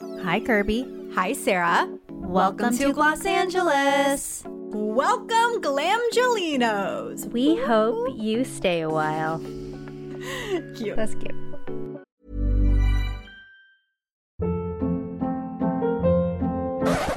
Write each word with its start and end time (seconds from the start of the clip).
Hi, 0.00 0.40
Kirbie. 0.40 1.12
Hi, 1.14 1.32
Sarah. 1.32 1.88
Welcome, 2.08 2.76
to 2.78 2.92
Los 2.92 3.26
Angeles. 3.26 4.44
Welcome, 4.46 5.60
Glamgelinos. 5.60 7.30
We 7.30 7.56
hope 7.56 8.16
you 8.16 8.44
stay 8.44 8.80
a 8.80 8.88
while. 8.88 9.38
Cute. 10.76 10.96
That's 10.96 11.14
cute. 11.16 11.34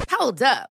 Hold 0.09 0.41
up. 0.41 0.74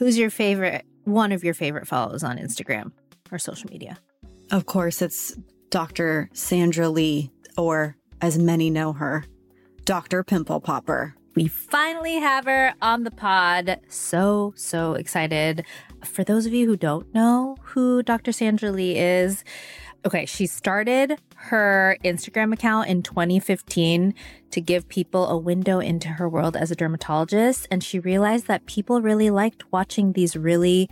Who's 0.00 0.16
your 0.16 0.30
favorite, 0.30 0.86
one 1.04 1.30
of 1.30 1.44
your 1.44 1.52
favorite 1.52 1.86
follows 1.86 2.24
on 2.24 2.38
Instagram 2.38 2.92
or 3.30 3.38
social 3.38 3.68
media? 3.68 3.98
Of 4.50 4.64
course, 4.64 5.02
it's 5.02 5.36
Dr. 5.68 6.30
Sandra 6.32 6.88
Lee, 6.88 7.30
or 7.58 7.98
as 8.22 8.38
many 8.38 8.70
know 8.70 8.94
her, 8.94 9.24
Dr. 9.84 10.24
Pimple 10.24 10.62
Popper. 10.62 11.14
We 11.36 11.48
finally 11.48 12.14
have 12.14 12.46
her 12.46 12.72
on 12.80 13.04
the 13.04 13.10
pod. 13.10 13.78
So, 13.88 14.54
so 14.56 14.94
excited. 14.94 15.66
For 16.02 16.24
those 16.24 16.46
of 16.46 16.54
you 16.54 16.66
who 16.66 16.78
don't 16.78 17.12
know 17.12 17.58
who 17.60 18.02
Dr. 18.02 18.32
Sandra 18.32 18.72
Lee 18.72 18.96
is, 18.96 19.44
okay, 20.04 20.26
she 20.26 20.46
started 20.46 21.18
her 21.36 21.96
Instagram 22.04 22.52
account 22.52 22.88
in 22.88 23.02
2015 23.02 24.14
to 24.50 24.60
give 24.60 24.88
people 24.88 25.28
a 25.28 25.36
window 25.36 25.78
into 25.78 26.08
her 26.08 26.28
world 26.28 26.56
as 26.56 26.70
a 26.70 26.74
dermatologist. 26.74 27.66
And 27.70 27.82
she 27.84 27.98
realized 27.98 28.46
that 28.46 28.66
people 28.66 29.00
really 29.00 29.30
liked 29.30 29.70
watching 29.72 30.12
these 30.12 30.36
really, 30.36 30.88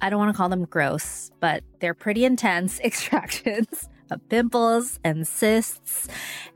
I 0.00 0.10
don't 0.10 0.18
want 0.18 0.32
to 0.34 0.36
call 0.36 0.48
them 0.48 0.64
gross, 0.64 1.30
but 1.40 1.62
they're 1.80 1.94
pretty 1.94 2.24
intense 2.24 2.80
extractions 2.84 3.88
of 4.10 4.26
pimples 4.28 4.98
and 5.04 5.26
cysts. 5.28 6.08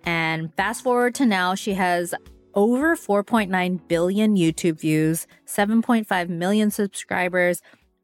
And 0.04 0.54
fast 0.54 0.82
forward 0.82 1.14
to 1.16 1.26
now, 1.26 1.54
she 1.54 1.74
has 1.74 2.14
over 2.54 2.96
4.9 2.96 3.80
billion 3.88 4.36
YouTube 4.36 4.80
views, 4.80 5.26
7.5 5.46 6.28
million 6.28 6.70
subscribers, 6.70 7.62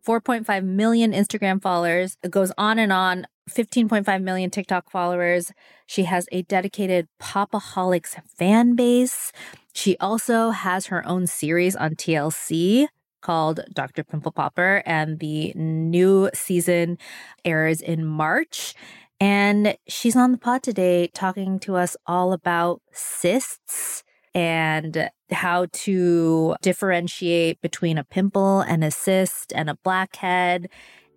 4.5 0.08 0.64
million 0.64 1.12
Instagram 1.12 1.60
followers. 1.60 2.16
It 2.22 2.30
goes 2.30 2.50
on 2.56 2.78
and 2.78 2.90
on. 2.90 3.26
15.5 3.50 4.22
million 4.22 4.48
TikTok 4.48 4.90
followers. 4.90 5.52
She 5.86 6.04
has 6.04 6.26
a 6.32 6.42
dedicated 6.42 7.08
Popaholics 7.20 8.16
fan 8.26 8.74
base. 8.74 9.32
She 9.74 9.98
also 9.98 10.50
has 10.50 10.86
her 10.86 11.06
own 11.06 11.26
series 11.26 11.76
on 11.76 11.94
TLC 11.94 12.88
called 13.20 13.60
Dr. 13.72 14.02
Pimple 14.02 14.32
Popper, 14.32 14.82
and 14.86 15.18
the 15.18 15.52
new 15.54 16.30
season 16.32 16.96
airs 17.44 17.82
in 17.82 18.06
March. 18.06 18.74
And 19.20 19.76
she's 19.88 20.16
on 20.16 20.32
the 20.32 20.38
pod 20.38 20.62
today 20.62 21.08
talking 21.08 21.58
to 21.60 21.76
us 21.76 21.96
all 22.06 22.32
about 22.32 22.80
cysts 22.92 24.04
and 24.38 25.10
how 25.32 25.66
to 25.72 26.54
differentiate 26.62 27.60
between 27.60 27.98
a 27.98 28.04
pimple 28.04 28.60
and 28.60 28.84
a 28.84 28.90
cyst 28.92 29.52
and 29.52 29.68
a 29.68 29.74
blackhead 29.82 30.68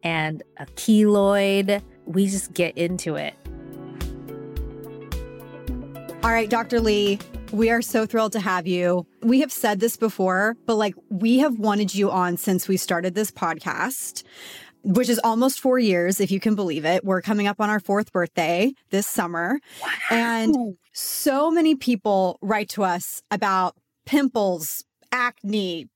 and 0.02 0.42
a 0.58 0.65
keloid. 0.65 1.83
We 2.08 2.26
just 2.26 2.52
get 2.54 2.76
into 2.76 3.17
it. 3.17 3.36
All 6.23 6.32
right, 6.32 6.49
Dr. 6.49 6.80
Lee, 6.80 7.20
we 7.52 7.70
are 7.70 7.83
so 7.83 8.08
thrilled 8.08 8.32
to 8.32 8.39
have 8.39 8.65
you. 8.65 9.05
We 9.21 9.42
have 9.42 9.52
said 9.52 9.80
this 9.80 9.98
before, 9.98 10.58
but 10.65 10.77
like 10.77 10.95
we 11.09 11.38
have 11.38 11.59
wanted 11.59 11.93
you 11.93 12.09
on 12.09 12.38
since 12.38 12.67
we 12.67 12.76
started 12.76 13.14
this 13.14 13.30
podcast, 13.30 14.23
which 14.82 15.09
is 15.09 15.20
almost 15.23 15.59
four 15.59 15.77
years, 15.77 16.20
if 16.20 16.32
you 16.32 16.39
can 16.39 16.55
believe 16.55 16.86
it. 16.86 17.05
We're 17.05 17.21
coming 17.21 17.45
up 17.45 17.61
on 17.61 17.70
our 17.70 17.80
fourth 17.80 18.11
birthday 18.11 18.73
this 18.89 19.05
summer. 19.05 19.59
Wow. 19.83 19.89
And 20.09 20.77
so 20.93 21.49
many 21.52 21.75
people 21.75 22.37
write 22.41 22.69
to 22.69 22.83
us 22.83 23.21
about 23.31 23.75
pimples, 24.05 24.83
acne, 25.11 25.87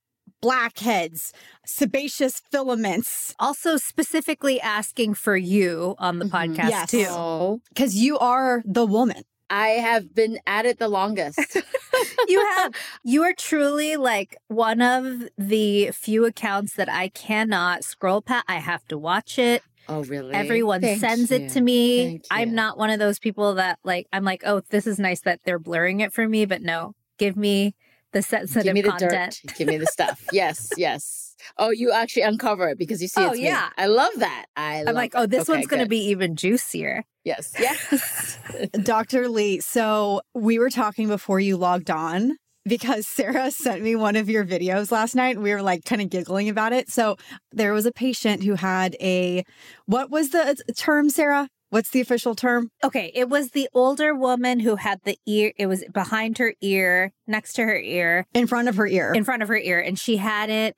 blackheads, 0.41 1.33
sebaceous 1.65 2.41
filaments. 2.51 3.33
Also, 3.39 3.77
specifically 3.77 4.61
asking 4.61 5.13
for 5.15 5.35
you 5.35 5.95
on 5.97 6.19
the 6.19 6.25
Mhm. 6.25 6.31
podcast, 6.31 6.69
Yes. 6.69 6.91
too. 6.91 7.07
Oh, 7.09 7.61
Because 7.69 7.95
you 7.95 8.17
are 8.19 8.61
the 8.65 8.85
woman. 8.85 9.23
I 9.49 9.69
have 9.69 10.13
been 10.15 10.39
at 10.47 10.65
it 10.65 10.79
the 10.79 10.87
longest. 10.87 11.39
you 12.27 12.43
have 12.57 12.73
you 13.03 13.21
are 13.23 13.33
truly 13.33 13.95
like 13.95 14.35
one 14.47 14.81
of 14.81 15.29
the 15.37 15.91
few 15.91 16.25
accounts 16.25 16.73
that 16.75 16.89
I 16.91 17.09
cannot 17.09 17.83
scroll 17.83 18.21
past. 18.21 18.45
I 18.47 18.55
have 18.57 18.85
to 18.87 18.97
watch 18.97 19.37
it. 19.37 19.61
Oh, 19.87 20.03
really? 20.03 20.33
Everyone 20.33 20.81
Thank 20.81 20.99
sends 20.99 21.31
you. 21.31 21.37
it 21.37 21.49
to 21.51 21.61
me. 21.61 22.21
I'm 22.31 22.55
not 22.55 22.77
one 22.77 22.89
of 22.89 22.99
those 22.99 23.19
people 23.19 23.55
that 23.55 23.79
like 23.83 24.07
I'm 24.13 24.23
like, 24.23 24.43
oh, 24.45 24.61
this 24.69 24.87
is 24.87 24.99
nice 24.99 25.21
that 25.21 25.41
they're 25.45 25.59
blurring 25.59 25.99
it 26.01 26.13
for 26.13 26.27
me, 26.27 26.45
but 26.45 26.61
no, 26.61 26.93
give 27.17 27.35
me 27.37 27.75
the 28.11 28.21
sensitive 28.21 28.63
Give 28.63 28.73
me 28.73 28.81
the 28.81 28.89
content. 28.91 29.41
dirt. 29.45 29.55
Give 29.57 29.67
me 29.67 29.77
the 29.77 29.87
stuff. 29.87 30.23
Yes, 30.31 30.69
yes. 30.77 31.35
Oh, 31.57 31.69
you 31.69 31.91
actually 31.91 32.21
uncover 32.23 32.69
it 32.69 32.77
because 32.77 33.01
you 33.01 33.09
see 33.09 33.21
Oh, 33.21 33.27
it's 33.31 33.37
me. 33.37 33.43
yeah. 33.45 33.69
I 33.77 33.87
love 33.87 34.13
that. 34.17 34.45
I 34.55 34.79
I'm 34.79 34.85
love 34.85 34.95
like, 34.95 35.13
it. 35.13 35.17
oh, 35.17 35.25
this 35.25 35.41
Okay, 35.49 35.51
one's 35.57 35.67
going 35.67 35.83
to 35.83 35.89
be 35.89 35.99
even 36.05 36.35
juicier. 36.37 37.03
Yes, 37.25 37.53
yes. 37.59 38.39
Dr. 38.83 39.27
Lee, 39.27 39.59
so 39.59 40.21
we 40.33 40.59
were 40.59 40.69
talking 40.69 41.07
before 41.09 41.41
you 41.41 41.57
logged 41.57 41.89
on 41.91 42.37
because 42.67 43.07
Sarah 43.07 43.51
sent 43.65 43.81
me 43.81 43.95
one 43.95 44.15
of 44.15 44.29
your 44.29 44.43
videos 44.45 44.91
last 44.91 45.15
night 45.15 45.35
and 45.35 45.43
we 45.43 45.51
were 45.53 45.61
like 45.61 45.85
kind 45.85 46.01
of 46.01 46.09
giggling 46.09 46.49
about 46.49 46.73
it. 46.73 46.89
So 46.89 47.15
there 47.51 47.73
was 47.73 47.85
a 47.85 47.91
patient 47.91 48.43
who 48.43 48.55
had 48.55 48.95
a 49.01 49.43
what 49.85 50.09
was 50.09 50.29
the 50.31 50.39
uh, 50.49 50.55
term, 50.77 51.09
Sarah? 51.09 51.47
What's 51.71 51.89
the 51.89 51.99
official 51.99 52.35
term? 52.35 52.69
Okay, 52.83 53.11
it 53.15 53.27
was 53.27 53.49
the 53.51 53.67
older 53.73 54.13
woman 54.15 54.59
who 54.61 54.75
had 54.77 54.99
the 55.03 55.17
ear. 55.25 55.51
It 55.57 55.65
was 55.65 55.83
behind 55.93 56.37
her 56.37 56.53
ear, 56.61 57.11
next 57.27 57.53
to 57.53 57.63
her 57.63 57.77
ear, 57.77 58.25
In 58.33 58.47
front 58.47 58.69
of 58.69 58.77
her 58.77 58.87
ear. 58.87 59.13
in 59.13 59.23
front 59.23 59.41
of 59.43 59.49
her 59.49 59.57
ear, 59.57 59.79
and 59.81 59.97
she 59.99 60.17
hadn't 60.17 60.75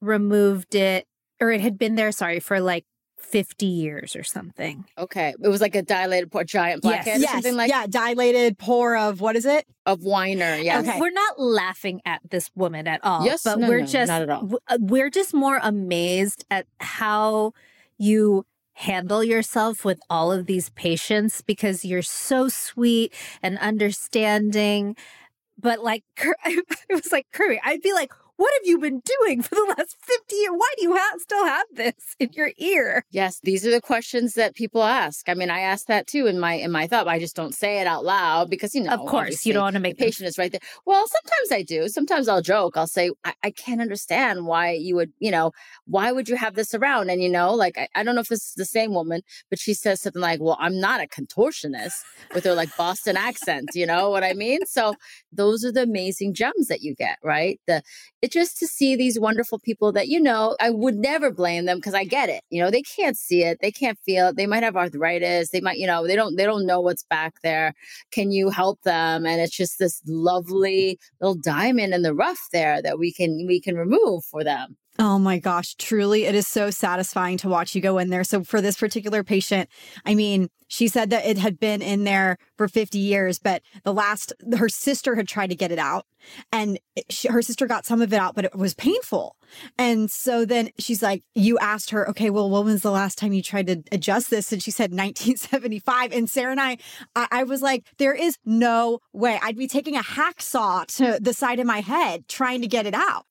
removed 0.00 0.74
it, 0.74 1.06
or 1.40 1.50
it 1.50 1.60
had 1.60 1.76
been 1.76 1.96
there. 1.96 2.12
Sorry 2.12 2.40
for 2.40 2.60
like 2.60 2.84
fifty 3.18 3.66
years 3.66 4.16
or 4.16 4.22
something. 4.22 4.84
okay. 4.96 5.34
It 5.42 5.48
was 5.48 5.60
like 5.60 5.74
a 5.74 5.82
dilated 5.82 6.30
pore, 6.32 6.44
giant 6.44 6.80
Yes. 6.84 7.04
blackhead 7.04 7.18
or 7.18 7.20
yes, 7.22 7.32
something 7.32 7.56
like 7.56 7.68
yeah, 7.70 7.86
dilated 7.86 8.58
pore 8.58 8.96
of 8.96 9.20
what 9.20 9.36
is 9.36 9.44
it? 9.44 9.66
of 9.86 10.00
Winer. 10.00 10.62
Yes. 10.62 10.86
Okay. 10.86 11.00
We're 11.00 11.10
not 11.10 11.38
laughing 11.40 12.00
at 12.04 12.20
this 12.30 12.50
woman 12.54 12.86
at 12.86 13.00
all. 13.04 13.24
Yes, 13.24 13.42
but 13.44 13.58
no, 13.58 13.68
we're 13.68 13.80
no, 13.80 13.86
just 13.86 14.08
not 14.08 14.22
at 14.22 14.30
all. 14.30 14.58
uh, 14.68 14.78
we're 14.80 15.10
just 15.10 15.32
more 15.34 15.58
amazed 15.62 16.44
at 16.50 16.66
how 16.80 17.52
you 17.98 18.44
handle 18.74 19.24
yourself 19.24 19.84
with 19.84 19.98
all 20.08 20.30
of 20.30 20.46
these 20.46 20.70
patients 20.70 21.42
because 21.42 21.84
you're 21.84 22.00
so 22.02 22.48
sweet 22.48 23.12
and 23.42 23.58
understanding. 23.58 24.96
But 25.60 25.82
like, 25.82 26.04
Cur- 26.16 26.36
I 26.44 26.60
was 26.90 27.10
like, 27.12 27.26
Curry, 27.32 27.60
I'd 27.64 27.82
be 27.82 27.92
like, 27.92 28.12
what 28.38 28.52
have 28.54 28.66
you 28.66 28.78
been 28.78 29.02
doing 29.04 29.42
for 29.42 29.56
the 29.56 29.74
last 29.76 29.96
50 30.00 30.36
years? 30.36 30.52
Why 30.54 30.72
do 30.76 30.84
you 30.84 30.94
have, 30.94 31.20
still 31.20 31.44
have 31.44 31.66
this 31.74 32.16
in 32.18 32.30
your 32.32 32.52
ear? 32.56 33.04
Yes, 33.10 33.40
these 33.42 33.66
are 33.66 33.70
the 33.70 33.80
questions 33.80 34.34
that 34.34 34.54
people 34.54 34.82
ask. 34.82 35.28
I 35.28 35.34
mean, 35.34 35.50
I 35.50 35.60
ask 35.60 35.86
that 35.86 36.06
too 36.06 36.26
in 36.26 36.38
my 36.38 36.54
in 36.54 36.70
my 36.70 36.86
thought. 36.86 37.04
but 37.04 37.10
I 37.10 37.18
just 37.18 37.34
don't 37.36 37.54
say 37.54 37.80
it 37.80 37.86
out 37.86 38.04
loud 38.04 38.48
because 38.48 38.74
you 38.74 38.82
know, 38.82 38.92
of 38.92 39.00
course, 39.06 39.44
you 39.44 39.52
don't 39.52 39.62
want 39.62 39.74
to 39.74 39.80
the 39.80 39.82
make 39.82 39.98
them 39.98 40.06
patient 40.06 40.28
is 40.28 40.38
right 40.38 40.52
there. 40.52 40.60
Well, 40.86 41.04
sometimes 41.06 41.52
I 41.52 41.62
do. 41.62 41.88
Sometimes 41.88 42.28
I'll 42.28 42.40
joke. 42.40 42.76
I'll 42.76 42.86
say, 42.86 43.10
I, 43.24 43.34
I 43.42 43.50
can't 43.50 43.80
understand 43.80 44.46
why 44.46 44.70
you 44.72 44.94
would, 44.94 45.12
you 45.18 45.32
know, 45.32 45.50
why 45.86 46.12
would 46.12 46.28
you 46.28 46.36
have 46.36 46.54
this 46.54 46.74
around? 46.74 47.10
And, 47.10 47.20
you 47.22 47.28
know, 47.28 47.52
like, 47.52 47.76
I, 47.76 47.88
I 47.96 48.04
don't 48.04 48.14
know 48.14 48.20
if 48.20 48.28
this 48.28 48.46
is 48.46 48.54
the 48.54 48.64
same 48.64 48.94
woman, 48.94 49.22
but 49.50 49.58
she 49.58 49.74
says 49.74 50.00
something 50.00 50.22
like, 50.22 50.40
well, 50.40 50.56
I'm 50.60 50.78
not 50.78 51.00
a 51.00 51.06
contortionist 51.06 51.94
with 52.34 52.44
her 52.44 52.54
like 52.54 52.74
Boston 52.76 53.16
accent. 53.16 53.70
You 53.74 53.86
know 53.86 54.10
what 54.10 54.22
I 54.22 54.32
mean? 54.32 54.64
So 54.66 54.94
those 55.32 55.64
are 55.64 55.72
the 55.72 55.82
amazing 55.82 56.34
gems 56.34 56.68
that 56.68 56.82
you 56.82 56.94
get, 56.94 57.18
right? 57.24 57.60
The, 57.66 57.82
it 58.28 58.32
just 58.32 58.58
to 58.58 58.66
see 58.66 58.94
these 58.94 59.18
wonderful 59.18 59.58
people 59.58 59.90
that, 59.92 60.08
you 60.08 60.20
know, 60.20 60.54
I 60.60 60.70
would 60.70 60.96
never 60.96 61.30
blame 61.30 61.64
them 61.64 61.78
because 61.78 61.94
I 61.94 62.04
get 62.04 62.28
it. 62.28 62.42
You 62.50 62.62
know, 62.62 62.70
they 62.70 62.82
can't 62.82 63.16
see 63.16 63.42
it. 63.42 63.58
They 63.60 63.70
can't 63.70 63.98
feel 64.04 64.28
it. 64.28 64.36
They 64.36 64.46
might 64.46 64.62
have 64.62 64.76
arthritis. 64.76 65.50
They 65.50 65.60
might, 65.60 65.78
you 65.78 65.86
know, 65.86 66.06
they 66.06 66.14
don't, 66.14 66.36
they 66.36 66.44
don't 66.44 66.66
know 66.66 66.80
what's 66.80 67.04
back 67.04 67.34
there. 67.42 67.74
Can 68.10 68.30
you 68.30 68.50
help 68.50 68.82
them? 68.82 69.24
And 69.24 69.40
it's 69.40 69.56
just 69.56 69.78
this 69.78 70.02
lovely 70.06 70.98
little 71.20 71.36
diamond 71.36 71.94
in 71.94 72.02
the 72.02 72.14
rough 72.14 72.40
there 72.52 72.82
that 72.82 72.98
we 72.98 73.12
can, 73.12 73.46
we 73.46 73.60
can 73.60 73.76
remove 73.76 74.24
for 74.24 74.44
them. 74.44 74.76
Oh 75.00 75.18
my 75.18 75.38
gosh, 75.38 75.76
truly, 75.76 76.24
it 76.24 76.34
is 76.34 76.48
so 76.48 76.70
satisfying 76.70 77.36
to 77.38 77.48
watch 77.48 77.72
you 77.72 77.80
go 77.80 77.98
in 77.98 78.10
there. 78.10 78.24
So, 78.24 78.42
for 78.42 78.60
this 78.60 78.76
particular 78.76 79.22
patient, 79.22 79.68
I 80.04 80.16
mean, 80.16 80.48
she 80.66 80.88
said 80.88 81.10
that 81.10 81.24
it 81.24 81.38
had 81.38 81.60
been 81.60 81.82
in 81.82 82.02
there 82.02 82.36
for 82.56 82.66
50 82.66 82.98
years, 82.98 83.38
but 83.38 83.62
the 83.84 83.94
last, 83.94 84.32
her 84.58 84.68
sister 84.68 85.14
had 85.14 85.28
tried 85.28 85.50
to 85.50 85.56
get 85.56 85.70
it 85.70 85.78
out 85.78 86.04
and 86.52 86.80
she, 87.08 87.28
her 87.28 87.42
sister 87.42 87.66
got 87.66 87.86
some 87.86 88.02
of 88.02 88.12
it 88.12 88.18
out, 88.18 88.34
but 88.34 88.44
it 88.44 88.56
was 88.56 88.74
painful. 88.74 89.36
And 89.78 90.10
so 90.10 90.44
then 90.44 90.70
she's 90.80 91.02
like, 91.02 91.22
You 91.34 91.58
asked 91.58 91.90
her, 91.90 92.08
okay, 92.10 92.28
well, 92.28 92.50
when 92.50 92.64
was 92.64 92.82
the 92.82 92.90
last 92.90 93.18
time 93.18 93.32
you 93.32 93.42
tried 93.42 93.68
to 93.68 93.82
adjust 93.92 94.30
this? 94.30 94.52
And 94.52 94.60
she 94.60 94.72
said 94.72 94.90
1975. 94.90 96.12
And 96.12 96.28
Sarah 96.28 96.50
and 96.50 96.60
I, 96.60 96.78
I, 97.14 97.28
I 97.30 97.42
was 97.44 97.62
like, 97.62 97.86
There 97.98 98.14
is 98.14 98.36
no 98.44 98.98
way 99.12 99.38
I'd 99.40 99.56
be 99.56 99.68
taking 99.68 99.96
a 99.96 100.02
hacksaw 100.02 100.86
to 100.96 101.18
the 101.20 101.32
side 101.32 101.60
of 101.60 101.66
my 101.66 101.80
head 101.80 102.26
trying 102.28 102.62
to 102.62 102.68
get 102.68 102.84
it 102.84 102.94
out. 102.94 103.26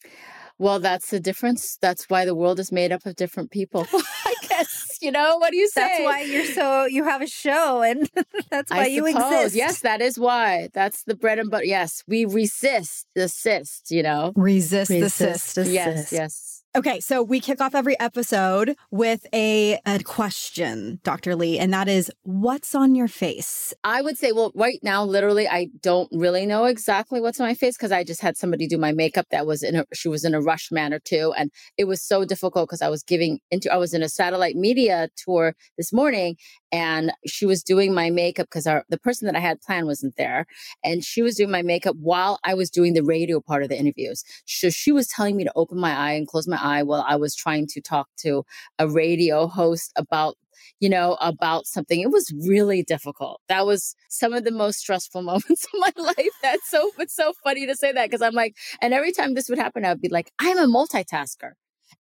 Well, 0.59 0.79
that's 0.79 1.11
the 1.11 1.19
difference. 1.19 1.77
That's 1.81 2.09
why 2.09 2.25
the 2.25 2.33
world 2.33 2.59
is 2.59 2.71
made 2.71 2.91
up 2.91 3.05
of 3.05 3.15
different 3.15 3.51
people. 3.51 3.87
I 3.93 4.33
guess, 4.49 4.97
you 5.01 5.11
know, 5.11 5.37
what 5.37 5.51
do 5.51 5.57
you 5.57 5.67
say? 5.69 5.81
That's 5.81 6.03
why 6.03 6.21
you're 6.21 6.45
so, 6.45 6.85
you 6.85 7.03
have 7.03 7.21
a 7.21 7.27
show 7.27 7.81
and 7.83 8.09
that's 8.49 8.71
why 8.71 8.83
I 8.83 8.85
you 8.87 9.07
suppose. 9.07 9.45
exist. 9.45 9.55
Yes, 9.55 9.79
that 9.81 10.01
is 10.01 10.17
why. 10.17 10.69
That's 10.73 11.03
the 11.03 11.15
bread 11.15 11.37
and 11.37 11.51
butter. 11.51 11.65
Yes, 11.65 12.03
we 12.07 12.25
resist 12.25 13.07
the 13.13 13.29
cyst, 13.29 13.91
you 13.91 14.01
know? 14.01 14.33
Resist, 14.35 14.89
the 14.89 15.01
Resist 15.01 15.53
cyst. 15.53 15.69
Yes, 15.69 16.11
yes. 16.11 16.56
Okay, 16.75 16.99
so 16.99 17.23
we 17.23 17.39
kick 17.39 17.59
off 17.59 17.73
every 17.73 17.99
episode 17.99 18.75
with 18.91 19.25
a, 19.33 19.79
a 19.85 19.99
question, 20.03 20.99
Dr. 21.03 21.35
Lee, 21.35 21.57
and 21.57 21.73
that 21.73 21.87
is 21.87 22.11
what's 22.21 22.75
on 22.75 22.93
your 22.93 23.07
face? 23.07 23.73
I 23.83 24.01
would 24.03 24.17
say, 24.17 24.31
well, 24.31 24.51
right 24.53 24.79
now, 24.83 25.03
literally, 25.03 25.47
I 25.47 25.69
don't 25.81 26.09
really 26.11 26.45
know 26.45 26.65
exactly 26.65 27.19
what's 27.19 27.39
on 27.39 27.47
my 27.47 27.55
face 27.55 27.77
because 27.77 27.91
I 27.91 28.03
just 28.03 28.21
had 28.21 28.37
somebody 28.37 28.67
do 28.67 28.77
my 28.77 28.91
makeup 28.91 29.25
that 29.31 29.47
was 29.47 29.63
in 29.63 29.77
a, 29.77 29.85
she 29.93 30.07
was 30.07 30.23
in 30.23 30.35
a 30.35 30.41
rush 30.41 30.69
manner 30.71 30.99
too. 30.99 31.33
And 31.35 31.49
it 31.77 31.85
was 31.85 32.03
so 32.03 32.25
difficult 32.25 32.67
because 32.67 32.83
I 32.83 32.89
was 32.89 33.01
giving 33.01 33.39
into, 33.49 33.73
I 33.73 33.77
was 33.77 33.95
in 33.95 34.03
a 34.03 34.09
satellite 34.09 34.55
media 34.55 35.09
tour 35.17 35.55
this 35.77 35.91
morning 35.91 36.35
and 36.71 37.11
she 37.25 37.45
was 37.45 37.63
doing 37.63 37.93
my 37.93 38.09
makeup 38.09 38.47
because 38.51 38.65
the 38.65 38.99
person 38.99 39.25
that 39.25 39.35
I 39.35 39.39
had 39.39 39.61
planned 39.61 39.87
wasn't 39.87 40.15
there. 40.17 40.45
And 40.83 41.03
she 41.03 41.21
was 41.21 41.35
doing 41.35 41.49
my 41.49 41.61
makeup 41.61 41.95
while 41.99 42.39
I 42.43 42.53
was 42.53 42.69
doing 42.69 42.93
the 42.93 43.03
radio 43.03 43.39
part 43.39 43.63
of 43.63 43.69
the 43.69 43.79
interviews. 43.79 44.23
So 44.45 44.69
she 44.69 44.91
was 44.91 45.07
telling 45.07 45.37
me 45.37 45.45
to 45.45 45.51
open 45.55 45.79
my 45.79 45.95
eye 45.95 46.11
and 46.11 46.27
close 46.27 46.47
my 46.47 46.56
eye 46.61 46.83
while 46.83 47.05
I 47.07 47.15
was 47.15 47.35
trying 47.35 47.67
to 47.67 47.81
talk 47.81 48.07
to 48.19 48.43
a 48.79 48.87
radio 48.87 49.47
host 49.47 49.91
about 49.95 50.35
you 50.79 50.89
know, 50.89 51.17
about 51.21 51.65
something. 51.65 52.01
It 52.01 52.11
was 52.11 52.31
really 52.47 52.83
difficult. 52.83 53.41
That 53.47 53.65
was 53.65 53.95
some 54.09 54.33
of 54.33 54.43
the 54.43 54.51
most 54.51 54.79
stressful 54.79 55.21
moments 55.23 55.65
of 55.65 55.79
my 55.79 55.91
life. 55.95 56.33
That's 56.41 56.69
so, 56.69 56.91
it's 56.99 57.15
so 57.15 57.33
funny 57.43 57.65
to 57.65 57.75
say 57.75 57.91
that 57.91 58.09
because 58.09 58.21
I'm 58.21 58.33
like, 58.33 58.55
and 58.81 58.93
every 58.93 59.11
time 59.11 59.33
this 59.33 59.49
would 59.49 59.59
happen, 59.59 59.85
I'd 59.85 60.01
be 60.01 60.09
like, 60.09 60.31
I'm 60.39 60.57
a 60.57 60.67
multitasker 60.67 61.51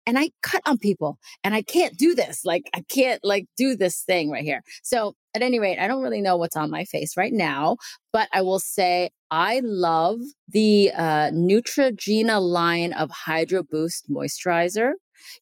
and 0.05 0.17
I 0.17 0.31
cut 0.41 0.61
on 0.65 0.77
people 0.77 1.17
and 1.43 1.55
I 1.55 1.61
can't 1.61 1.97
do 1.97 2.13
this. 2.15 2.45
Like, 2.45 2.69
I 2.73 2.81
can't 2.89 3.19
like 3.23 3.45
do 3.57 3.75
this 3.75 4.01
thing 4.01 4.29
right 4.29 4.43
here. 4.43 4.61
So 4.83 5.15
at 5.33 5.41
any 5.41 5.59
rate, 5.59 5.79
I 5.79 5.87
don't 5.87 6.01
really 6.01 6.21
know 6.21 6.37
what's 6.37 6.55
on 6.55 6.69
my 6.69 6.85
face 6.85 7.17
right 7.17 7.33
now, 7.33 7.77
but 8.13 8.29
I 8.33 8.41
will 8.41 8.59
say 8.59 9.09
I 9.29 9.61
love 9.63 10.19
the 10.47 10.91
uh, 10.95 11.31
Neutrogena 11.31 12.41
line 12.41 12.93
of 12.93 13.11
Hydro 13.11 13.63
Boost 13.63 14.09
moisturizer 14.09 14.93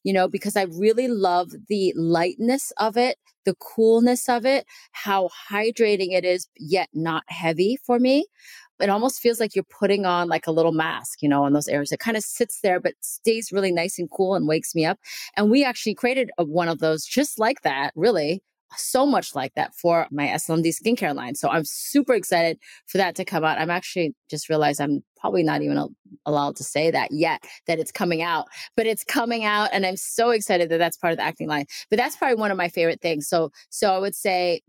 you 0.04 0.12
know, 0.12 0.28
because 0.28 0.56
I 0.56 0.62
really 0.64 1.08
love 1.08 1.50
the 1.68 1.92
lightness 1.96 2.72
of 2.78 2.96
it, 2.96 3.18
the 3.44 3.54
coolness 3.54 4.28
of 4.28 4.44
it, 4.46 4.66
how 4.92 5.30
hydrating 5.50 6.12
it 6.12 6.24
is, 6.24 6.48
yet 6.56 6.88
not 6.92 7.24
heavy 7.28 7.78
for 7.84 7.98
me. 7.98 8.26
It 8.80 8.90
almost 8.90 9.20
feels 9.20 9.40
like 9.40 9.54
you're 9.54 9.64
putting 9.64 10.04
on 10.04 10.28
like 10.28 10.46
a 10.46 10.52
little 10.52 10.72
mask, 10.72 11.22
you 11.22 11.28
know, 11.28 11.44
on 11.44 11.54
those 11.54 11.68
areas. 11.68 11.92
It 11.92 11.98
kind 12.00 12.16
of 12.16 12.22
sits 12.22 12.60
there, 12.62 12.78
but 12.78 12.94
stays 13.00 13.50
really 13.52 13.72
nice 13.72 13.98
and 13.98 14.10
cool 14.10 14.34
and 14.34 14.46
wakes 14.46 14.74
me 14.74 14.84
up. 14.84 14.98
And 15.36 15.50
we 15.50 15.64
actually 15.64 15.94
created 15.94 16.30
a, 16.36 16.44
one 16.44 16.68
of 16.68 16.78
those 16.78 17.04
just 17.04 17.38
like 17.38 17.62
that, 17.62 17.92
really 17.96 18.42
so 18.76 19.06
much 19.06 19.34
like 19.34 19.54
that 19.54 19.74
for 19.74 20.06
my 20.10 20.26
SLMD 20.26 20.72
skincare 20.74 21.14
line. 21.14 21.34
So 21.34 21.48
I'm 21.48 21.64
super 21.64 22.14
excited 22.14 22.58
for 22.86 22.98
that 22.98 23.14
to 23.16 23.24
come 23.24 23.44
out. 23.44 23.58
I'm 23.58 23.70
actually 23.70 24.14
just 24.30 24.48
realized 24.48 24.80
I'm 24.80 25.02
probably 25.18 25.42
not 25.42 25.62
even 25.62 25.76
al- 25.76 25.92
allowed 26.24 26.56
to 26.56 26.64
say 26.64 26.90
that 26.90 27.08
yet 27.12 27.44
that 27.66 27.78
it's 27.78 27.92
coming 27.92 28.22
out, 28.22 28.46
but 28.76 28.86
it's 28.86 29.04
coming 29.04 29.44
out 29.44 29.70
and 29.72 29.86
I'm 29.86 29.96
so 29.96 30.30
excited 30.30 30.68
that 30.70 30.78
that's 30.78 30.96
part 30.96 31.12
of 31.12 31.18
the 31.18 31.24
acting 31.24 31.48
line. 31.48 31.66
But 31.90 31.98
that's 31.98 32.16
probably 32.16 32.36
one 32.36 32.50
of 32.50 32.56
my 32.56 32.68
favorite 32.68 33.00
things. 33.00 33.28
So 33.28 33.50
so 33.70 33.94
I 33.94 33.98
would 33.98 34.14
say 34.14 34.62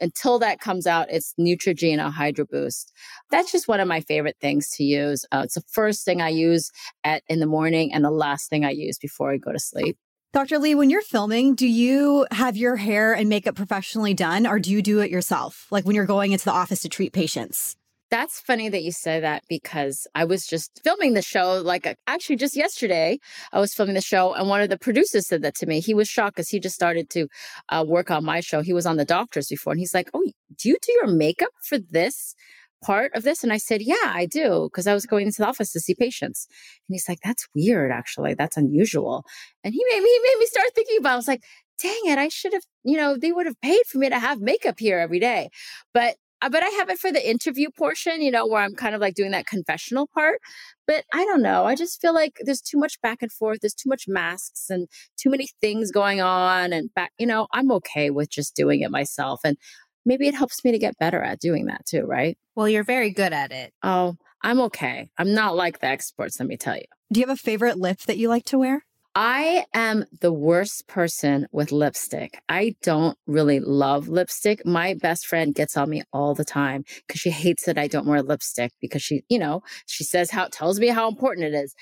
until 0.00 0.38
that 0.38 0.60
comes 0.60 0.86
out, 0.86 1.10
it's 1.10 1.34
Neutrogena 1.38 2.10
Hydro 2.10 2.46
Boost. 2.50 2.92
That's 3.30 3.52
just 3.52 3.68
one 3.68 3.80
of 3.80 3.88
my 3.88 4.00
favorite 4.00 4.36
things 4.40 4.70
to 4.76 4.84
use. 4.84 5.24
Uh, 5.30 5.42
it's 5.44 5.54
the 5.54 5.62
first 5.70 6.04
thing 6.04 6.22
I 6.22 6.30
use 6.30 6.70
at 7.04 7.22
in 7.28 7.40
the 7.40 7.46
morning 7.46 7.92
and 7.92 8.04
the 8.04 8.10
last 8.10 8.48
thing 8.48 8.64
I 8.64 8.70
use 8.70 8.98
before 8.98 9.32
I 9.32 9.36
go 9.36 9.52
to 9.52 9.58
sleep. 9.58 9.98
Dr. 10.32 10.60
Lee, 10.60 10.76
when 10.76 10.90
you're 10.90 11.02
filming, 11.02 11.56
do 11.56 11.66
you 11.66 12.24
have 12.30 12.56
your 12.56 12.76
hair 12.76 13.12
and 13.12 13.28
makeup 13.28 13.56
professionally 13.56 14.14
done 14.14 14.46
or 14.46 14.60
do 14.60 14.70
you 14.70 14.80
do 14.80 15.00
it 15.00 15.10
yourself? 15.10 15.66
Like 15.72 15.84
when 15.84 15.96
you're 15.96 16.06
going 16.06 16.30
into 16.30 16.44
the 16.44 16.52
office 16.52 16.82
to 16.82 16.88
treat 16.88 17.12
patients? 17.12 17.76
That's 18.12 18.40
funny 18.40 18.68
that 18.68 18.84
you 18.84 18.92
say 18.92 19.18
that 19.18 19.42
because 19.48 20.06
I 20.14 20.24
was 20.24 20.46
just 20.46 20.80
filming 20.84 21.14
the 21.14 21.22
show. 21.22 21.60
Like, 21.64 21.84
uh, 21.84 21.94
actually, 22.06 22.36
just 22.36 22.56
yesterday, 22.56 23.18
I 23.52 23.58
was 23.58 23.74
filming 23.74 23.94
the 23.94 24.00
show, 24.00 24.32
and 24.34 24.48
one 24.48 24.60
of 24.60 24.68
the 24.68 24.78
producers 24.78 25.28
said 25.28 25.42
that 25.42 25.54
to 25.56 25.66
me. 25.66 25.78
He 25.78 25.94
was 25.94 26.08
shocked 26.08 26.34
because 26.36 26.48
he 26.48 26.58
just 26.58 26.74
started 26.74 27.08
to 27.10 27.28
uh, 27.68 27.84
work 27.86 28.10
on 28.10 28.24
my 28.24 28.40
show. 28.40 28.62
He 28.62 28.72
was 28.72 28.84
on 28.84 28.96
the 28.96 29.04
doctors 29.04 29.46
before, 29.48 29.72
and 29.72 29.80
he's 29.80 29.94
like, 29.94 30.10
Oh, 30.12 30.24
do 30.56 30.68
you 30.68 30.76
do 30.82 30.92
your 30.92 31.06
makeup 31.06 31.52
for 31.62 31.78
this? 31.78 32.34
Part 32.82 33.12
of 33.14 33.22
this? 33.22 33.42
And 33.42 33.52
I 33.52 33.58
said, 33.58 33.82
Yeah, 33.82 33.94
I 34.04 34.26
do, 34.26 34.68
because 34.70 34.86
I 34.86 34.94
was 34.94 35.06
going 35.06 35.26
into 35.26 35.38
the 35.42 35.48
office 35.48 35.72
to 35.72 35.80
see 35.80 35.94
patients. 35.94 36.46
And 36.88 36.94
he's 36.94 37.08
like, 37.08 37.20
That's 37.24 37.46
weird, 37.54 37.90
actually. 37.90 38.34
That's 38.34 38.56
unusual. 38.56 39.24
And 39.64 39.74
he 39.74 39.84
made 39.90 40.02
me, 40.02 40.10
he 40.10 40.20
made 40.22 40.38
me 40.40 40.46
start 40.46 40.68
thinking 40.74 40.98
about 40.98 41.10
it. 41.10 41.14
I 41.14 41.16
was 41.16 41.28
like, 41.28 41.42
dang 41.82 42.00
it, 42.04 42.18
I 42.18 42.28
should 42.28 42.52
have, 42.52 42.64
you 42.84 42.96
know, 42.96 43.16
they 43.16 43.32
would 43.32 43.46
have 43.46 43.60
paid 43.62 43.80
for 43.90 43.98
me 43.98 44.08
to 44.08 44.18
have 44.18 44.40
makeup 44.40 44.78
here 44.78 44.98
every 44.98 45.18
day. 45.18 45.48
But 45.94 46.16
uh, 46.42 46.48
but 46.48 46.62
I 46.62 46.68
have 46.68 46.88
it 46.88 46.98
for 46.98 47.12
the 47.12 47.28
interview 47.28 47.68
portion, 47.76 48.22
you 48.22 48.30
know, 48.30 48.46
where 48.46 48.62
I'm 48.62 48.74
kind 48.74 48.94
of 48.94 49.00
like 49.00 49.14
doing 49.14 49.32
that 49.32 49.46
confessional 49.46 50.08
part. 50.14 50.40
But 50.86 51.04
I 51.12 51.24
don't 51.24 51.42
know. 51.42 51.64
I 51.66 51.74
just 51.74 52.00
feel 52.00 52.14
like 52.14 52.38
there's 52.40 52.62
too 52.62 52.78
much 52.78 53.00
back 53.02 53.18
and 53.20 53.30
forth. 53.30 53.58
There's 53.60 53.74
too 53.74 53.88
much 53.88 54.04
masks 54.08 54.70
and 54.70 54.88
too 55.18 55.30
many 55.30 55.48
things 55.60 55.90
going 55.90 56.20
on. 56.20 56.72
And 56.72 56.92
back, 56.94 57.12
you 57.18 57.26
know, 57.26 57.46
I'm 57.52 57.70
okay 57.72 58.10
with 58.10 58.30
just 58.30 58.56
doing 58.56 58.80
it 58.80 58.90
myself. 58.90 59.40
And 59.44 59.56
maybe 60.04 60.26
it 60.28 60.34
helps 60.34 60.64
me 60.64 60.72
to 60.72 60.78
get 60.78 60.98
better 60.98 61.22
at 61.22 61.40
doing 61.40 61.66
that 61.66 61.86
too, 61.86 62.04
right? 62.04 62.36
Well, 62.54 62.68
you're 62.68 62.84
very 62.84 63.10
good 63.10 63.32
at 63.32 63.52
it. 63.52 63.72
Oh, 63.82 64.16
I'm 64.42 64.60
okay. 64.62 65.10
I'm 65.18 65.34
not 65.34 65.56
like 65.56 65.80
the 65.80 65.86
experts, 65.86 66.40
let 66.40 66.48
me 66.48 66.56
tell 66.56 66.76
you. 66.76 66.84
Do 67.12 67.20
you 67.20 67.26
have 67.26 67.38
a 67.38 67.40
favorite 67.40 67.78
lip 67.78 68.00
that 68.00 68.16
you 68.16 68.28
like 68.28 68.44
to 68.46 68.58
wear? 68.58 68.84
I 69.14 69.64
am 69.74 70.04
the 70.20 70.32
worst 70.32 70.86
person 70.86 71.48
with 71.50 71.72
lipstick. 71.72 72.40
I 72.48 72.76
don't 72.80 73.18
really 73.26 73.58
love 73.58 74.08
lipstick. 74.08 74.64
My 74.64 74.94
best 74.94 75.26
friend 75.26 75.52
gets 75.52 75.76
on 75.76 75.90
me 75.90 76.02
all 76.12 76.34
the 76.34 76.44
time 76.44 76.84
because 77.06 77.20
she 77.20 77.30
hates 77.30 77.64
that 77.64 77.76
I 77.76 77.88
don't 77.88 78.06
wear 78.06 78.22
lipstick 78.22 78.70
because 78.80 79.02
she, 79.02 79.22
you 79.28 79.38
know, 79.38 79.62
she 79.86 80.04
says 80.04 80.30
how 80.30 80.46
tells 80.46 80.78
me 80.78 80.86
how 80.88 81.08
important 81.08 81.46
it 81.46 81.54
is. 81.54 81.74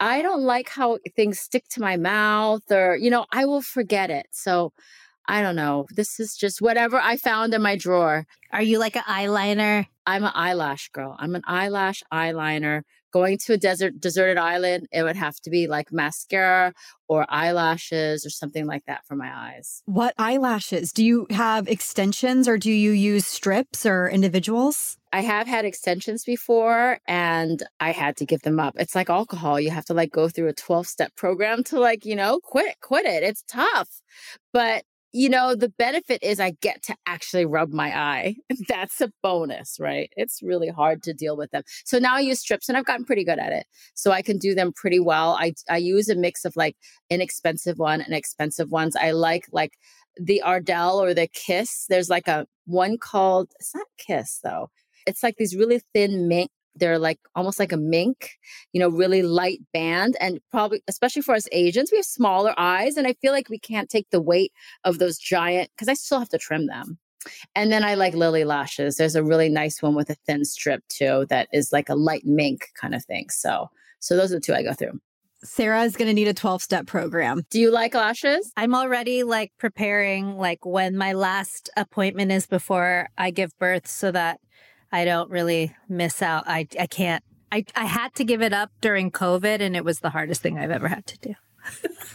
I 0.00 0.20
don't 0.20 0.42
like 0.42 0.68
how 0.68 0.98
things 1.14 1.38
stick 1.38 1.64
to 1.70 1.80
my 1.80 1.96
mouth 1.96 2.62
or, 2.72 2.96
you 2.96 3.08
know, 3.08 3.26
I 3.30 3.44
will 3.44 3.62
forget 3.62 4.10
it. 4.10 4.26
So 4.32 4.72
I 5.26 5.42
don't 5.42 5.56
know. 5.56 5.86
This 5.90 6.20
is 6.20 6.36
just 6.36 6.60
whatever 6.60 7.00
I 7.00 7.16
found 7.16 7.54
in 7.54 7.62
my 7.62 7.76
drawer. 7.76 8.26
Are 8.52 8.62
you 8.62 8.78
like 8.78 8.96
an 8.96 9.02
eyeliner? 9.02 9.86
I'm 10.06 10.24
an 10.24 10.32
eyelash 10.34 10.90
girl. 10.90 11.16
I'm 11.18 11.34
an 11.34 11.42
eyelash 11.46 12.02
eyeliner. 12.12 12.82
Going 13.10 13.38
to 13.46 13.52
a 13.52 13.56
desert 13.56 14.00
deserted 14.00 14.38
island, 14.38 14.88
it 14.90 15.04
would 15.04 15.16
have 15.16 15.36
to 15.42 15.50
be 15.50 15.68
like 15.68 15.92
mascara 15.92 16.74
or 17.06 17.24
eyelashes 17.28 18.26
or 18.26 18.30
something 18.30 18.66
like 18.66 18.84
that 18.86 19.06
for 19.06 19.14
my 19.14 19.32
eyes. 19.32 19.82
What 19.86 20.14
eyelashes? 20.18 20.92
Do 20.92 21.04
you 21.04 21.28
have 21.30 21.68
extensions 21.68 22.48
or 22.48 22.58
do 22.58 22.72
you 22.72 22.90
use 22.90 23.24
strips 23.24 23.86
or 23.86 24.08
individuals? 24.08 24.98
I 25.12 25.20
have 25.20 25.46
had 25.46 25.64
extensions 25.64 26.24
before 26.24 26.98
and 27.06 27.62
I 27.78 27.92
had 27.92 28.16
to 28.16 28.26
give 28.26 28.42
them 28.42 28.58
up. 28.58 28.74
It's 28.76 28.96
like 28.96 29.08
alcohol. 29.08 29.60
You 29.60 29.70
have 29.70 29.84
to 29.86 29.94
like 29.94 30.10
go 30.10 30.28
through 30.28 30.48
a 30.48 30.52
12 30.52 30.88
step 30.88 31.14
program 31.14 31.62
to 31.64 31.78
like, 31.78 32.04
you 32.04 32.16
know, 32.16 32.40
quit, 32.42 32.80
quit 32.80 33.06
it. 33.06 33.22
It's 33.22 33.44
tough. 33.46 34.02
But 34.52 34.82
you 35.14 35.28
know, 35.28 35.54
the 35.54 35.68
benefit 35.68 36.20
is 36.24 36.40
I 36.40 36.50
get 36.60 36.82
to 36.82 36.96
actually 37.06 37.46
rub 37.46 37.72
my 37.72 37.96
eye. 37.96 38.34
That's 38.68 39.00
a 39.00 39.12
bonus, 39.22 39.76
right? 39.78 40.10
It's 40.16 40.42
really 40.42 40.68
hard 40.68 41.04
to 41.04 41.14
deal 41.14 41.36
with 41.36 41.52
them. 41.52 41.62
So 41.84 42.00
now 42.00 42.16
I 42.16 42.20
use 42.20 42.40
strips 42.40 42.68
and 42.68 42.76
I've 42.76 42.84
gotten 42.84 43.04
pretty 43.04 43.24
good 43.24 43.38
at 43.38 43.52
it. 43.52 43.64
So 43.94 44.10
I 44.10 44.22
can 44.22 44.38
do 44.38 44.56
them 44.56 44.72
pretty 44.74 44.98
well. 44.98 45.36
I, 45.38 45.54
I 45.70 45.76
use 45.76 46.08
a 46.08 46.16
mix 46.16 46.44
of 46.44 46.56
like 46.56 46.76
inexpensive 47.10 47.78
one 47.78 48.00
and 48.00 48.12
expensive 48.12 48.72
ones. 48.72 48.96
I 48.96 49.12
like 49.12 49.46
like 49.52 49.74
the 50.16 50.42
Ardell 50.42 51.00
or 51.00 51.14
the 51.14 51.28
Kiss. 51.28 51.86
There's 51.88 52.10
like 52.10 52.26
a 52.26 52.46
one 52.66 52.98
called, 52.98 53.52
it's 53.60 53.72
not 53.72 53.86
Kiss 53.98 54.40
though. 54.42 54.70
It's 55.06 55.22
like 55.22 55.36
these 55.38 55.54
really 55.54 55.80
thin 55.94 56.26
mink 56.26 56.50
they're 56.76 56.98
like 56.98 57.18
almost 57.34 57.58
like 57.58 57.72
a 57.72 57.76
mink, 57.76 58.32
you 58.72 58.80
know, 58.80 58.88
really 58.88 59.22
light 59.22 59.60
band. 59.72 60.16
And 60.20 60.40
probably, 60.50 60.82
especially 60.88 61.22
for 61.22 61.34
us 61.34 61.48
Asians, 61.52 61.90
we 61.90 61.98
have 61.98 62.04
smaller 62.04 62.54
eyes. 62.56 62.96
And 62.96 63.06
I 63.06 63.14
feel 63.14 63.32
like 63.32 63.48
we 63.48 63.58
can't 63.58 63.88
take 63.88 64.08
the 64.10 64.20
weight 64.20 64.52
of 64.84 64.98
those 64.98 65.18
giant, 65.18 65.70
because 65.74 65.88
I 65.88 65.94
still 65.94 66.18
have 66.18 66.28
to 66.30 66.38
trim 66.38 66.66
them. 66.66 66.98
And 67.54 67.72
then 67.72 67.84
I 67.84 67.94
like 67.94 68.14
Lily 68.14 68.44
Lashes. 68.44 68.96
There's 68.96 69.16
a 69.16 69.24
really 69.24 69.48
nice 69.48 69.80
one 69.82 69.94
with 69.94 70.10
a 70.10 70.16
thin 70.26 70.44
strip 70.44 70.82
too 70.88 71.26
that 71.30 71.48
is 71.52 71.72
like 71.72 71.88
a 71.88 71.94
light 71.94 72.24
mink 72.24 72.68
kind 72.80 72.94
of 72.94 73.04
thing. 73.04 73.30
So, 73.30 73.70
so 74.00 74.16
those 74.16 74.32
are 74.32 74.36
the 74.36 74.40
two 74.40 74.54
I 74.54 74.62
go 74.62 74.74
through. 74.74 75.00
Sarah 75.44 75.82
is 75.82 75.94
going 75.94 76.08
to 76.08 76.14
need 76.14 76.28
a 76.28 76.34
12 76.34 76.62
step 76.62 76.86
program. 76.86 77.42
Do 77.50 77.60
you 77.60 77.70
like 77.70 77.94
lashes? 77.94 78.50
I'm 78.56 78.74
already 78.74 79.24
like 79.24 79.52
preparing 79.58 80.38
like 80.38 80.64
when 80.64 80.96
my 80.96 81.12
last 81.12 81.68
appointment 81.76 82.32
is 82.32 82.46
before 82.46 83.08
I 83.18 83.30
give 83.30 83.56
birth 83.58 83.86
so 83.86 84.10
that 84.12 84.40
I 84.94 85.04
don't 85.04 85.30
really 85.30 85.74
miss 85.88 86.22
out. 86.22 86.44
I 86.46 86.66
I 86.78 86.86
can't 86.86 87.22
I, 87.52 87.64
I 87.76 87.84
had 87.84 88.14
to 88.16 88.24
give 88.24 88.42
it 88.42 88.52
up 88.52 88.70
during 88.80 89.10
COVID 89.10 89.60
and 89.60 89.76
it 89.76 89.84
was 89.84 90.00
the 90.00 90.10
hardest 90.10 90.40
thing 90.42 90.58
I've 90.58 90.70
ever 90.70 90.88
had 90.88 91.06
to 91.06 91.18
do. 91.18 91.34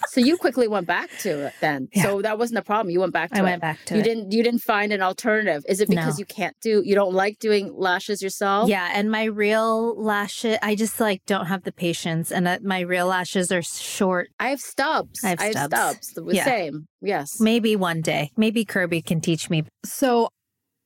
so 0.09 0.21
you 0.21 0.37
quickly 0.37 0.67
went 0.67 0.85
back 0.85 1.09
to 1.21 1.47
it 1.47 1.53
then. 1.59 1.87
Yeah. 1.93 2.03
So 2.03 2.21
that 2.21 2.37
wasn't 2.37 2.59
a 2.59 2.61
problem. 2.61 2.91
You 2.91 2.99
went 2.99 3.13
back 3.13 3.31
to 3.31 3.37
I 3.37 3.39
it. 3.39 3.43
went 3.43 3.61
back 3.61 3.79
to 3.85 3.95
you 3.95 4.01
it. 4.01 4.03
didn't 4.03 4.31
you 4.31 4.43
didn't 4.43 4.61
find 4.61 4.93
an 4.93 5.01
alternative. 5.01 5.63
Is 5.67 5.81
it 5.81 5.89
because 5.89 6.17
No. 6.17 6.21
you 6.21 6.25
can't 6.25 6.55
do 6.61 6.83
you 6.85 6.93
don't 6.93 7.13
like 7.13 7.39
doing 7.39 7.73
lashes 7.75 8.21
yourself? 8.21 8.69
Yeah, 8.69 8.89
and 8.93 9.09
my 9.09 9.23
real 9.23 9.95
lashes, 10.01 10.57
I 10.61 10.75
just 10.75 10.99
like 10.99 11.21
don't 11.25 11.47
have 11.47 11.63
the 11.63 11.71
patience, 11.71 12.31
and 12.31 12.47
uh, 12.47 12.59
my 12.63 12.81
real 12.81 13.07
lashes 13.07 13.51
are 13.51 13.63
short. 13.63 14.29
I 14.39 14.49
have 14.49 14.59
stubs. 14.61 15.23
I 15.23 15.29
have 15.29 15.39
stubs. 15.39 15.73
stubs. 15.73 16.13
The 16.13 16.23
Yeah. 16.31 16.45
same. 16.45 16.87
Yes. 17.01 17.39
Maybe 17.39 17.75
one 17.75 18.01
day, 18.01 18.31
maybe 18.37 18.65
Kirbie 18.65 19.03
can 19.03 19.19
teach 19.19 19.49
me. 19.49 19.63
So 19.83 20.29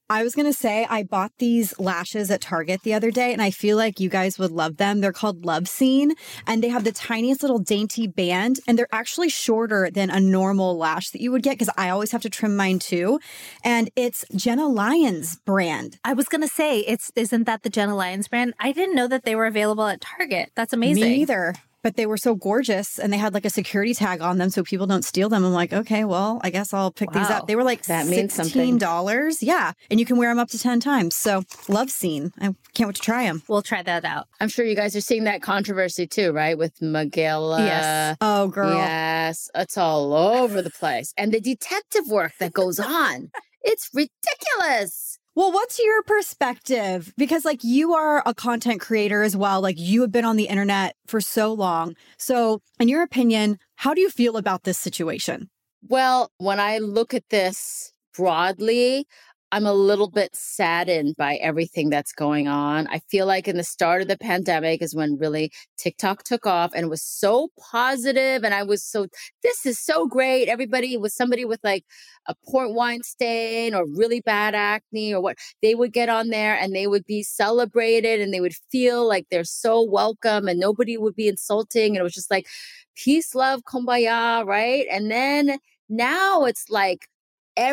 I 0.09 0.23
was 0.23 0.35
going 0.35 0.45
to 0.45 0.53
say, 0.53 0.85
I 0.89 1.03
bought 1.03 1.31
these 1.37 1.77
lashes 1.79 2.29
at 2.29 2.41
Target 2.41 2.81
the 2.83 2.93
other 2.93 3.09
day, 3.09 3.33
and 3.33 3.41
I 3.41 3.51
feel 3.51 3.77
like 3.77 3.99
you 3.99 4.09
guys 4.09 4.37
would 4.37 4.51
love 4.51 4.77
them. 4.77 5.01
They're 5.01 5.13
called 5.13 5.43
LoveSeen, 5.43 6.11
and 6.45 6.61
they 6.61 6.69
have 6.69 6.83
the 6.83 6.91
tiniest 6.91 7.41
little 7.41 7.59
dainty 7.59 8.07
band, 8.07 8.59
and 8.67 8.77
they're 8.77 8.87
actually 8.91 9.29
shorter 9.29 9.89
than 9.91 10.09
a 10.09 10.19
normal 10.19 10.77
lash 10.77 11.11
that 11.11 11.21
you 11.21 11.31
would 11.31 11.43
get 11.43 11.53
because 11.57 11.73
I 11.77 11.89
always 11.89 12.11
have 12.11 12.21
to 12.23 12.29
trim 12.29 12.55
mine 12.55 12.79
too. 12.79 13.19
And 13.63 13.89
it's 13.95 14.25
Jenna 14.35 14.67
Lyons 14.67 15.37
brand. 15.45 15.97
I 16.03 16.13
was 16.13 16.27
gonna 16.27 16.47
say, 16.47 16.79
it's 16.79 17.11
isn't 17.15 17.45
that 17.45 17.63
the 17.63 17.69
Jenna 17.69 17.95
Lyons 17.95 18.27
brand? 18.27 18.53
I 18.59 18.71
didn't 18.71 18.95
know 18.95 19.07
that 19.07 19.23
they 19.23 19.35
were 19.35 19.45
available 19.45 19.87
at 19.87 20.01
Target. 20.01 20.51
That's 20.55 20.73
amazing. 20.73 21.03
Me 21.03 21.15
either. 21.21 21.55
But 21.83 21.97
they 21.97 22.05
were 22.05 22.17
so 22.17 22.33
gorgeous 22.33 22.97
and 22.97 23.11
they 23.11 23.17
had 23.17 23.33
like 23.33 23.43
a 23.43 23.49
security 23.49 23.93
tag 23.93 24.21
on 24.21 24.37
them 24.37 24.49
so 24.49 24.63
people 24.63 24.87
don't 24.87 25.03
steal 25.03 25.27
them. 25.27 25.43
I'm 25.43 25.51
like, 25.51 25.73
okay, 25.73 26.05
well, 26.05 26.39
I 26.41 26.49
guess 26.49 26.73
I'll 26.73 26.91
pick 26.91 27.11
these 27.11 27.29
up. 27.29 27.45
They 27.45 27.57
were 27.57 27.63
like 27.63 27.83
That 27.83 28.07
means 28.07 28.33
something. 28.33 28.79
$16. 28.79 29.37
Yeah. 29.41 29.73
And 29.91 29.99
you 29.99 30.05
can 30.05 30.17
wear 30.17 30.31
them 30.31 30.39
up 30.39 30.49
to 30.51 30.57
10 30.57 30.79
times. 30.79 31.13
So 31.15 31.41
LoveSeen. 31.67 32.31
I 32.39 32.55
can't 32.73 32.87
wait 32.87 32.95
to 32.95 33.01
try 33.01 33.25
them. 33.25 33.43
We'll 33.49 33.61
try 33.61 33.83
that 33.83 34.05
out. 34.05 34.27
I'm 34.39 34.47
sure 34.47 34.65
you 34.65 34.75
guys 34.75 34.95
are 34.95 35.01
seeing 35.01 35.25
that 35.25 35.41
controversy 35.41 36.07
too, 36.07 36.31
right? 36.31 36.57
With 36.57 36.79
Mikayla. 36.79 37.59
Yes. 37.59 38.17
Oh, 38.21 38.47
girl. 38.47 38.75
Yes. 38.75 39.49
It's 39.53 39.77
all 39.77 40.13
over 40.13 40.61
the 40.61 40.71
place. 40.71 41.13
And 41.17 41.33
the 41.33 41.41
detective 41.41 42.07
work 42.07 42.31
that 42.39 42.53
goes 42.53 42.79
on. 42.79 43.29
It's 43.61 43.89
ridiculous. 43.93 45.19
Well, 45.35 45.51
what's 45.51 45.79
your 45.79 46.03
perspective? 46.03 47.11
Because, 47.17 47.43
like, 47.43 47.63
you 47.63 47.93
are 47.95 48.21
a 48.23 48.35
content 48.35 48.81
creator 48.81 49.23
as 49.23 49.35
well. 49.35 49.61
Like, 49.61 49.79
you 49.79 50.01
have 50.01 50.11
been 50.11 50.25
on 50.25 50.35
the 50.35 50.45
internet 50.45 50.95
for 51.07 51.19
so 51.19 51.51
long. 51.51 51.95
So, 52.19 52.61
in 52.79 52.87
your 52.87 53.01
opinion, 53.01 53.57
how 53.77 53.95
do 53.95 54.01
you 54.01 54.11
feel 54.11 54.37
about 54.37 54.63
this 54.63 54.77
situation? 54.77 55.49
Well, 55.87 56.31
when 56.37 56.59
I 56.59 56.77
look 56.77 57.15
at 57.15 57.29
this 57.29 57.93
broadly, 58.15 59.07
I'm 59.53 59.67
a 59.67 59.73
little 59.73 60.09
bit 60.09 60.35
saddened 60.35 61.15
by 61.15 61.35
everything 61.35 61.91
that's 61.91 62.11
going 62.11 62.47
on. 62.47 62.87
I 62.87 63.01
feel 63.11 63.27
like 63.27 63.47
in 63.47 63.55
the 63.55 63.63
start 63.63 64.01
of 64.01 64.07
the 64.07 64.17
pandemic 64.17 64.81
is 64.81 64.95
when 64.95 65.15
really 65.19 65.51
TikTok 65.77 66.23
took 66.23 66.47
off 66.47 66.71
and 66.73 66.89
was 66.89 67.03
so 67.03 67.49
positive 67.59 68.43
and 68.43 68.55
I 68.55 68.63
was 68.63 68.83
so 68.83 69.05
this 69.43 69.63
is 69.63 69.77
so 69.77 70.07
great. 70.07 70.47
Everybody 70.47 70.97
was 70.97 71.13
somebody 71.13 71.45
with 71.45 71.59
like 71.63 71.85
a 72.25 72.33
port 72.49 72.73
wine 72.73 73.03
stain 73.03 73.75
or 73.75 73.85
really 73.85 74.21
bad 74.21 74.55
acne 74.55 75.13
or 75.13 75.21
what 75.21 75.37
they 75.61 75.75
would 75.75 75.93
get 75.93 76.09
on 76.09 76.29
there 76.29 76.55
and 76.55 76.75
they 76.75 76.87
would 76.87 77.05
be 77.05 77.21
celebrated 77.21 78.21
and 78.21 78.33
they 78.33 78.41
would 78.41 78.55
feel 78.71 79.07
like 79.07 79.27
they're 79.29 79.43
so 79.43 79.83
welcome 79.83 80.47
and 80.47 80.59
nobody 80.59 80.97
would 80.97 81.15
be 81.15 81.27
insulting 81.27 81.89
and 81.89 81.97
it 81.97 82.03
was 82.03 82.15
just 82.15 82.31
like 82.31 82.47
peace, 82.95 83.35
love, 83.35 83.61
kumbaya, 83.71 84.43
right? 84.47 84.87
And 84.91 85.11
then 85.11 85.59
now 85.89 86.45
it's 86.45 86.71
like 86.71 87.05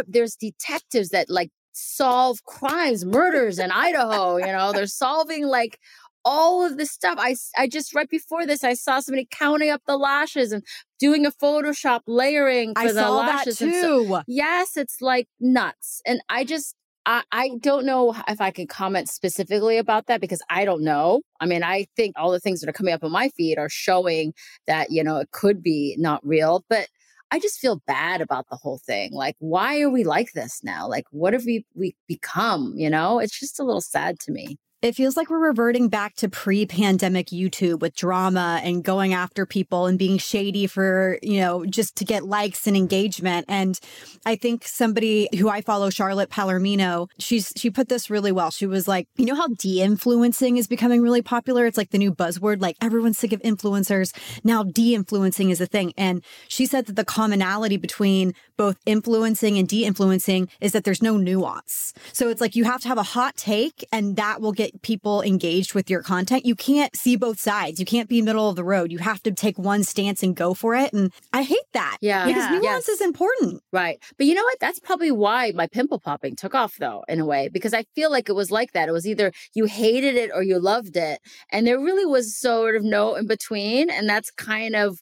there's 0.06 0.36
detectives 0.36 1.08
that 1.08 1.30
like 1.30 1.50
solve 1.72 2.44
crimes, 2.44 3.04
murders 3.04 3.58
in 3.58 3.70
Idaho. 3.70 4.36
You 4.36 4.46
know, 4.46 4.72
they're 4.72 4.86
solving 5.04 5.46
like 5.46 5.78
all 6.24 6.64
of 6.64 6.76
this 6.76 6.90
stuff. 6.90 7.16
I, 7.18 7.34
I 7.56 7.66
just 7.66 7.94
right 7.94 8.08
before 8.08 8.46
this, 8.46 8.62
I 8.62 8.74
saw 8.74 9.00
somebody 9.00 9.26
counting 9.30 9.70
up 9.70 9.82
the 9.86 9.96
lashes 9.96 10.52
and 10.52 10.62
doing 10.98 11.24
a 11.24 11.30
Photoshop 11.30 12.00
layering 12.06 12.74
for 12.74 12.80
I 12.82 12.86
the 12.88 13.00
saw 13.00 13.22
that 13.22 13.36
lashes. 13.46 13.60
and 13.62 13.72
so- 13.74 14.04
too. 14.04 14.20
yes, 14.26 14.76
it's 14.76 15.00
like 15.00 15.28
nuts, 15.40 16.02
and 16.06 16.20
I 16.28 16.44
just. 16.44 16.74
I, 17.06 17.22
I 17.32 17.52
don't 17.60 17.86
know 17.86 18.14
if 18.28 18.42
I 18.42 18.50
can 18.50 18.66
comment 18.66 19.08
specifically 19.08 19.78
about 19.78 20.06
that 20.08 20.20
because 20.20 20.42
I 20.50 20.66
don't 20.66 20.82
know. 20.82 21.22
I 21.40 21.46
mean, 21.46 21.62
I 21.64 21.86
think 21.96 22.12
all 22.18 22.30
the 22.30 22.38
things 22.38 22.60
that 22.60 22.68
are 22.68 22.74
coming 22.74 22.92
up 22.92 23.02
on 23.02 23.10
my 23.10 23.30
feed 23.30 23.56
are 23.56 23.70
showing 23.70 24.34
that, 24.66 24.90
you 24.90 25.02
know, 25.02 25.16
it 25.16 25.30
could 25.30 25.62
be 25.62 25.96
not 25.98 26.20
real, 26.24 26.62
but 26.68 26.88
I 27.32 27.38
just 27.38 27.60
feel 27.60 27.82
bad 27.86 28.20
about 28.20 28.48
the 28.50 28.56
whole 28.56 28.78
thing. 28.78 29.12
Like, 29.12 29.36
why 29.38 29.80
are 29.82 29.90
we 29.90 30.04
like 30.04 30.32
this 30.32 30.62
now? 30.64 30.88
Like, 30.88 31.06
what 31.10 31.32
have 31.32 31.44
we 31.44 31.64
we 31.74 31.94
become? 32.08 32.74
You 32.76 32.90
know, 32.90 33.18
it's 33.20 33.38
just 33.38 33.60
a 33.60 33.64
little 33.64 33.80
sad 33.80 34.18
to 34.20 34.32
me. 34.32 34.58
It 34.82 34.94
feels 34.94 35.14
like 35.14 35.28
we're 35.28 35.46
reverting 35.46 35.88
back 35.88 36.14
to 36.16 36.28
pre 36.30 36.64
pandemic 36.64 37.26
YouTube 37.26 37.80
with 37.80 37.94
drama 37.94 38.62
and 38.64 38.82
going 38.82 39.12
after 39.12 39.44
people 39.44 39.84
and 39.84 39.98
being 39.98 40.16
shady 40.16 40.66
for, 40.66 41.18
you 41.22 41.40
know, 41.40 41.66
just 41.66 41.96
to 41.96 42.04
get 42.06 42.24
likes 42.24 42.66
and 42.66 42.74
engagement. 42.74 43.44
And 43.46 43.78
I 44.24 44.36
think 44.36 44.66
somebody 44.66 45.28
who 45.38 45.50
I 45.50 45.60
follow, 45.60 45.90
Charlotte 45.90 46.30
Palermino, 46.30 47.08
she's, 47.18 47.52
she 47.56 47.68
put 47.68 47.90
this 47.90 48.08
really 48.08 48.32
well. 48.32 48.50
She 48.50 48.64
was 48.64 48.88
like, 48.88 49.06
you 49.16 49.26
know 49.26 49.34
how 49.34 49.48
de 49.48 49.82
influencing 49.82 50.56
is 50.56 50.66
becoming 50.66 51.02
really 51.02 51.20
popular? 51.20 51.66
It's 51.66 51.76
like 51.76 51.90
the 51.90 51.98
new 51.98 52.14
buzzword, 52.14 52.62
like 52.62 52.76
everyone's 52.80 53.18
sick 53.18 53.34
of 53.34 53.42
influencers. 53.42 54.16
Now 54.44 54.62
de 54.62 54.94
influencing 54.94 55.50
is 55.50 55.60
a 55.60 55.66
thing. 55.66 55.92
And 55.98 56.24
she 56.48 56.64
said 56.64 56.86
that 56.86 56.96
the 56.96 57.04
commonality 57.04 57.76
between 57.76 58.32
both 58.56 58.78
influencing 58.86 59.58
and 59.58 59.68
de 59.68 59.84
influencing 59.84 60.48
is 60.62 60.72
that 60.72 60.84
there's 60.84 61.02
no 61.02 61.18
nuance. 61.18 61.92
So 62.14 62.30
it's 62.30 62.40
like 62.40 62.56
you 62.56 62.64
have 62.64 62.80
to 62.80 62.88
have 62.88 62.98
a 62.98 63.02
hot 63.02 63.36
take 63.36 63.84
and 63.92 64.16
that 64.16 64.40
will 64.40 64.52
get 64.52 64.69
people 64.82 65.22
engaged 65.22 65.74
with 65.74 65.90
your 65.90 66.02
content. 66.02 66.44
You 66.46 66.54
can't 66.54 66.94
see 66.96 67.16
both 67.16 67.40
sides. 67.40 67.78
You 67.80 67.86
can't 67.86 68.08
be 68.08 68.22
middle 68.22 68.48
of 68.48 68.56
the 68.56 68.64
road. 68.64 68.90
You 68.92 68.98
have 68.98 69.22
to 69.24 69.32
take 69.32 69.58
one 69.58 69.84
stance 69.84 70.22
and 70.22 70.34
go 70.36 70.54
for 70.54 70.74
it. 70.74 70.92
And 70.92 71.12
I 71.32 71.42
hate 71.42 71.58
that. 71.72 71.98
Yeah. 72.00 72.26
Because 72.26 72.44
Yeah. 72.44 72.58
nuance 72.58 72.88
Yes. 72.88 72.88
is 72.88 73.00
important. 73.00 73.62
Right. 73.72 73.98
But 74.16 74.26
you 74.26 74.34
know 74.34 74.42
what? 74.44 74.58
That's 74.60 74.78
probably 74.78 75.10
why 75.10 75.52
my 75.54 75.66
pimple 75.66 75.98
popping 76.00 76.36
took 76.36 76.54
off, 76.54 76.74
though, 76.78 77.04
in 77.08 77.20
a 77.20 77.26
way, 77.26 77.48
because 77.48 77.74
I 77.74 77.84
feel 77.94 78.10
like 78.10 78.28
it 78.28 78.34
was 78.34 78.50
like 78.50 78.72
that. 78.72 78.88
It 78.88 78.92
was 78.92 79.06
either 79.06 79.32
you 79.54 79.64
hated 79.66 80.14
it 80.16 80.30
or 80.34 80.42
you 80.42 80.58
loved 80.58 80.96
it. 80.96 81.20
And 81.50 81.66
there 81.66 81.78
really 81.78 82.06
was 82.06 82.36
sort 82.36 82.76
of 82.76 82.82
no 82.82 83.14
in 83.14 83.26
between. 83.26 83.90
And 83.90 84.08
that's 84.08 84.30
kind 84.30 84.74
of 84.76 85.00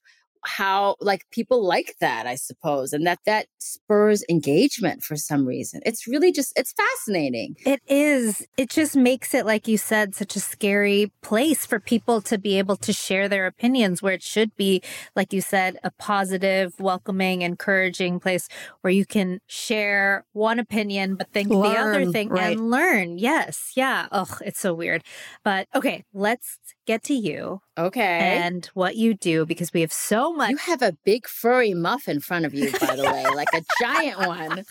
how 0.49 0.97
like 1.01 1.23
people 1.31 1.65
like 1.65 1.95
that 2.01 2.27
i 2.27 2.35
suppose 2.35 2.93
and 2.93 3.07
that 3.07 3.19
that 3.27 3.47
spurs 3.59 4.25
engagement 4.29 5.03
for 5.03 5.17
some 5.17 5.47
reason 5.47 5.81
it's 5.85 6.07
really 6.07 6.33
just 6.33 6.53
it's 6.57 6.73
fascinating 6.73 7.55
It 7.67 7.83
is. 7.87 8.47
It 8.57 8.71
just 8.71 8.97
makes 8.97 9.35
it, 9.35 9.45
like 9.45 9.69
you 9.69 9.77
said, 9.77 10.15
such 10.15 10.37
a 10.37 10.41
scary 10.41 11.13
place 11.23 11.67
for 11.67 11.79
people 11.79 12.21
to 12.23 12.39
be 12.39 12.59
able 12.59 12.77
to 12.77 12.93
share 12.93 13.29
their 13.29 13.47
opinions, 13.47 14.03
where 14.03 14.15
it 14.15 14.23
should 14.23 14.55
be, 14.57 14.83
like 15.15 15.33
you 15.33 15.41
said, 15.41 15.79
a 15.85 15.91
positive, 15.91 16.79
welcoming, 16.81 17.43
encouraging 17.43 18.21
place 18.21 18.49
where 18.81 18.93
you 18.93 19.05
can 19.05 19.41
share 19.47 20.25
one 20.33 20.59
opinion, 20.59 21.17
but 21.17 21.31
think 21.33 21.49
the 21.49 21.59
other 21.59 22.11
thing 22.11 22.31
right. 22.31 22.57
and 22.57 22.71
learn. 22.71 23.19
Yes. 23.19 23.73
Yeah. 23.77 24.07
Oh, 24.13 24.39
it's 24.45 24.61
so 24.61 24.73
weird. 24.75 25.03
But 25.45 25.69
okay, 25.75 26.05
let's 26.13 26.59
get 26.89 27.05
to 27.05 27.13
you 27.13 27.61
okay 27.77 28.39
and 28.43 28.71
what 28.73 28.97
you 28.97 29.13
do 29.13 29.45
because 29.45 29.75
we 29.75 29.83
have 29.83 29.93
so 29.93 30.33
much. 30.33 30.49
you 30.49 30.57
have 30.57 30.81
a 30.81 30.97
big 31.05 31.29
furry 31.29 31.75
muff 31.75 32.09
in 32.09 32.19
front 32.19 32.47
of 32.47 32.55
you 32.55 32.73
by 32.81 32.97
the 32.97 33.03
way 33.05 33.27
like 33.35 33.49
a 33.53 33.63
giant 33.79 34.19
one 34.19 34.65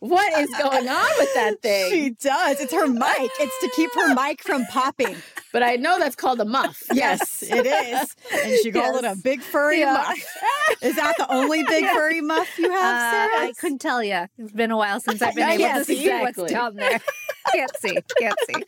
what 0.00 0.32
is 0.38 0.48
going 0.60 0.88
on 0.88 1.08
with 1.18 1.34
that 1.34 1.54
thing 1.62 1.90
She 1.90 2.10
does. 2.10 2.60
It's 2.60 2.72
her 2.72 2.86
mic. 2.86 3.30
It's 3.40 3.60
to 3.60 3.70
keep 3.76 3.90
her 3.94 4.14
mic 4.14 4.42
from 4.42 4.64
popping. 4.66 5.16
but 5.52 5.62
i 5.62 5.76
know 5.76 5.98
that's 5.98 6.14
called 6.16 6.40
a 6.40 6.44
muff 6.44 6.82
Yes, 6.92 7.42
it 7.42 7.66
is. 7.66 8.14
And 8.44 8.58
she 8.62 8.70
called 8.72 8.96
it 8.96 9.04
a 9.04 9.16
big 9.22 9.40
furry 9.42 9.80
Yeah. 9.80 9.92
muff. 9.94 10.18
Is 10.82 10.96
that 10.96 11.14
the 11.18 11.32
only 11.32 11.62
big 11.64 11.84
furry 11.86 12.20
muff 12.20 12.48
you 12.58 12.70
have, 12.70 12.96
Uh, 13.32 13.42
I 13.44 13.52
couldn't 13.58 13.80
tell 13.80 14.02
you. 14.02 14.26
It's 14.38 14.52
been 14.52 14.70
a 14.70 14.76
while 14.76 15.00
since 15.00 15.20
I've 15.22 15.34
been 15.34 15.48
able 15.48 15.64
can't 15.64 15.78
to 15.78 15.84
see 15.84 16.04
see. 16.04 16.08
what's 16.10 16.38
Exactly. 16.38 16.54
down 16.54 16.74
there. 16.76 17.00
can't 17.52 17.76
see. 17.78 17.98
Can't 18.20 18.36
see. 18.48 18.62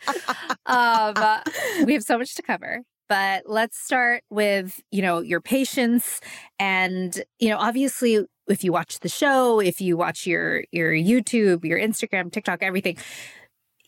Um, 0.66 1.14
uh, 1.16 1.40
we 1.84 1.92
have 1.94 2.02
so 2.02 2.18
much 2.18 2.34
to 2.37 2.42
cover. 2.42 2.80
But 3.08 3.42
let's 3.46 3.76
start 3.76 4.22
with, 4.30 4.80
you 4.92 5.02
know, 5.02 5.20
your 5.20 5.40
patience 5.40 6.20
and, 6.60 7.20
you 7.40 7.49
know, 7.49 7.58
obviously 7.58 8.25
if 8.50 8.64
you 8.64 8.73
watch 8.73 9.00
the 9.00 9.09
show, 9.09 9.61
if 9.61 9.80
you 9.80 9.97
watch 9.97 10.26
your 10.26 10.64
your 10.73 10.92
YouTube, 10.92 11.64
your 11.64 11.78
Instagram, 11.78 12.33
TikTok, 12.33 12.62
everything, 12.62 12.97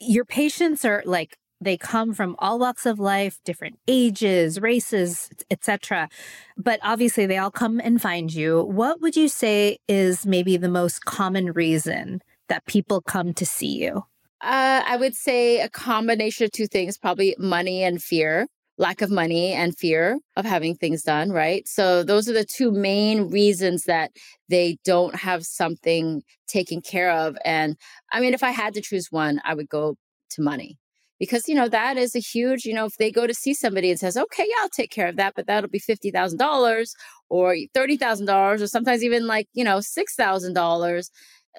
your 0.01 0.25
patients 0.25 0.85
are 0.85 1.03
like 1.05 1.37
they 1.61 1.77
come 1.77 2.13
from 2.13 2.35
all 2.39 2.59
walks 2.59 2.87
of 2.87 2.99
life, 2.99 3.39
different 3.45 3.79
ages, 3.87 4.61
races, 4.61 5.31
etc. 5.51 6.09
But 6.57 6.81
obviously 6.83 7.27
they 7.27 7.39
all 7.39 7.53
come 7.53 7.81
and 7.81 8.03
find 8.03 8.33
you. 8.33 8.65
What 8.65 9.01
would 9.01 9.17
you 9.17 9.29
say 9.29 9.79
is 9.89 10.27
maybe 10.27 10.57
the 10.57 10.69
most 10.69 11.05
common 11.05 11.53
reason 11.53 12.21
that 12.49 12.67
people 12.67 13.01
come 13.01 13.33
to 13.35 13.47
see 13.47 13.85
you? 13.85 14.05
Uh, 14.41 14.83
I 14.85 14.97
would 14.97 15.15
say 15.15 15.61
a 15.61 15.69
combination 15.69 16.45
of 16.45 16.51
two 16.51 16.67
things, 16.67 16.99
probably 16.99 17.37
money 17.39 17.85
and 17.85 18.03
fear. 18.03 18.49
Lack 18.83 19.01
of 19.01 19.11
money 19.11 19.53
and 19.53 19.79
fear 19.79 20.19
of 20.37 20.45
having 20.45 20.75
things 20.75 21.03
done, 21.03 21.31
right? 21.31 21.67
So 21.69 22.03
those 22.03 22.29
are 22.29 22.35
the 22.35 22.45
two 22.45 22.73
main 22.73 23.31
reasons 23.31 23.85
that 23.85 24.11
they 24.49 24.77
don't 24.85 25.15
have 25.15 25.47
something 25.47 26.23
taken 26.49 26.83
care 26.83 27.13
of. 27.13 27.39
And 27.45 27.77
I 28.13 28.21
mean, 28.21 28.35
if 28.35 28.43
I 28.43 28.51
had 28.51 28.75
to 28.75 28.83
choose 28.83 29.07
one, 29.11 29.41
I 29.45 29.55
would 29.55 29.69
go 29.69 29.97
to 30.31 30.43
money 30.43 30.79
because 31.21 31.47
you 31.49 31.55
know 31.55 31.69
that 31.69 31.97
is 31.97 32.17
a 32.17 32.19
huge 32.19 32.65
you 32.65 32.75
know 32.75 32.87
if 32.87 32.97
they 32.97 33.11
go 33.11 33.27
to 33.27 33.35
see 33.35 33.55
somebody 33.55 33.91
and 33.91 34.01
says 34.01 34.17
okay 34.17 34.45
yeah 34.49 34.63
i'll 34.63 34.69
take 34.71 34.91
care 34.91 35.07
of 35.07 35.17
that 35.17 35.35
but 35.37 35.47
that'll 35.47 35.71
be 35.71 35.79
$50000 35.79 36.95
or 37.29 37.55
$30000 37.77 38.61
or 38.61 38.67
sometimes 38.67 39.05
even 39.05 39.27
like 39.27 39.47
you 39.53 39.63
know 39.63 39.79
$6000 39.79 41.11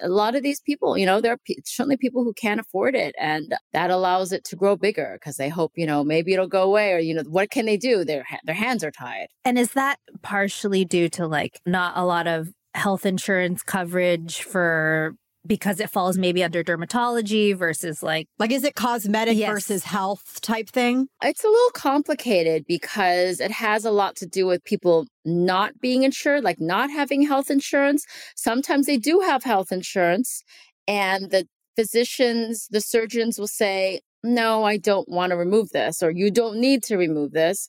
a 0.02 0.08
lot 0.08 0.34
of 0.34 0.42
these 0.42 0.60
people, 0.60 0.98
you 0.98 1.06
know, 1.06 1.20
there 1.20 1.32
are 1.32 1.40
p- 1.44 1.62
certainly 1.64 1.96
people 1.96 2.24
who 2.24 2.32
can't 2.32 2.60
afford 2.60 2.94
it, 2.94 3.14
and 3.18 3.54
that 3.72 3.90
allows 3.90 4.32
it 4.32 4.44
to 4.44 4.56
grow 4.56 4.76
bigger 4.76 5.18
because 5.18 5.36
they 5.36 5.48
hope, 5.48 5.72
you 5.76 5.86
know, 5.86 6.04
maybe 6.04 6.32
it'll 6.32 6.46
go 6.46 6.62
away, 6.62 6.92
or 6.92 6.98
you 6.98 7.14
know, 7.14 7.22
what 7.28 7.50
can 7.50 7.66
they 7.66 7.76
do? 7.76 8.04
Their 8.04 8.24
their 8.44 8.54
hands 8.54 8.84
are 8.84 8.90
tied. 8.90 9.28
And 9.44 9.58
is 9.58 9.72
that 9.72 9.98
partially 10.22 10.84
due 10.84 11.08
to 11.10 11.26
like 11.26 11.60
not 11.66 11.96
a 11.96 12.04
lot 12.04 12.26
of 12.26 12.48
health 12.74 13.06
insurance 13.06 13.62
coverage 13.62 14.42
for 14.42 15.14
because 15.46 15.80
it 15.80 15.90
falls 15.90 16.16
maybe 16.18 16.42
under 16.42 16.62
dermatology 16.64 17.56
versus 17.56 18.02
like 18.02 18.26
like 18.38 18.50
is 18.50 18.64
it 18.64 18.74
cosmetic 18.74 19.36
Yes. 19.36 19.50
versus 19.50 19.84
health 19.84 20.40
type 20.40 20.68
thing? 20.70 21.08
It's 21.22 21.44
a 21.44 21.48
little 21.48 21.70
complicated 21.70 22.64
because 22.66 23.40
it 23.40 23.50
has 23.50 23.84
a 23.84 23.90
lot 23.90 24.16
to 24.16 24.26
do 24.26 24.46
with 24.46 24.64
people 24.64 25.06
not 25.24 25.80
being 25.80 26.02
insured, 26.02 26.44
like 26.44 26.60
not 26.60 26.90
having 26.90 27.22
health 27.26 27.50
insurance. 27.50 28.04
Sometimes 28.36 28.86
they 28.86 28.96
do 28.98 29.20
have 29.20 29.42
health 29.44 29.72
insurance, 29.72 30.42
and 30.86 31.30
the 31.30 31.46
physicians, 31.76 32.68
the 32.70 32.80
surgeons 32.80 33.38
will 33.38 33.46
say, 33.48 34.00
No, 34.22 34.64
I 34.64 34.76
don't 34.76 35.08
want 35.08 35.30
to 35.30 35.36
remove 35.36 35.70
this, 35.70 36.02
or 36.02 36.10
you 36.10 36.30
don't 36.30 36.58
need 36.58 36.82
to 36.84 36.96
remove 36.96 37.32
this. 37.32 37.68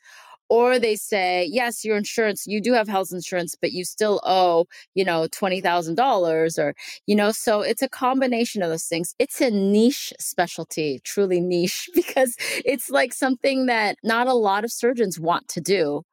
Or 0.50 0.78
they 0.80 0.96
say, 0.96 1.48
Yes, 1.52 1.84
your 1.84 1.98
insurance, 1.98 2.46
you 2.48 2.62
do 2.62 2.74
have 2.74 2.88
health 2.88 3.10
insurance, 3.12 3.56
but 3.60 3.72
you 3.72 3.84
still 3.84 4.22
owe, 4.24 4.66
you 4.94 5.04
know, 5.04 5.28
$20,000 5.28 6.58
or, 6.60 6.76
you 7.08 7.16
know, 7.16 7.32
so 7.32 7.62
it's 7.62 7.82
a 7.82 7.90
combination 7.90 8.62
of 8.62 8.70
those 8.70 8.86
things. 8.86 9.16
It's 9.20 9.42
a 9.42 9.50
niche 9.52 10.14
specialty, 10.20 11.00
truly 11.04 11.42
niche, 11.42 11.90
because 11.96 12.36
it's 12.64 12.90
like 12.90 13.14
something 13.14 13.66
that 13.68 13.98
not 14.04 14.28
a 14.28 14.34
lot 14.34 14.64
of 14.64 14.72
surgeons 14.72 15.20
want 15.20 15.48
to 15.50 15.62
do. 15.62 16.04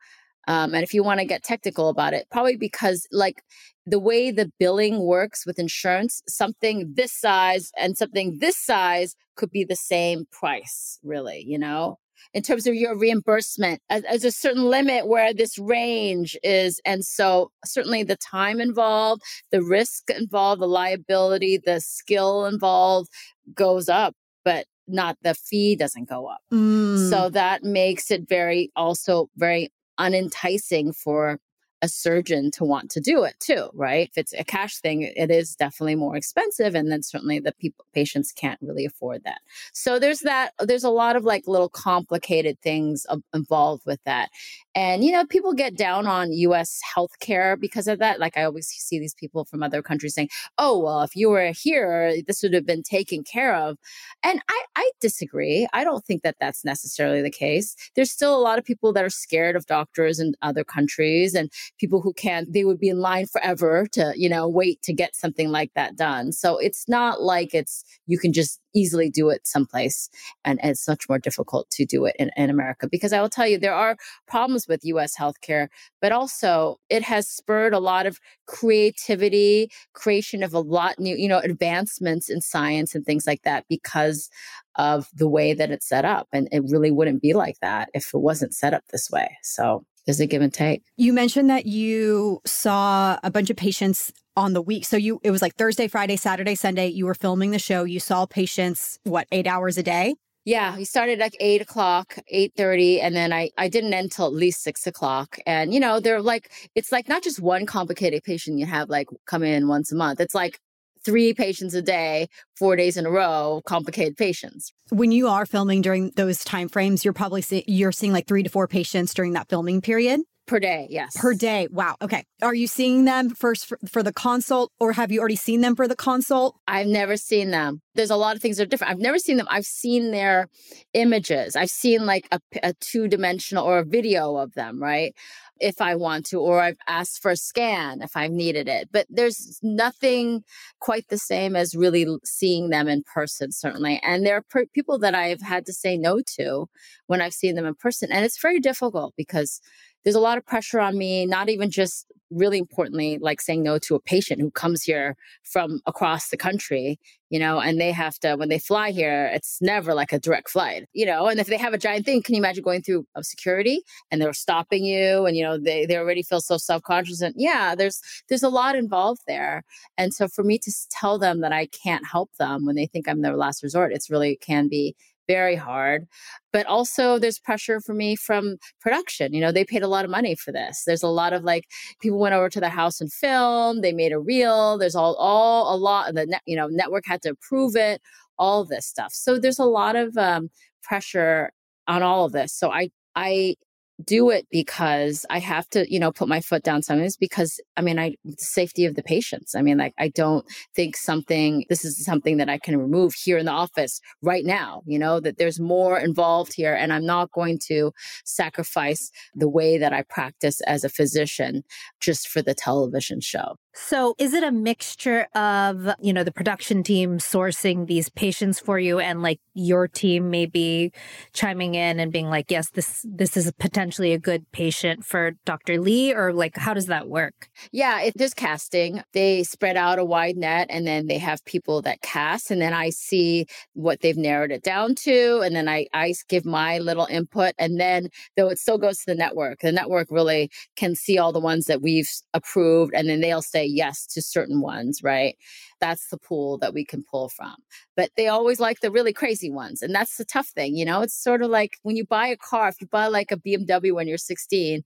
Um, 0.48 0.74
and 0.74 0.82
if 0.82 0.92
you 0.92 1.02
want 1.04 1.20
to 1.20 1.26
get 1.26 1.42
technical 1.44 1.88
about 1.88 2.14
it, 2.14 2.26
probably 2.30 2.56
because 2.56 3.06
like 3.12 3.42
the 3.86 3.98
way 4.00 4.30
the 4.30 4.50
billing 4.58 5.00
works 5.00 5.46
with 5.46 5.58
insurance, 5.58 6.22
something 6.28 6.92
this 6.96 7.12
size 7.12 7.70
and 7.78 7.96
something 7.96 8.38
this 8.40 8.56
size 8.56 9.14
could 9.36 9.50
be 9.50 9.64
the 9.64 9.76
same 9.76 10.26
price, 10.32 10.98
really, 11.04 11.44
you 11.46 11.58
know? 11.58 11.98
In 12.34 12.42
terms 12.42 12.66
of 12.66 12.74
your 12.74 12.96
reimbursement, 12.96 13.80
as, 13.90 14.24
a 14.24 14.32
certain 14.32 14.64
limit 14.64 15.06
where 15.06 15.34
this 15.34 15.58
range 15.58 16.36
is. 16.42 16.80
And 16.84 17.04
so, 17.04 17.50
certainly, 17.64 18.02
the 18.02 18.16
time 18.16 18.60
involved, 18.60 19.22
the 19.50 19.62
risk 19.62 20.10
involved, 20.10 20.62
the 20.62 20.66
liability, 20.66 21.58
the 21.64 21.80
skill 21.80 22.46
involved 22.46 23.08
goes 23.54 23.88
up, 23.88 24.14
but 24.44 24.66
not 24.88 25.16
the 25.22 25.34
fee 25.34 25.76
doesn't 25.76 26.08
go 26.08 26.26
up. 26.26 26.40
Mm. 26.52 27.10
So 27.10 27.28
that 27.30 27.62
makes 27.62 28.10
it 28.10 28.28
very 28.28 28.70
also 28.76 29.28
very 29.36 29.70
unenticing 29.98 30.92
for 30.92 31.38
a 31.82 31.88
surgeon 31.88 32.50
to 32.52 32.64
want 32.64 32.90
to 32.92 33.00
do 33.00 33.24
it 33.24 33.34
too, 33.40 33.68
right? 33.74 34.08
If 34.08 34.16
it's 34.16 34.32
a 34.32 34.44
cash 34.44 34.78
thing, 34.78 35.02
it 35.02 35.30
is 35.30 35.56
definitely 35.56 35.96
more 35.96 36.16
expensive. 36.16 36.76
And 36.76 36.90
then 36.90 37.02
certainly 37.02 37.40
the 37.40 37.52
people 37.52 37.84
patients 37.92 38.32
can't 38.32 38.60
really 38.62 38.84
afford 38.86 39.24
that. 39.24 39.40
So 39.72 39.98
there's 39.98 40.20
that, 40.20 40.52
there's 40.60 40.84
a 40.84 40.90
lot 40.90 41.16
of 41.16 41.24
like 41.24 41.46
little 41.48 41.68
complicated 41.68 42.58
things 42.60 43.04
involved 43.34 43.82
with 43.84 44.00
that. 44.06 44.30
And, 44.74 45.04
you 45.04 45.12
know, 45.12 45.26
people 45.26 45.52
get 45.52 45.76
down 45.76 46.06
on 46.06 46.32
US 46.32 46.80
healthcare 46.96 47.58
because 47.58 47.88
of 47.88 47.98
that. 47.98 48.20
Like 48.20 48.38
I 48.38 48.44
always 48.44 48.68
see 48.68 48.98
these 48.98 49.14
people 49.14 49.44
from 49.44 49.62
other 49.62 49.82
countries 49.82 50.14
saying, 50.14 50.30
oh, 50.58 50.78
well, 50.78 51.02
if 51.02 51.16
you 51.16 51.28
were 51.28 51.52
here, 51.52 52.14
this 52.26 52.42
would 52.42 52.54
have 52.54 52.64
been 52.64 52.82
taken 52.82 53.24
care 53.24 53.54
of. 53.54 53.76
And 54.22 54.40
I, 54.48 54.64
I 54.76 54.90
disagree. 55.00 55.66
I 55.72 55.82
don't 55.82 56.04
think 56.04 56.22
that 56.22 56.36
that's 56.40 56.64
necessarily 56.64 57.22
the 57.22 57.30
case. 57.30 57.74
There's 57.96 58.12
still 58.12 58.36
a 58.36 58.40
lot 58.40 58.58
of 58.58 58.64
people 58.64 58.92
that 58.92 59.04
are 59.04 59.10
scared 59.10 59.56
of 59.56 59.66
doctors 59.66 60.20
in 60.20 60.34
other 60.42 60.62
countries 60.62 61.34
and 61.34 61.50
people 61.78 62.00
who 62.00 62.12
can't, 62.12 62.52
they 62.52 62.64
would 62.64 62.78
be 62.78 62.88
in 62.88 63.00
line 63.00 63.26
forever 63.26 63.86
to, 63.92 64.12
you 64.16 64.28
know, 64.28 64.48
wait 64.48 64.80
to 64.82 64.92
get 64.92 65.16
something 65.16 65.50
like 65.50 65.72
that 65.74 65.96
done. 65.96 66.32
So 66.32 66.58
it's 66.58 66.88
not 66.88 67.22
like 67.22 67.54
it's, 67.54 67.84
you 68.06 68.18
can 68.18 68.32
just 68.32 68.60
easily 68.74 69.10
do 69.10 69.28
it 69.28 69.46
someplace 69.46 70.08
and, 70.44 70.60
and 70.62 70.70
it's 70.70 70.88
much 70.88 71.08
more 71.08 71.18
difficult 71.18 71.68
to 71.70 71.84
do 71.84 72.04
it 72.04 72.16
in, 72.18 72.30
in 72.36 72.50
America 72.50 72.88
because 72.90 73.12
I 73.12 73.20
will 73.20 73.28
tell 73.28 73.46
you 73.46 73.58
there 73.58 73.74
are 73.74 73.96
problems 74.26 74.66
with 74.68 74.84
US 74.84 75.16
healthcare, 75.16 75.68
but 76.00 76.12
also 76.12 76.78
it 76.88 77.02
has 77.02 77.28
spurred 77.28 77.74
a 77.74 77.80
lot 77.80 78.06
of 78.06 78.18
creativity, 78.46 79.70
creation 79.92 80.42
of 80.42 80.54
a 80.54 80.60
lot 80.60 80.98
new, 80.98 81.16
you 81.16 81.28
know, 81.28 81.38
advancements 81.38 82.30
in 82.30 82.40
science 82.40 82.94
and 82.94 83.04
things 83.04 83.26
like 83.26 83.42
that 83.42 83.64
because 83.68 84.30
of 84.76 85.08
the 85.14 85.28
way 85.28 85.52
that 85.52 85.70
it's 85.70 85.88
set 85.88 86.04
up. 86.04 86.28
And 86.32 86.48
it 86.52 86.62
really 86.68 86.90
wouldn't 86.90 87.22
be 87.22 87.34
like 87.34 87.56
that 87.60 87.90
if 87.92 88.14
it 88.14 88.18
wasn't 88.18 88.54
set 88.54 88.72
up 88.74 88.84
this 88.90 89.10
way. 89.10 89.36
So 89.42 89.84
there's 90.06 90.20
a 90.20 90.26
give 90.26 90.42
and 90.42 90.52
take. 90.52 90.82
You 90.96 91.12
mentioned 91.12 91.50
that 91.50 91.66
you 91.66 92.40
saw 92.44 93.18
a 93.22 93.30
bunch 93.30 93.50
of 93.50 93.56
patients 93.56 94.12
on 94.36 94.52
the 94.52 94.62
week. 94.62 94.84
So 94.84 94.96
you 94.96 95.20
it 95.22 95.30
was 95.30 95.42
like 95.42 95.54
Thursday, 95.56 95.88
Friday, 95.88 96.16
Saturday, 96.16 96.54
Sunday. 96.54 96.88
You 96.88 97.06
were 97.06 97.14
filming 97.14 97.50
the 97.50 97.58
show. 97.58 97.84
You 97.84 98.00
saw 98.00 98.26
patients 98.26 98.98
what 99.04 99.26
eight 99.30 99.46
hours 99.46 99.78
a 99.78 99.82
day. 99.82 100.14
Yeah, 100.44 100.76
we 100.76 100.84
started 100.84 101.20
like 101.20 101.36
eight 101.38 101.62
o'clock, 101.62 102.18
eight 102.26 102.52
thirty, 102.56 103.00
and 103.00 103.14
then 103.14 103.32
I 103.32 103.50
I 103.56 103.68
didn't 103.68 103.94
end 103.94 104.10
till 104.10 104.26
at 104.26 104.32
least 104.32 104.62
six 104.62 104.86
o'clock. 104.86 105.38
And 105.46 105.72
you 105.72 105.78
know, 105.78 106.00
they're 106.00 106.22
like 106.22 106.50
it's 106.74 106.90
like 106.90 107.08
not 107.08 107.22
just 107.22 107.40
one 107.40 107.66
complicated 107.66 108.24
patient 108.24 108.58
you 108.58 108.66
have 108.66 108.88
like 108.88 109.08
come 109.26 109.44
in 109.44 109.68
once 109.68 109.92
a 109.92 109.96
month. 109.96 110.20
It's 110.20 110.34
like 110.34 110.58
three 111.04 111.34
patients 111.34 111.74
a 111.74 111.82
day, 111.82 112.28
four 112.56 112.76
days 112.76 112.96
in 112.96 113.06
a 113.06 113.10
row, 113.10 113.62
complicated 113.66 114.16
patients. 114.16 114.72
When 114.90 115.12
you 115.12 115.28
are 115.28 115.46
filming 115.46 115.82
during 115.82 116.12
those 116.16 116.44
time 116.44 116.68
frames, 116.68 117.04
you're 117.04 117.14
probably 117.14 117.42
see, 117.42 117.64
you're 117.66 117.92
seeing 117.92 118.12
like 118.12 118.26
three 118.26 118.42
to 118.42 118.48
four 118.48 118.68
patients 118.68 119.14
during 119.14 119.32
that 119.32 119.48
filming 119.48 119.80
period 119.80 120.20
Per 120.44 120.58
day, 120.58 120.88
yes. 120.90 121.16
per 121.16 121.34
day. 121.34 121.68
Wow. 121.70 121.96
Okay. 122.02 122.24
Are 122.42 122.54
you 122.54 122.66
seeing 122.66 123.04
them 123.04 123.30
first 123.30 123.66
for, 123.66 123.78
for 123.88 124.02
the 124.02 124.12
consult, 124.12 124.72
or 124.80 124.92
have 124.92 125.12
you 125.12 125.20
already 125.20 125.36
seen 125.36 125.60
them 125.60 125.76
for 125.76 125.86
the 125.86 125.94
consult? 125.94 126.56
I've 126.66 126.88
never 126.88 127.16
seen 127.16 127.52
them. 127.52 127.80
There's 127.94 128.10
a 128.10 128.16
lot 128.16 128.34
of 128.34 128.42
things 128.42 128.56
that 128.56 128.64
are 128.64 128.66
different. 128.66 128.90
I've 128.90 128.98
never 128.98 129.18
seen 129.18 129.36
them. 129.36 129.46
I've 129.48 129.64
seen 129.64 130.10
their 130.10 130.48
images. 130.94 131.54
I've 131.54 131.70
seen 131.70 132.06
like 132.06 132.26
a, 132.32 132.40
a 132.62 132.74
two 132.80 133.06
dimensional 133.06 133.64
or 133.64 133.78
a 133.78 133.84
video 133.84 134.36
of 134.36 134.54
them, 134.54 134.82
right? 134.82 135.14
If 135.60 135.80
I 135.80 135.94
want 135.94 136.26
to, 136.26 136.40
or 136.40 136.60
I've 136.60 136.78
asked 136.88 137.22
for 137.22 137.30
a 137.30 137.36
scan 137.36 138.02
if 138.02 138.16
I've 138.16 138.32
needed 138.32 138.68
it. 138.68 138.88
But 138.90 139.06
there's 139.08 139.60
nothing 139.62 140.42
quite 140.80 141.06
the 141.08 141.18
same 141.18 141.54
as 141.54 141.76
really 141.76 142.04
seeing 142.24 142.70
them 142.70 142.88
in 142.88 143.04
person, 143.14 143.52
certainly. 143.52 144.00
And 144.02 144.26
there 144.26 144.38
are 144.38 144.44
per- 144.50 144.66
people 144.74 144.98
that 144.98 145.14
I've 145.14 145.42
had 145.42 145.66
to 145.66 145.72
say 145.72 145.96
no 145.96 146.20
to 146.36 146.66
when 147.06 147.22
I've 147.22 147.32
seen 147.32 147.54
them 147.54 147.66
in 147.66 147.76
person. 147.76 148.10
And 148.10 148.24
it's 148.24 148.42
very 148.42 148.58
difficult 148.58 149.14
because 149.16 149.60
there's 150.04 150.16
a 150.16 150.20
lot 150.20 150.38
of 150.38 150.46
pressure 150.46 150.80
on 150.80 150.98
me, 150.98 151.26
not 151.26 151.48
even 151.48 151.70
just 151.70 152.06
really 152.30 152.58
importantly, 152.58 153.18
like 153.20 153.40
saying 153.40 153.62
no 153.62 153.78
to 153.78 153.94
a 153.94 154.00
patient 154.00 154.40
who 154.40 154.50
comes 154.50 154.82
here 154.82 155.16
from 155.44 155.80
across 155.86 156.30
the 156.30 156.36
country, 156.36 156.98
you 157.28 157.38
know, 157.38 157.60
and 157.60 157.78
they 157.78 157.92
have 157.92 158.18
to, 158.18 158.34
when 158.36 158.48
they 158.48 158.58
fly 158.58 158.90
here, 158.90 159.30
it's 159.34 159.58
never 159.60 159.92
like 159.92 160.12
a 160.12 160.18
direct 160.18 160.48
flight, 160.48 160.88
you 160.94 161.04
know, 161.04 161.26
and 161.26 161.38
if 161.40 161.46
they 161.46 161.58
have 161.58 161.74
a 161.74 161.78
giant 161.78 162.06
thing, 162.06 162.22
can 162.22 162.34
you 162.34 162.40
imagine 162.40 162.62
going 162.62 162.82
through 162.82 163.06
security 163.20 163.82
and 164.10 164.20
they're 164.20 164.32
stopping 164.32 164.84
you 164.84 165.26
and, 165.26 165.36
you 165.36 165.44
know, 165.44 165.58
they, 165.58 165.84
they 165.84 165.98
already 165.98 166.22
feel 166.22 166.40
so 166.40 166.56
self-conscious 166.56 167.20
and 167.20 167.34
yeah, 167.36 167.74
there's, 167.74 168.00
there's 168.28 168.42
a 168.42 168.48
lot 168.48 168.76
involved 168.76 169.20
there. 169.26 169.62
And 169.98 170.14
so 170.14 170.26
for 170.26 170.42
me 170.42 170.58
to 170.58 170.72
tell 170.90 171.18
them 171.18 171.40
that 171.40 171.52
I 171.52 171.66
can't 171.66 172.06
help 172.06 172.30
them 172.38 172.64
when 172.64 172.76
they 172.76 172.86
think 172.86 173.08
I'm 173.08 173.20
their 173.20 173.36
last 173.36 173.62
resort, 173.62 173.92
it's 173.92 174.10
really 174.10 174.36
can 174.36 174.68
be 174.68 174.96
very 175.28 175.56
hard. 175.56 176.06
But 176.52 176.66
also 176.66 177.18
there's 177.18 177.38
pressure 177.38 177.80
for 177.80 177.94
me 177.94 178.16
from 178.16 178.56
production. 178.80 179.32
You 179.32 179.40
know, 179.40 179.52
they 179.52 179.64
paid 179.64 179.82
a 179.82 179.88
lot 179.88 180.04
of 180.04 180.10
money 180.10 180.34
for 180.34 180.52
this. 180.52 180.84
There's 180.86 181.02
a 181.02 181.08
lot 181.08 181.32
of 181.32 181.44
like 181.44 181.64
people 182.00 182.18
went 182.18 182.34
over 182.34 182.48
to 182.50 182.60
the 182.60 182.68
house 182.68 183.00
and 183.00 183.12
filmed, 183.12 183.82
they 183.82 183.92
made 183.92 184.12
a 184.12 184.18
reel. 184.20 184.78
There's 184.78 184.94
all 184.94 185.14
all 185.16 185.74
a 185.74 185.76
lot 185.76 186.08
of 186.08 186.14
the 186.14 186.26
net, 186.26 186.42
you 186.46 186.56
know, 186.56 186.68
network 186.68 187.04
had 187.06 187.22
to 187.22 187.30
approve 187.30 187.76
it, 187.76 188.00
all 188.38 188.64
this 188.64 188.86
stuff. 188.86 189.12
So 189.12 189.38
there's 189.38 189.58
a 189.58 189.64
lot 189.64 189.96
of 189.96 190.16
um 190.16 190.50
pressure 190.82 191.52
on 191.88 192.02
all 192.02 192.24
of 192.24 192.32
this. 192.32 192.52
So 192.52 192.70
I 192.70 192.90
I 193.16 193.56
do 194.04 194.30
it 194.30 194.46
because 194.50 195.24
I 195.30 195.38
have 195.38 195.68
to, 195.70 195.90
you 195.92 196.00
know, 196.00 196.12
put 196.12 196.28
my 196.28 196.40
foot 196.40 196.62
down 196.62 196.82
sometimes 196.82 197.16
because 197.16 197.60
I 197.76 197.82
mean, 197.82 197.98
I 197.98 198.14
the 198.24 198.34
safety 198.38 198.84
of 198.84 198.94
the 198.94 199.02
patients. 199.02 199.54
I 199.54 199.62
mean, 199.62 199.78
like 199.78 199.94
I 199.98 200.08
don't 200.08 200.44
think 200.74 200.96
something 200.96 201.64
this 201.68 201.84
is 201.84 202.04
something 202.04 202.36
that 202.38 202.48
I 202.48 202.58
can 202.58 202.76
remove 202.76 203.14
here 203.14 203.38
in 203.38 203.46
the 203.46 203.52
office 203.52 204.00
right 204.22 204.44
now, 204.44 204.82
you 204.86 204.98
know, 204.98 205.20
that 205.20 205.38
there's 205.38 205.60
more 205.60 205.98
involved 205.98 206.52
here 206.54 206.74
and 206.74 206.92
I'm 206.92 207.06
not 207.06 207.32
going 207.32 207.58
to 207.68 207.92
sacrifice 208.24 209.10
the 209.34 209.48
way 209.48 209.78
that 209.78 209.92
I 209.92 210.02
practice 210.02 210.60
as 210.62 210.84
a 210.84 210.88
physician 210.88 211.62
just 212.00 212.28
for 212.28 212.42
the 212.42 212.54
television 212.54 213.20
show. 213.20 213.56
So, 213.74 214.14
is 214.18 214.34
it 214.34 214.42
a 214.44 214.52
mixture 214.52 215.26
of, 215.34 215.88
you 216.00 216.12
know, 216.12 216.24
the 216.24 216.32
production 216.32 216.82
team 216.82 217.18
sourcing 217.18 217.86
these 217.86 218.10
patients 218.10 218.60
for 218.60 218.78
you 218.78 218.98
and 218.98 219.22
like 219.22 219.40
your 219.54 219.88
team 219.88 220.30
maybe 220.30 220.92
chiming 221.32 221.74
in 221.74 221.98
and 221.98 222.12
being 222.12 222.28
like, 222.28 222.50
"Yes, 222.50 222.68
this 222.70 223.04
this 223.08 223.34
is 223.36 223.50
potentially 223.52 224.12
a 224.12 224.18
good 224.18 224.50
patient 224.52 225.04
for 225.06 225.32
Dr. 225.46 225.80
Lee," 225.80 226.12
or 226.12 226.34
like 226.34 226.56
how 226.56 226.74
does 226.74 226.86
that 226.86 227.08
work? 227.08 227.48
Yeah, 227.72 228.00
it, 228.02 228.14
there's 228.16 228.34
casting. 228.34 229.02
They 229.14 229.42
spread 229.42 229.76
out 229.78 229.98
a 229.98 230.04
wide 230.04 230.36
net 230.36 230.66
and 230.70 230.86
then 230.86 231.06
they 231.06 231.18
have 231.18 231.42
people 231.46 231.80
that 231.82 232.02
cast 232.02 232.50
and 232.50 232.60
then 232.60 232.74
I 232.74 232.90
see 232.90 233.46
what 233.72 234.00
they've 234.00 234.16
narrowed 234.16 234.52
it 234.52 234.62
down 234.62 234.94
to 234.96 235.40
and 235.40 235.56
then 235.56 235.68
I 235.68 235.86
I 235.94 236.12
give 236.28 236.44
my 236.44 236.78
little 236.78 237.06
input 237.06 237.54
and 237.58 237.80
then 237.80 238.08
though 238.36 238.48
it 238.48 238.58
still 238.58 238.78
goes 238.78 238.98
to 238.98 239.06
the 239.06 239.14
network. 239.14 239.60
The 239.60 239.72
network 239.72 240.08
really 240.10 240.50
can 240.76 240.94
see 240.94 241.16
all 241.18 241.32
the 241.32 241.40
ones 241.40 241.66
that 241.66 241.80
we've 241.80 242.10
approved 242.34 242.92
and 242.94 243.08
then 243.08 243.20
they'll 243.20 243.40
say 243.42 243.61
say 243.62 243.66
yes 243.66 244.06
to 244.06 244.22
certain 244.22 244.60
ones, 244.60 245.02
right? 245.02 245.36
That's 245.80 246.08
the 246.08 246.18
pool 246.18 246.58
that 246.58 246.74
we 246.74 246.84
can 246.84 247.04
pull 247.08 247.28
from. 247.28 247.56
But 247.96 248.10
they 248.16 248.28
always 248.28 248.60
like 248.60 248.80
the 248.80 248.90
really 248.90 249.12
crazy 249.12 249.50
ones. 249.50 249.82
And 249.82 249.94
that's 249.94 250.16
the 250.16 250.24
tough 250.24 250.48
thing, 250.48 250.76
you 250.76 250.84
know? 250.84 251.02
It's 251.02 251.14
sort 251.14 251.42
of 251.42 251.50
like 251.50 251.78
when 251.82 251.96
you 251.96 252.06
buy 252.06 252.28
a 252.28 252.36
car, 252.36 252.68
if 252.68 252.80
you 252.80 252.86
buy 252.86 253.06
like 253.06 253.32
a 253.32 253.36
BMW 253.36 253.92
when 253.92 254.08
you're 254.08 254.18
16, 254.18 254.82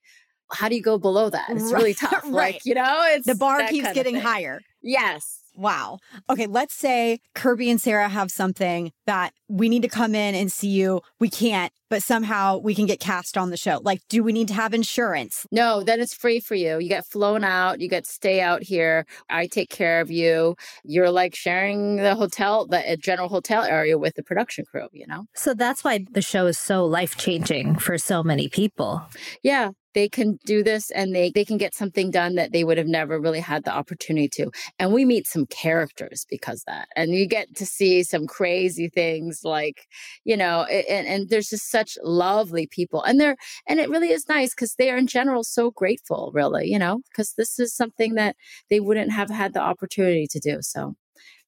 how 0.52 0.68
do 0.68 0.76
you 0.76 0.82
go 0.82 0.98
below 0.98 1.30
that? 1.30 1.48
It's 1.50 1.72
really 1.72 1.94
tough. 1.94 2.22
right. 2.24 2.54
Like, 2.54 2.64
you 2.64 2.74
know, 2.74 3.02
it's 3.08 3.26
the 3.26 3.34
bar 3.34 3.66
keeps 3.68 3.92
getting 3.92 4.16
higher. 4.16 4.60
Yes. 4.82 5.40
Wow. 5.56 5.98
Okay, 6.28 6.46
let's 6.46 6.74
say 6.74 7.20
Kirbie 7.34 7.70
and 7.70 7.80
Sarah 7.80 8.08
have 8.08 8.30
something 8.30 8.92
that 9.06 9.32
we 9.48 9.68
need 9.68 9.82
to 9.82 9.88
come 9.88 10.14
in 10.14 10.34
and 10.34 10.52
see 10.52 10.68
you. 10.68 11.00
We 11.18 11.30
can't, 11.30 11.72
but 11.88 12.02
somehow 12.02 12.58
we 12.58 12.74
can 12.74 12.84
get 12.84 13.00
cast 13.00 13.38
on 13.38 13.48
the 13.48 13.56
show. 13.56 13.80
Like, 13.82 14.00
do 14.08 14.22
we 14.22 14.32
need 14.32 14.48
to 14.48 14.54
have 14.54 14.74
insurance? 14.74 15.46
No, 15.50 15.82
then 15.82 15.98
it's 16.00 16.12
free 16.12 16.40
for 16.40 16.54
you. 16.54 16.78
You 16.78 16.88
get 16.88 17.06
flown 17.06 17.42
out, 17.42 17.80
you 17.80 17.88
get 17.88 18.06
stay 18.06 18.40
out 18.40 18.62
here. 18.62 19.06
I 19.30 19.46
take 19.46 19.70
care 19.70 20.00
of 20.00 20.10
you. 20.10 20.56
You're 20.84 21.10
like 21.10 21.34
sharing 21.34 21.96
the 21.96 22.14
hotel, 22.14 22.66
the 22.66 22.92
uh, 22.92 22.96
general 22.96 23.28
hotel 23.28 23.62
area 23.62 23.96
with 23.96 24.14
the 24.14 24.22
production 24.22 24.66
crew, 24.66 24.88
you 24.92 25.06
know? 25.06 25.24
So 25.34 25.54
that's 25.54 25.82
why 25.82 26.04
the 26.10 26.22
show 26.22 26.46
is 26.46 26.58
so 26.58 26.84
life 26.84 27.16
changing 27.16 27.78
for 27.78 27.96
so 27.96 28.22
many 28.22 28.48
people. 28.48 29.02
Yeah 29.42 29.70
they 29.96 30.10
can 30.10 30.38
do 30.44 30.62
this 30.62 30.90
and 30.90 31.14
they, 31.14 31.30
they 31.30 31.44
can 31.44 31.56
get 31.56 31.74
something 31.74 32.10
done 32.10 32.34
that 32.34 32.52
they 32.52 32.64
would 32.64 32.76
have 32.76 32.86
never 32.86 33.18
really 33.18 33.40
had 33.40 33.64
the 33.64 33.72
opportunity 33.72 34.28
to. 34.28 34.50
And 34.78 34.92
we 34.92 35.06
meet 35.06 35.26
some 35.26 35.46
characters 35.46 36.26
because 36.28 36.62
that. 36.66 36.88
And 36.94 37.14
you 37.14 37.26
get 37.26 37.56
to 37.56 37.64
see 37.64 38.02
some 38.02 38.26
crazy 38.26 38.90
things 38.90 39.40
like, 39.42 39.86
you 40.22 40.36
know, 40.36 40.64
and, 40.64 41.06
and 41.06 41.28
there's 41.30 41.48
just 41.48 41.70
such 41.70 41.96
lovely 42.04 42.66
people. 42.66 43.02
And 43.04 43.18
they're 43.18 43.36
and 43.66 43.80
it 43.80 43.88
really 43.88 44.10
is 44.10 44.28
nice 44.28 44.54
because 44.54 44.74
they 44.74 44.90
are 44.90 44.98
in 44.98 45.06
general 45.06 45.42
so 45.42 45.70
grateful, 45.70 46.30
really, 46.34 46.66
you 46.66 46.78
know, 46.78 47.00
because 47.10 47.32
this 47.32 47.58
is 47.58 47.74
something 47.74 48.16
that 48.16 48.36
they 48.68 48.80
wouldn't 48.80 49.12
have 49.12 49.30
had 49.30 49.54
the 49.54 49.62
opportunity 49.62 50.26
to 50.30 50.38
do. 50.38 50.58
So, 50.60 50.94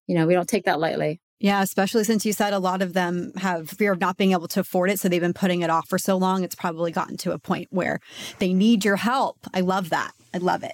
you 0.07 0.15
know, 0.15 0.27
we 0.27 0.33
don't 0.33 0.49
take 0.49 0.65
that 0.65 0.81
lightly. 0.81 1.21
Yeah, 1.41 1.63
especially 1.63 2.03
since 2.03 2.27
you 2.27 2.33
said 2.33 2.53
a 2.53 2.59
lot 2.59 2.83
of 2.83 2.95
them 2.95 3.33
have 3.37 3.71
fear 3.71 3.93
of 3.93 4.01
not 4.01 4.17
being 4.17 4.33
able 4.33 4.49
to 4.49 4.61
afford 4.61 4.91
it. 4.91 4.99
So 4.99 5.09
they've 5.09 5.21
been 5.21 5.33
putting 5.33 5.61
it 5.61 5.71
off 5.71 5.89
for 5.89 5.99
so 5.99 6.17
long. 6.17 6.43
It's 6.43 6.57
probably 6.57 6.91
gotten 6.91 7.17
to 7.19 7.33
a 7.33 7.39
point 7.39 7.69
where 7.71 8.01
they 8.41 8.53
need 8.53 8.85
your 8.85 8.97
help. 8.97 9.39
I 9.55 9.61
love 9.61 9.91
that. 9.91 10.13
I 10.35 10.39
love 10.39 10.65
it. 10.65 10.73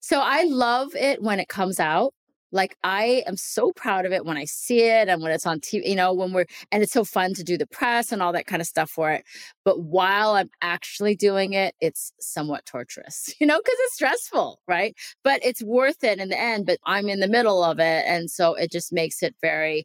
So 0.00 0.20
I 0.20 0.44
love 0.44 0.96
it 0.96 1.22
when 1.22 1.38
it 1.38 1.48
comes 1.48 1.78
out 1.78 2.12
like 2.52 2.76
I 2.82 3.22
am 3.26 3.36
so 3.36 3.72
proud 3.72 4.06
of 4.06 4.12
it 4.12 4.24
when 4.24 4.36
I 4.36 4.44
see 4.44 4.82
it 4.82 5.08
and 5.08 5.22
when 5.22 5.32
it's 5.32 5.46
on 5.46 5.60
TV, 5.60 5.86
you 5.88 5.96
know, 5.96 6.12
when 6.12 6.32
we're, 6.32 6.46
and 6.72 6.82
it's 6.82 6.92
so 6.92 7.04
fun 7.04 7.34
to 7.34 7.44
do 7.44 7.58
the 7.58 7.66
press 7.66 8.12
and 8.12 8.22
all 8.22 8.32
that 8.32 8.46
kind 8.46 8.62
of 8.62 8.68
stuff 8.68 8.90
for 8.90 9.10
it. 9.10 9.24
But 9.64 9.80
while 9.80 10.30
I'm 10.30 10.50
actually 10.62 11.14
doing 11.14 11.52
it, 11.52 11.74
it's 11.80 12.12
somewhat 12.20 12.64
torturous, 12.66 13.34
you 13.40 13.46
know, 13.46 13.58
because 13.58 13.76
it's 13.80 13.94
stressful, 13.94 14.60
right? 14.66 14.96
But 15.24 15.40
it's 15.44 15.62
worth 15.62 16.04
it 16.04 16.18
in 16.18 16.28
the 16.28 16.38
end. 16.38 16.66
But 16.66 16.78
I'm 16.84 17.08
in 17.08 17.20
the 17.20 17.28
middle 17.28 17.62
of 17.62 17.78
it. 17.78 18.04
And 18.06 18.30
so 18.30 18.54
it 18.54 18.72
just 18.72 18.92
makes 18.92 19.22
it 19.22 19.34
very, 19.42 19.84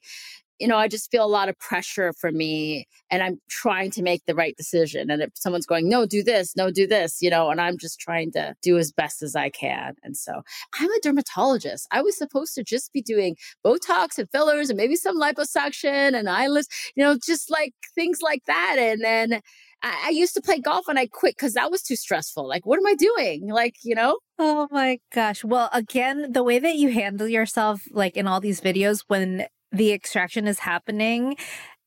you 0.59 0.67
know, 0.67 0.77
I 0.77 0.87
just 0.87 1.09
feel 1.11 1.25
a 1.25 1.27
lot 1.27 1.49
of 1.49 1.57
pressure 1.59 2.13
for 2.13 2.31
me 2.31 2.87
and 3.09 3.23
I'm 3.23 3.39
trying 3.49 3.91
to 3.91 4.01
make 4.01 4.25
the 4.25 4.35
right 4.35 4.55
decision. 4.55 5.09
And 5.09 5.21
if 5.21 5.31
someone's 5.35 5.65
going, 5.65 5.89
no, 5.89 6.05
do 6.05 6.23
this, 6.23 6.55
no, 6.55 6.71
do 6.71 6.87
this, 6.87 7.21
you 7.21 7.29
know, 7.29 7.49
and 7.49 7.59
I'm 7.59 7.77
just 7.77 7.99
trying 7.99 8.31
to 8.33 8.55
do 8.61 8.77
as 8.77 8.91
best 8.91 9.21
as 9.21 9.35
I 9.35 9.49
can. 9.49 9.95
And 10.03 10.15
so 10.15 10.41
I'm 10.79 10.91
a 10.91 10.99
dermatologist. 11.01 11.87
I 11.91 12.01
was 12.01 12.17
supposed 12.17 12.55
to 12.55 12.63
just 12.63 12.93
be 12.93 13.01
doing 13.01 13.35
Botox 13.65 14.17
and 14.17 14.29
fillers 14.31 14.69
and 14.69 14.77
maybe 14.77 14.95
some 14.95 15.19
liposuction 15.19 16.17
and 16.17 16.29
eyelids, 16.29 16.67
you 16.95 17.03
know, 17.03 17.17
just 17.23 17.49
like 17.49 17.73
things 17.95 18.21
like 18.21 18.45
that. 18.45 18.77
And 18.79 19.03
then 19.03 19.41
I, 19.81 20.03
I 20.05 20.09
used 20.09 20.33
to 20.35 20.41
play 20.41 20.59
golf 20.59 20.87
and 20.87 20.97
I 20.97 21.07
quit 21.07 21.35
because 21.35 21.53
that 21.53 21.71
was 21.71 21.81
too 21.81 21.95
stressful. 21.95 22.47
Like, 22.47 22.65
what 22.65 22.79
am 22.79 22.87
I 22.87 22.95
doing? 22.95 23.49
Like, 23.49 23.75
you 23.83 23.95
know? 23.95 24.19
Oh 24.39 24.67
my 24.71 24.99
gosh. 25.13 25.43
Well, 25.43 25.69
again, 25.73 26.31
the 26.31 26.43
way 26.43 26.59
that 26.59 26.75
you 26.75 26.91
handle 26.91 27.27
yourself, 27.27 27.83
like 27.91 28.17
in 28.17 28.27
all 28.27 28.39
these 28.39 28.61
videos, 28.61 29.03
when 29.07 29.45
the 29.73 29.91
extraction 29.91 30.47
is 30.47 30.59
happening 30.59 31.35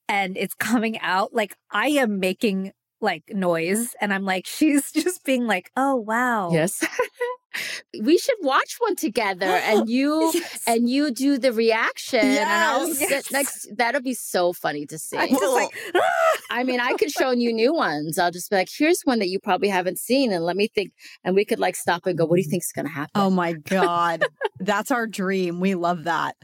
and 0.09 0.37
it's 0.37 0.55
coming 0.55 0.99
out, 1.01 1.33
like 1.33 1.57
I 1.71 1.89
am 1.89 2.21
making 2.21 2.73
like 3.01 3.25
noise 3.31 3.95
and 4.01 4.13
I'm 4.13 4.25
like, 4.25 4.47
she's 4.47 4.91
just 4.93 5.25
being 5.25 5.47
like, 5.47 5.71
oh 5.77 5.97
wow. 5.97 6.51
Yes. 6.51 6.85
we 8.03 8.19
should 8.19 8.37
watch 8.43 8.77
one 8.81 8.97
together 8.97 9.47
and 9.47 9.89
you 9.89 10.31
yes. 10.35 10.63
and 10.67 10.91
you 10.91 11.11
do 11.11 11.39
the 11.39 11.53
reaction 11.53 12.21
yes, 12.21 12.41
and 12.41 12.51
I'll 12.51 12.89
yes. 12.89 13.09
sit 13.09 13.33
next 13.33 13.69
that'll 13.77 14.03
be 14.03 14.15
so 14.15 14.53
funny 14.53 14.85
to 14.87 14.99
see. 14.99 15.17
Like, 15.17 15.71
I 16.51 16.65
mean, 16.65 16.81
I 16.81 16.95
could 16.95 17.11
show 17.11 17.31
you 17.31 17.53
new 17.53 17.73
ones. 17.73 18.19
I'll 18.19 18.31
just 18.31 18.51
be 18.51 18.57
like, 18.57 18.69
here's 18.77 19.01
one 19.05 19.19
that 19.21 19.29
you 19.29 19.41
probably 19.41 19.69
haven't 19.69 19.99
seen 19.99 20.33
and 20.33 20.45
let 20.45 20.57
me 20.57 20.69
think 20.69 20.93
and 21.25 21.35
we 21.35 21.45
could 21.45 21.59
like 21.59 21.77
stop 21.77 22.07
and 22.07 22.19
go, 22.19 22.27
what 22.27 22.37
do 22.37 22.43
you 22.43 22.49
mm. 22.49 22.51
think's 22.51 22.73
gonna 22.73 22.89
oh 22.89 22.93
happen? 22.93 23.11
Oh 23.15 23.31
my 23.31 23.53
God. 23.53 24.25
That's 24.61 24.91
our 24.91 25.07
dream. 25.07 25.61
We 25.61 25.75
love 25.75 26.05
that. 26.05 26.37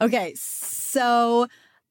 Okay, 0.00 0.34
so 0.36 1.46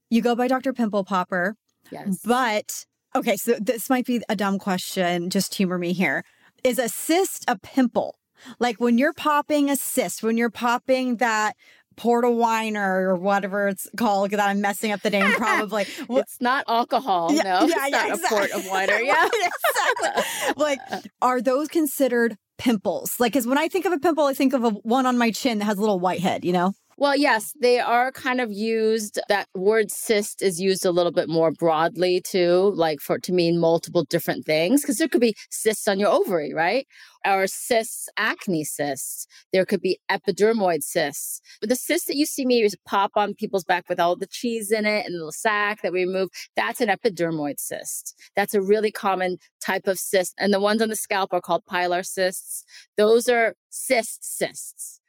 you 0.09 0.21
go 0.21 0.35
by 0.35 0.47
Dr. 0.47 0.73
Pimple 0.73 1.03
Popper. 1.03 1.55
Yes. 1.91 2.19
But 2.23 2.85
okay, 3.15 3.35
so 3.35 3.57
this 3.59 3.89
might 3.89 4.05
be 4.05 4.21
a 4.29 4.35
dumb 4.35 4.59
question. 4.59 5.29
Just 5.29 5.55
humor 5.55 5.77
me 5.77 5.93
here. 5.93 6.23
Is 6.63 6.79
a 6.79 6.89
cyst 6.89 7.45
a 7.47 7.57
pimple? 7.57 8.15
Like 8.59 8.79
when 8.79 8.97
you're 8.97 9.13
popping 9.13 9.69
a 9.69 9.75
cyst, 9.75 10.23
when 10.23 10.37
you're 10.37 10.49
popping 10.49 11.17
that 11.17 11.55
Portawiner 11.97 13.01
or 13.01 13.15
whatever 13.15 13.67
it's 13.67 13.89
called 13.97 14.31
that 14.31 14.39
I'm 14.39 14.61
messing 14.61 14.91
up 14.91 15.01
the 15.01 15.09
name 15.09 15.31
probably. 15.33 15.85
it's 16.09 16.39
not 16.39 16.63
alcohol. 16.67 17.33
Yeah, 17.33 17.43
no, 17.43 17.49
yeah, 17.49 17.63
it's 17.63 17.75
yeah, 17.75 17.87
not 17.89 18.09
exactly. 18.09 18.37
a 18.37 18.39
port 18.39 18.51
of 18.51 18.63
winer. 18.65 18.99
Yeah, 19.03 19.27
exactly. 19.27 20.53
like, 20.57 20.79
are 21.21 21.41
those 21.41 21.67
considered 21.67 22.37
pimples? 22.57 23.19
Like, 23.19 23.33
because 23.33 23.47
when 23.47 23.57
I 23.57 23.67
think 23.67 23.85
of 23.85 23.93
a 23.93 23.99
pimple, 23.99 24.25
I 24.25 24.33
think 24.33 24.53
of 24.53 24.63
a 24.63 24.69
one 24.69 25.05
on 25.05 25.17
my 25.17 25.31
chin 25.31 25.59
that 25.59 25.65
has 25.65 25.77
a 25.77 25.81
little 25.81 25.99
white 25.99 26.19
head. 26.19 26.45
You 26.45 26.53
know? 26.53 26.73
Well, 26.99 27.15
yes, 27.15 27.53
they 27.62 27.79
are 27.79 28.12
kind 28.12 28.41
of 28.41 28.51
used. 28.51 29.19
That 29.29 29.47
word 29.53 29.91
cyst 29.91 30.41
is 30.41 30.60
used 30.60 30.83
a 30.83 30.89
little 30.89 31.12
bit 31.12 31.29
more 31.29 31.51
broadly 31.51 32.21
too, 32.21 32.71
like 32.75 33.01
for 33.01 33.19
to 33.19 33.31
mean 33.31 33.60
multiple 33.60 34.03
different 34.03 34.45
things. 34.45 34.81
Because 34.81 34.97
there 34.97 35.07
could 35.07 35.21
be 35.21 35.36
cysts 35.51 35.88
on 35.88 35.99
your 35.99 36.10
ovary, 36.10 36.55
right? 36.55 36.88
Or 37.23 37.45
cysts, 37.45 38.10
acne 38.17 38.63
cysts. 38.63 39.27
There 39.53 39.63
could 39.63 39.79
be 39.79 39.99
epidermoid 40.10 40.81
cysts. 40.81 41.39
But 41.60 41.69
the 41.69 41.75
cysts 41.75 42.07
that 42.07 42.15
you 42.15 42.25
see 42.25 42.47
me 42.47 42.67
pop 42.83 43.12
on 43.15 43.36
people's 43.36 43.63
back 43.63 43.88
with 43.88 43.99
all 43.99 44.15
the 44.15 44.25
cheese 44.25 44.71
in 44.71 44.88
it 44.88 45.05
and 45.05 45.21
the 45.21 45.31
sac 45.31 45.83
that 45.83 45.93
we 45.93 46.03
remove, 46.03 46.29
that's 46.55 46.81
an 46.81 46.89
epidermoid 46.89 47.60
cyst. 47.60 48.15
That's 48.36 48.55
a 48.55 48.62
really 48.62 48.91
common 48.91 49.38
type 49.63 49.86
of 49.86 49.99
cyst. 49.99 50.33
And 50.39 50.51
the 50.51 50.60
ones 50.60 50.81
on 50.81 50.89
the 50.89 50.95
scalp 50.95 51.31
are 51.31 51.41
called 51.41 51.63
pilar 51.67 52.01
cysts. 52.01 52.63
Those 52.97 53.29
are 53.29 53.53
cyst 53.69 54.23
cysts. 54.38 54.99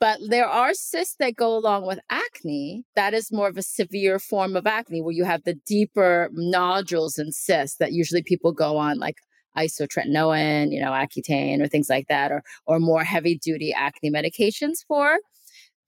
But 0.00 0.20
there 0.28 0.46
are 0.46 0.74
cysts 0.74 1.16
that 1.18 1.34
go 1.36 1.56
along 1.56 1.86
with 1.86 1.98
acne. 2.08 2.84
That 2.94 3.14
is 3.14 3.32
more 3.32 3.48
of 3.48 3.56
a 3.56 3.62
severe 3.62 4.18
form 4.18 4.56
of 4.56 4.66
acne 4.66 5.02
where 5.02 5.12
you 5.12 5.24
have 5.24 5.42
the 5.44 5.54
deeper 5.66 6.30
nodules 6.32 7.18
and 7.18 7.34
cysts 7.34 7.78
that 7.78 7.92
usually 7.92 8.22
people 8.22 8.52
go 8.52 8.76
on, 8.76 8.98
like 8.98 9.16
isotretinoin, 9.56 10.72
you 10.72 10.80
know, 10.80 10.92
Accutane 10.92 11.60
or 11.60 11.66
things 11.66 11.88
like 11.90 12.06
that, 12.08 12.30
or 12.30 12.42
or 12.66 12.78
more 12.78 13.02
heavy 13.02 13.38
duty 13.38 13.72
acne 13.72 14.10
medications 14.10 14.84
for 14.86 15.18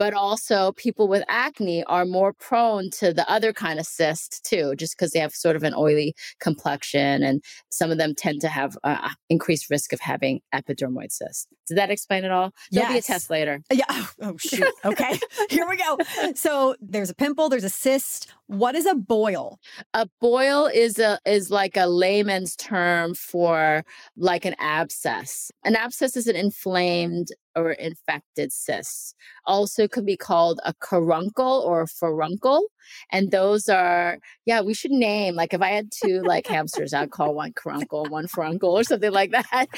but 0.01 0.15
also 0.15 0.73
people 0.73 1.09
with 1.09 1.23
acne 1.29 1.85
are 1.85 2.07
more 2.07 2.33
prone 2.33 2.89
to 2.89 3.13
the 3.13 3.31
other 3.31 3.53
kind 3.53 3.79
of 3.79 3.85
cyst 3.85 4.43
too, 4.43 4.75
just 4.77 4.97
because 4.97 5.13
they 5.13 5.19
have 5.19 5.35
sort 5.35 5.57
of 5.57 5.63
an 5.63 5.75
oily 5.77 6.15
complexion. 6.41 7.23
And 7.23 7.45
some 7.69 7.91
of 7.91 7.99
them 7.99 8.15
tend 8.15 8.41
to 8.41 8.49
have 8.49 8.79
uh, 8.83 9.11
increased 9.29 9.69
risk 9.69 9.93
of 9.93 10.01
having 10.01 10.41
epidermoid 10.55 11.13
cysts. 11.13 11.47
Did 11.69 11.77
that 11.77 11.91
explain 11.91 12.25
it 12.25 12.31
all? 12.31 12.55
There'll 12.73 12.91
yes. 12.91 12.93
be 12.95 12.99
a 12.99 13.15
test 13.15 13.29
later. 13.29 13.61
Yeah. 13.71 13.85
Oh, 13.91 14.11
oh 14.23 14.37
shoot. 14.39 14.73
Okay. 14.87 15.21
Here 15.51 15.69
we 15.69 15.77
go. 15.77 15.99
So 16.35 16.77
there's 16.81 17.11
a 17.11 17.15
pimple, 17.15 17.51
there's 17.51 17.63
a 17.63 17.69
cyst. 17.69 18.33
What 18.51 18.75
is 18.75 18.85
a 18.85 18.97
boil? 18.97 19.61
A 19.95 20.09
boil 20.21 20.67
is 20.67 20.99
a 20.99 21.21
is 21.25 21.53
like 21.53 21.77
a 21.77 21.87
layman's 21.87 22.57
term 22.57 23.15
for 23.15 23.85
like 24.17 24.45
an 24.45 24.57
abscess. 24.59 25.53
An 25.65 25.77
abscess 25.77 26.17
is 26.17 26.27
an 26.27 26.35
inflamed 26.35 27.29
or 27.57 27.73
infected 27.73 28.53
cyst. 28.53 29.15
Also 29.47 29.87
could 29.87 30.07
be 30.07 30.17
called 30.17 30.61
a 30.65 30.75
carbuncle 30.75 31.63
or 31.65 31.83
a 31.83 31.87
furuncle. 31.87 32.65
And 33.13 33.31
those 33.31 33.69
are, 33.69 34.19
yeah, 34.47 34.63
we 34.63 34.75
should 34.75 34.91
name, 34.91 35.35
like 35.35 35.53
if 35.55 35.61
I 35.61 35.69
had 35.69 35.91
two 35.93 36.23
like 36.23 36.47
hamsters, 36.47 36.95
I'd 36.95 37.11
call 37.11 37.35
one 37.35 37.53
carbuncle, 37.53 38.07
one 38.09 38.27
furuncle 38.27 38.71
or 38.71 38.85
something 38.85 39.13
like 39.13 39.31
that. 39.53 39.69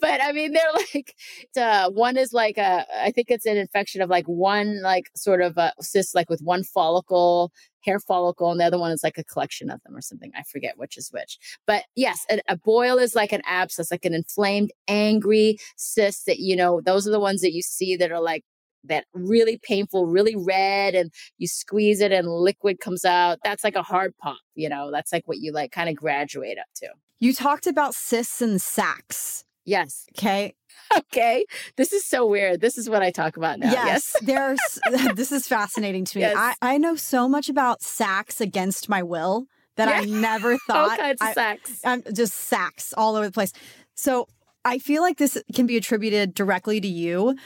But 0.00 0.22
I 0.22 0.32
mean, 0.32 0.52
they're 0.52 0.72
like, 0.94 1.14
uh, 1.56 1.90
one 1.90 2.16
is 2.16 2.32
like 2.32 2.58
a, 2.58 2.84
I 2.94 3.10
think 3.10 3.30
it's 3.30 3.46
an 3.46 3.56
infection 3.56 4.02
of 4.02 4.10
like 4.10 4.26
one, 4.26 4.82
like 4.82 5.10
sort 5.14 5.40
of 5.40 5.56
a 5.56 5.72
cyst, 5.80 6.14
like 6.14 6.28
with 6.28 6.40
one 6.40 6.64
follicle 6.64 7.52
hair 7.88 8.00
follicle, 8.00 8.50
and 8.50 8.60
the 8.60 8.64
other 8.64 8.78
one 8.78 8.92
is 8.92 9.02
like 9.02 9.18
a 9.18 9.24
collection 9.24 9.70
of 9.70 9.80
them 9.84 9.96
or 9.96 10.02
something. 10.02 10.30
I 10.36 10.42
forget 10.42 10.76
which 10.76 10.96
is 10.96 11.10
which. 11.10 11.38
But 11.66 11.84
yes, 11.96 12.24
a, 12.30 12.40
a 12.48 12.56
boil 12.56 12.98
is 12.98 13.14
like 13.14 13.32
an 13.32 13.42
abscess, 13.46 13.90
like 13.90 14.04
an 14.04 14.14
inflamed, 14.14 14.70
angry 14.86 15.58
cyst 15.76 16.26
that, 16.26 16.38
you 16.38 16.56
know, 16.56 16.80
those 16.84 17.06
are 17.08 17.10
the 17.10 17.20
ones 17.20 17.40
that 17.40 17.52
you 17.52 17.62
see 17.62 17.96
that 17.96 18.12
are 18.12 18.20
like 18.20 18.44
that 18.84 19.04
really 19.14 19.58
painful, 19.62 20.06
really 20.06 20.36
red, 20.36 20.94
and 20.94 21.10
you 21.38 21.48
squeeze 21.48 22.00
it 22.00 22.12
and 22.12 22.28
liquid 22.28 22.80
comes 22.80 23.04
out. 23.04 23.38
That's 23.42 23.64
like 23.64 23.76
a 23.76 23.82
hard 23.82 24.12
pop, 24.18 24.38
you 24.54 24.68
know, 24.68 24.90
that's 24.92 25.12
like 25.12 25.26
what 25.26 25.38
you 25.38 25.52
like 25.52 25.72
kind 25.72 25.88
of 25.88 25.96
graduate 25.96 26.58
up 26.58 26.68
to. 26.76 26.88
You 27.20 27.32
talked 27.32 27.66
about 27.66 27.94
cysts 27.94 28.40
and 28.40 28.60
sacs. 28.60 29.44
Yes. 29.68 30.06
Okay. 30.18 30.54
Okay. 30.96 31.44
This 31.76 31.92
is 31.92 32.06
so 32.06 32.24
weird. 32.26 32.62
This 32.62 32.78
is 32.78 32.88
what 32.88 33.02
I 33.02 33.10
talk 33.10 33.36
about 33.36 33.58
now. 33.58 33.70
Yes. 33.70 34.16
Yes. 34.22 34.58
there's 34.90 35.06
this 35.16 35.32
is 35.32 35.46
fascinating 35.46 36.06
to 36.06 36.16
me. 36.16 36.22
Yes. 36.22 36.34
I, 36.34 36.54
I 36.62 36.78
know 36.78 36.96
so 36.96 37.28
much 37.28 37.50
about 37.50 37.82
sacs 37.82 38.40
against 38.40 38.88
my 38.88 39.02
will 39.02 39.44
that 39.76 39.88
I 39.88 40.00
Yeah. 40.00 40.20
never 40.20 40.52
All 40.52 40.58
thought 40.66 40.98
kinds 40.98 41.20
of 41.20 41.28
I, 41.28 41.32
sex. 41.34 41.80
I'm 41.84 42.02
just 42.14 42.32
sacks 42.32 42.94
all 42.96 43.16
over 43.16 43.26
the 43.26 43.32
place. 43.32 43.52
So 43.96 44.28
I 44.64 44.78
feel 44.78 45.02
like 45.02 45.18
this 45.18 45.36
can 45.54 45.66
be 45.66 45.76
attributed 45.76 46.32
directly 46.32 46.80
to 46.80 46.88
you. 46.88 47.36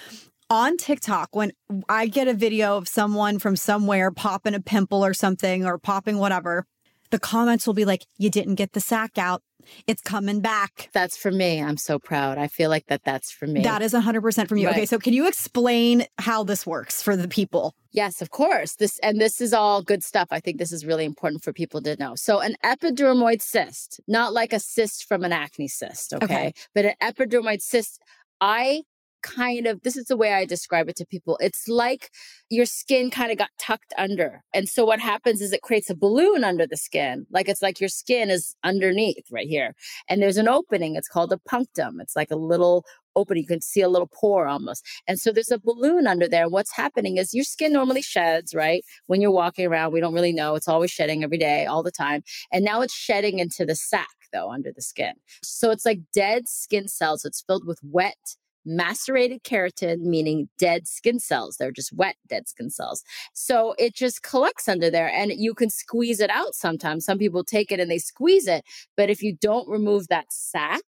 On 0.49 0.77
TikTok, 0.77 1.35
when 1.35 1.51
I 1.89 2.07
get 2.07 2.29
a 2.29 2.35
video 2.35 2.77
of 2.77 2.87
someone 2.87 3.41
from 3.41 3.57
somewhere 3.57 4.13
popping 4.13 4.55
a 4.55 4.61
pimple 4.61 5.05
or 5.05 5.15
something 5.15 5.65
or 5.67 5.79
popping 5.79 6.19
whatever, 6.19 6.65
the 7.13 7.21
comments 7.21 7.67
will 7.67 7.75
be 7.75 7.85
like, 7.85 8.05
You 8.19 8.31
didn't 8.31 8.57
get 8.57 8.73
the 8.73 8.81
sack 8.81 9.17
out. 9.17 9.43
It's 9.87 10.03
coming 10.03 10.41
back. 10.41 10.91
That's 10.93 11.17
for 11.17 11.31
me. 11.31 11.63
I'm 11.63 11.77
so 11.77 12.01
proud. 12.01 12.37
I 12.37 12.49
feel 12.49 12.69
like 12.69 12.87
that 12.87 13.05
that's 13.05 13.31
for 13.31 13.47
me. 13.47 13.63
That 13.63 13.81
is 13.81 13.93
100% 13.93 14.49
from 14.49 14.59
you. 14.59 14.69
Okay, 14.69 14.87
so 14.87 14.99
can 14.99 15.13
you 15.13 15.29
explain 15.29 16.05
how 16.19 16.43
this 16.43 16.67
works 16.67 17.01
for 17.01 17.17
the 17.17 17.29
people? 17.29 17.77
Yes, 17.93 18.21
of 18.21 18.31
course. 18.31 18.75
This 18.75 18.99
and 19.01 19.21
this 19.21 19.41
is 19.41 19.53
all 19.53 19.83
good 19.83 20.03
stuff. 20.03 20.29
I 20.33 20.41
think 20.41 20.59
this 20.59 20.73
is 20.73 20.85
really 20.85 21.05
important 21.05 21.45
for 21.45 21.53
people 21.53 21.81
to 21.83 21.97
know. 21.97 22.15
So 22.17 22.41
an 22.41 22.57
epidermoid 22.65 23.41
cyst, 23.41 24.01
not 24.09 24.33
like 24.33 24.53
a 24.53 24.59
cyst 24.59 25.07
from 25.07 25.23
an 25.23 25.33
acne 25.33 25.69
cyst, 25.69 26.15
okay? 26.15 26.25
Okay. 26.25 26.53
But 26.75 26.87
an 26.87 26.95
epidermoid 27.01 27.63
cyst, 27.63 28.01
I 28.41 28.83
kind 29.23 29.67
of 29.67 29.83
this 29.83 29.97
is 29.97 30.07
the 30.07 30.17
way 30.17 30.33
I 30.33 30.45
describe 30.45 30.89
it 30.89 30.97
to 30.97 31.07
people. 31.07 31.39
It's 31.41 31.69
like 31.69 32.11
your 32.51 32.67
skin 32.67 33.11
kind 33.11 33.33
of 33.33 33.39
got 33.39 33.51
tucked 33.59 33.93
under. 33.97 34.43
And 34.55 34.69
so 34.69 34.85
what 34.85 35.01
happens 35.01 35.41
is 35.41 35.53
it 35.53 35.63
creates 35.63 35.91
a 35.91 35.95
balloon 35.95 36.45
under 36.45 36.67
the 36.67 36.77
skin. 36.77 37.27
Like 37.31 37.49
it's 37.49 37.63
like 37.63 37.81
your 37.81 37.89
skin 37.89 38.31
is 38.31 38.55
underneath 38.65 39.25
right 39.31 39.49
here. 39.49 39.75
And 40.09 40.23
there's 40.23 40.37
an 40.37 40.49
opening. 40.49 40.97
It's 40.97 41.09
called 41.09 41.33
a 41.33 41.39
punctum. 41.39 42.01
It's 42.01 42.17
like 42.17 42.31
a 42.31 42.37
little 42.37 42.85
opening. 43.17 43.43
You 43.43 43.49
can 43.49 43.61
see 43.61 43.81
a 43.81 43.89
little 43.89 44.09
pore 44.09 44.47
almost. 44.47 44.85
And 45.07 45.19
so 45.19 45.33
there's 45.33 45.51
a 45.51 45.59
balloon 45.59 46.07
under 46.07 46.29
there. 46.29 46.45
And 46.45 46.53
what's 46.53 46.75
happening 46.75 47.17
is 47.19 47.35
your 47.35 47.45
skin 47.45 47.73
normally 47.73 48.03
sheds, 48.03 48.55
right? 48.55 48.85
When 49.07 49.21
you're 49.21 49.31
walking 49.31 49.67
around, 49.67 49.93
we 49.93 50.01
don't 50.01 50.15
really 50.15 50.33
know. 50.33 50.55
It's 50.55 50.69
always 50.69 50.91
shedding 50.91 51.23
every 51.23 51.39
day, 51.39 51.67
all 51.67 51.83
the 51.83 51.91
time. 51.91 52.23
And 52.53 52.65
now 52.65 52.83
it's 52.83 52.95
shedding 52.95 53.39
into 53.39 53.65
the 53.65 53.75
sac, 53.75 54.09
though, 54.33 54.51
under 54.51 54.73
the 54.73 54.83
skin. 54.83 55.15
So 55.43 55.71
it's 55.71 55.87
like 55.87 56.01
dead 56.15 56.49
skin 56.49 56.89
cells. 56.89 57.25
It's 57.25 57.43
filled 57.43 57.67
with 57.67 57.79
wet, 57.83 58.37
macerated 58.65 59.43
keratin, 59.45 60.01
meaning 60.01 60.49
dead 60.59 60.87
skin 60.87 61.19
cells. 61.19 61.57
They're 61.57 61.73
just 61.73 61.93
wet, 61.93 62.17
dead 62.29 62.49
skin 62.49 62.71
cells. 62.71 63.03
So 63.33 63.75
it 63.79 63.95
just 63.95 64.23
collects 64.23 64.69
under 64.69 64.91
there 64.91 65.09
and 65.09 65.33
you 65.33 65.55
can 65.55 65.71
squeeze 65.71 66.21
it 66.21 66.31
out 66.31 66.55
sometimes. 66.55 67.05
Some 67.05 67.19
people 67.19 67.45
take 67.45 67.73
it 67.73 67.81
and 67.81 67.91
they 67.91 67.99
squeeze 67.99 68.47
it. 68.47 68.65
But 68.97 69.11
if 69.11 69.23
you 69.23 69.37
don't 69.41 69.69
remove 69.69 70.09
that 70.09 70.27
sac, 70.31 70.83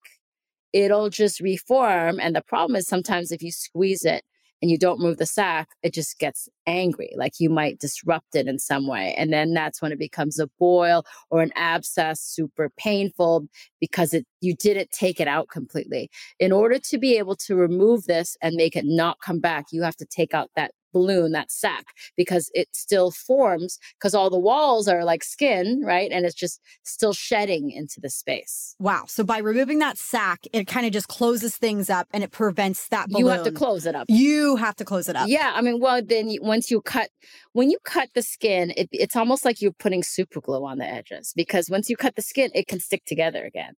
it'll 0.73 1.11
just 1.11 1.41
reform. 1.41 2.19
And 2.21 2.35
the 2.35 2.43
problem 2.43 2.77
is 2.77 2.87
sometimes 2.87 3.33
if 3.33 3.43
you 3.43 3.53
squeeze 3.53 4.05
it 4.05 4.25
and 4.65 4.71
you 4.71 4.79
don't 4.79 4.99
move 4.99 5.19
the 5.19 5.27
sac, 5.27 5.69
it 5.83 5.93
just 5.93 6.19
gets 6.19 6.49
angry. 6.67 7.13
Like 7.19 7.35
you 7.39 7.51
might 7.51 7.81
disrupt 7.81 8.35
it 8.35 8.47
in 8.47 8.59
some 8.59 8.87
way. 8.87 9.15
And 9.19 9.31
then 9.31 9.53
that's 9.53 9.83
when 9.83 9.93
it 9.93 9.99
becomes 9.99 10.39
a 10.39 10.49
boil 10.59 11.05
or 11.29 11.43
an 11.43 11.53
abscess, 11.55 12.23
super 12.23 12.71
painful 12.79 13.47
because 13.79 14.15
it 14.15 14.25
you 14.41 14.55
didn't 14.55 14.91
take 14.91 15.21
it 15.21 15.29
out 15.29 15.49
completely. 15.51 16.09
In 16.41 16.51
order 16.51 16.79
to 16.79 16.97
be 16.97 17.19
able 17.19 17.37
to 17.37 17.55
remove 17.55 18.05
this 18.05 18.39
and 18.41 18.55
make 18.57 18.75
it 18.75 18.87
not 18.87 19.19
come 19.21 19.39
back, 19.39 19.67
you 19.71 19.83
have 19.83 19.97
to 19.97 20.07
take 20.07 20.33
out 20.33 20.49
that 20.57 20.71
balloon, 20.95 21.33
that 21.33 21.51
sac, 21.51 21.85
because 22.17 22.51
it 22.55 22.69
still 22.73 23.11
forms 23.11 23.79
because 23.99 24.15
all 24.15 24.31
the 24.31 24.39
walls 24.39 24.89
are 24.89 25.05
like 25.05 25.23
skin, 25.23 25.83
right? 25.85 26.11
And 26.11 26.25
it's 26.25 26.35
just 26.35 26.61
still 26.85 27.13
shedding 27.13 27.71
into 27.71 28.01
the 28.01 28.09
space. 28.09 28.77
Wow. 28.79 29.05
So 29.09 29.25
by 29.25 29.39
removing 29.39 29.81
that 29.81 29.99
sac, 29.99 30.45
it 30.53 30.67
kind 30.67 30.87
of 30.87 30.93
just 30.93 31.09
closes 31.09 31.57
things 31.57 31.91
up 31.91 32.09
and 32.15 32.25
it 32.25 32.31
prevents 32.31 32.89
that 32.89 33.09
balloon. 33.09 33.27
You 33.27 33.33
have 33.33 33.45
to 33.45 33.53
close 33.53 33.85
it 33.85 33.95
up. 33.95 34.07
You 34.09 34.57
have 34.57 34.77
to 34.77 34.85
close 34.85 35.09
it 35.09 35.17
up. 35.17 35.29
Yeah, 35.29 35.53
I 35.55 35.61
mean, 35.61 35.81
well, 35.81 36.01
then 36.03 36.31
you, 36.31 36.41
once 36.43 36.71
you 36.71 36.81
cut, 36.81 37.11
when 37.53 37.71
you 37.71 37.79
cut 37.85 38.09
the 38.15 38.23
skin, 38.23 38.73
it, 38.77 38.89
it's 38.93 39.17
almost 39.17 39.45
like 39.45 39.61
you're 39.61 39.73
putting 39.73 40.03
super 40.03 40.41
glue 40.41 40.65
on 40.65 40.79
the 40.79 40.87
edges 40.87 41.33
because 41.35 41.69
once 41.69 41.91
you 41.91 41.97
cut 41.97 42.15
the 42.15 42.23
skin, 42.23 42.51
it 42.55 42.69
can 42.69 42.81
stick 42.81 43.05
together 43.05 43.45
again, 43.45 43.75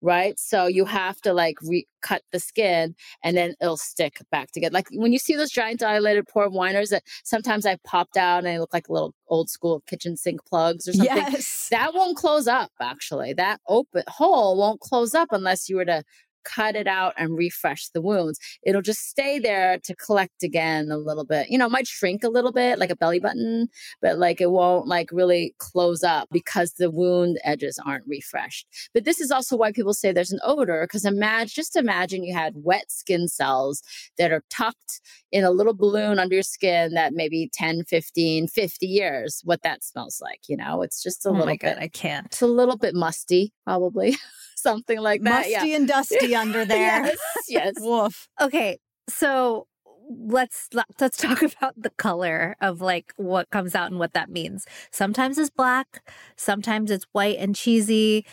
right? 0.00 0.38
So 0.38 0.66
you 0.66 0.84
have 0.84 1.20
to 1.22 1.32
like 1.32 1.56
re- 1.62 1.86
cut 2.00 2.22
the 2.32 2.38
skin 2.38 2.94
and 3.24 3.36
then 3.36 3.54
it'll 3.60 3.76
stick 3.76 4.18
back 4.30 4.50
together. 4.52 4.72
Like 4.72 4.88
when 4.92 5.12
you 5.12 5.18
see 5.18 5.34
those 5.34 5.50
giant 5.50 5.80
dilated 5.80 6.26
pore 6.28 6.48
Winers 6.48 6.90
that 6.90 7.02
sometimes 7.24 7.66
I 7.66 7.76
popped 7.84 8.16
out 8.16 8.38
and 8.38 8.46
they 8.46 8.58
look 8.58 8.72
like 8.72 8.88
little 8.88 9.14
old 9.28 9.50
school 9.50 9.82
kitchen 9.86 10.16
sink 10.16 10.44
plugs 10.46 10.88
or 10.88 10.92
something. 10.92 11.16
Yes. 11.16 11.68
That 11.70 11.94
won't 11.94 12.16
close 12.16 12.46
up 12.46 12.70
actually. 12.80 13.32
That 13.34 13.60
open 13.68 14.04
hole 14.08 14.56
won't 14.56 14.80
close 14.80 15.14
up 15.14 15.28
unless 15.32 15.68
you 15.68 15.76
were 15.76 15.84
to 15.84 16.02
cut 16.48 16.76
it 16.76 16.86
out 16.86 17.14
and 17.16 17.36
refresh 17.36 17.88
the 17.88 18.00
wounds. 18.00 18.38
It'll 18.62 18.82
just 18.82 19.08
stay 19.08 19.38
there 19.38 19.78
to 19.84 19.94
collect 19.94 20.42
again 20.42 20.90
a 20.90 20.96
little 20.96 21.24
bit. 21.24 21.48
You 21.50 21.58
know, 21.58 21.66
it 21.66 21.72
might 21.72 21.86
shrink 21.86 22.24
a 22.24 22.28
little 22.28 22.52
bit 22.52 22.78
like 22.78 22.90
a 22.90 22.96
belly 22.96 23.20
button, 23.20 23.68
but 24.00 24.18
like 24.18 24.40
it 24.40 24.50
won't 24.50 24.86
like 24.86 25.10
really 25.12 25.54
close 25.58 26.02
up 26.02 26.28
because 26.32 26.74
the 26.74 26.90
wound 26.90 27.38
edges 27.44 27.78
aren't 27.84 28.06
refreshed. 28.06 28.66
But 28.94 29.04
this 29.04 29.20
is 29.20 29.30
also 29.30 29.56
why 29.56 29.72
people 29.72 29.94
say 29.94 30.12
there's 30.12 30.32
an 30.32 30.40
odor 30.44 30.82
because 30.82 31.04
imagine 31.04 31.52
just 31.54 31.76
imagine 31.76 32.24
you 32.24 32.34
had 32.34 32.54
wet 32.56 32.90
skin 32.90 33.28
cells 33.28 33.82
that 34.16 34.32
are 34.32 34.42
tucked 34.50 35.00
in 35.32 35.44
a 35.44 35.50
little 35.50 35.74
balloon 35.74 36.18
under 36.18 36.34
your 36.34 36.42
skin 36.42 36.94
that 36.94 37.12
maybe 37.12 37.50
10, 37.52 37.84
15, 37.84 38.48
50 38.48 38.86
years 38.86 39.42
what 39.44 39.62
that 39.62 39.84
smells 39.84 40.20
like, 40.22 40.40
you 40.48 40.56
know? 40.56 40.82
It's 40.82 41.02
just 41.02 41.26
a 41.26 41.28
oh 41.28 41.32
little 41.32 41.46
my 41.46 41.52
bit 41.52 41.60
god, 41.60 41.78
I 41.80 41.88
can't. 41.88 42.26
it's 42.26 42.42
a 42.42 42.46
little 42.46 42.76
bit 42.76 42.94
musty, 42.94 43.52
probably 43.64 44.16
something 44.60 44.98
like 44.98 45.22
that. 45.22 45.46
Musty 45.46 45.68
yeah. 45.68 45.76
and 45.76 45.88
dusty 45.88 46.34
under 46.34 46.64
there. 46.64 47.04
yes, 47.04 47.18
yes. 47.48 47.74
Woof. 47.78 48.28
Okay, 48.40 48.78
so 49.08 49.66
let's 50.10 50.68
let's 51.00 51.16
talk 51.16 51.42
about 51.56 51.74
the 51.76 51.90
color 51.90 52.56
of 52.60 52.80
like 52.80 53.12
what 53.16 53.50
comes 53.50 53.74
out 53.74 53.90
and 53.90 53.98
what 53.98 54.12
that 54.14 54.30
means. 54.30 54.66
Sometimes 54.90 55.38
it's 55.38 55.50
black, 55.50 56.02
sometimes 56.36 56.90
it's 56.90 57.06
white 57.12 57.38
and 57.38 57.54
cheesy. 57.54 58.26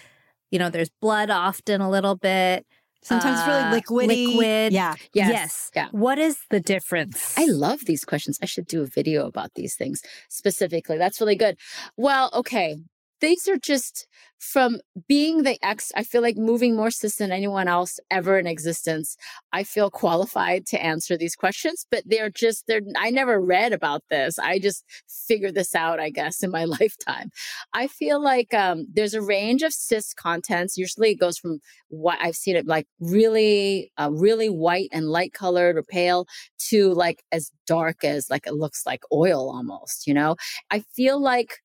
You 0.51 0.59
know, 0.59 0.69
there's 0.69 0.91
blood 1.01 1.29
often 1.29 1.81
a 1.81 1.89
little 1.89 2.15
bit. 2.15 2.65
Sometimes 3.05 3.39
uh, 3.39 3.69
really 3.69 3.81
liquidy. 3.81 4.27
Liquid. 4.27 4.73
Yeah. 4.73 4.95
Yes. 5.13 5.69
Yeah. 5.75 5.89
What 5.91 6.17
is 6.17 6.39
the 6.49 6.59
difference? 6.59 7.37
I 7.37 7.45
love 7.45 7.81
these 7.85 8.03
questions. 8.03 8.39
I 8.41 8.47
should 8.47 8.65
do 8.65 8.81
a 8.81 8.87
video 8.87 9.27
about 9.27 9.53
these 9.53 9.75
things 9.75 10.01
specifically. 10.27 10.97
That's 10.97 11.21
really 11.21 11.35
good. 11.35 11.57
Well, 11.97 12.31
okay. 12.33 12.77
These 13.25 13.47
are 13.47 13.57
just 13.57 14.05
from 14.37 14.77
being 15.07 15.41
the 15.41 15.57
ex, 15.63 15.91
I 15.95 16.03
feel 16.03 16.21
like 16.21 16.37
moving 16.37 16.75
more 16.75 16.91
cysts 16.91 17.17
than 17.17 17.31
anyone 17.31 17.67
else 17.67 17.99
ever 18.11 18.37
in 18.37 18.45
existence. 18.45 19.17
I 19.51 19.63
feel 19.63 19.89
qualified 19.89 20.67
to 20.67 20.83
answer 20.83 21.17
these 21.17 21.35
questions, 21.35 21.87
but 21.89 22.03
they're 22.05 22.29
just, 22.29 22.65
they're, 22.67 22.81
I 22.95 23.09
never 23.09 23.41
read 23.41 23.73
about 23.73 24.03
this. 24.11 24.37
I 24.37 24.59
just 24.59 24.83
figured 25.09 25.55
this 25.55 25.73
out, 25.73 25.99
I 25.99 26.11
guess, 26.11 26.43
in 26.43 26.51
my 26.51 26.65
lifetime. 26.79 27.31
I 27.73 27.87
feel 27.87 28.21
like 28.21 28.53
um, 28.53 28.85
there's 28.93 29.15
a 29.15 29.23
range 29.23 29.63
of 29.63 29.73
cyst 29.73 30.17
contents. 30.17 30.77
Usually 30.77 31.09
it 31.09 31.19
goes 31.19 31.39
from 31.39 31.59
what 31.87 32.19
I've 32.21 32.35
seen 32.35 32.55
it 32.55 32.67
like 32.67 32.85
really, 32.99 33.91
uh, 33.97 34.11
really 34.11 34.49
white 34.51 34.89
and 34.91 35.09
light 35.09 35.33
colored 35.33 35.77
or 35.77 35.83
pale 35.83 36.27
to 36.69 36.93
like 36.93 37.23
as 37.31 37.51
dark 37.65 38.03
as 38.03 38.29
like 38.29 38.45
it 38.45 38.53
looks 38.53 38.85
like 38.85 39.01
oil 39.11 39.49
almost, 39.49 40.05
you 40.05 40.13
know? 40.13 40.35
I 40.69 40.83
feel 40.95 41.19
like 41.19 41.61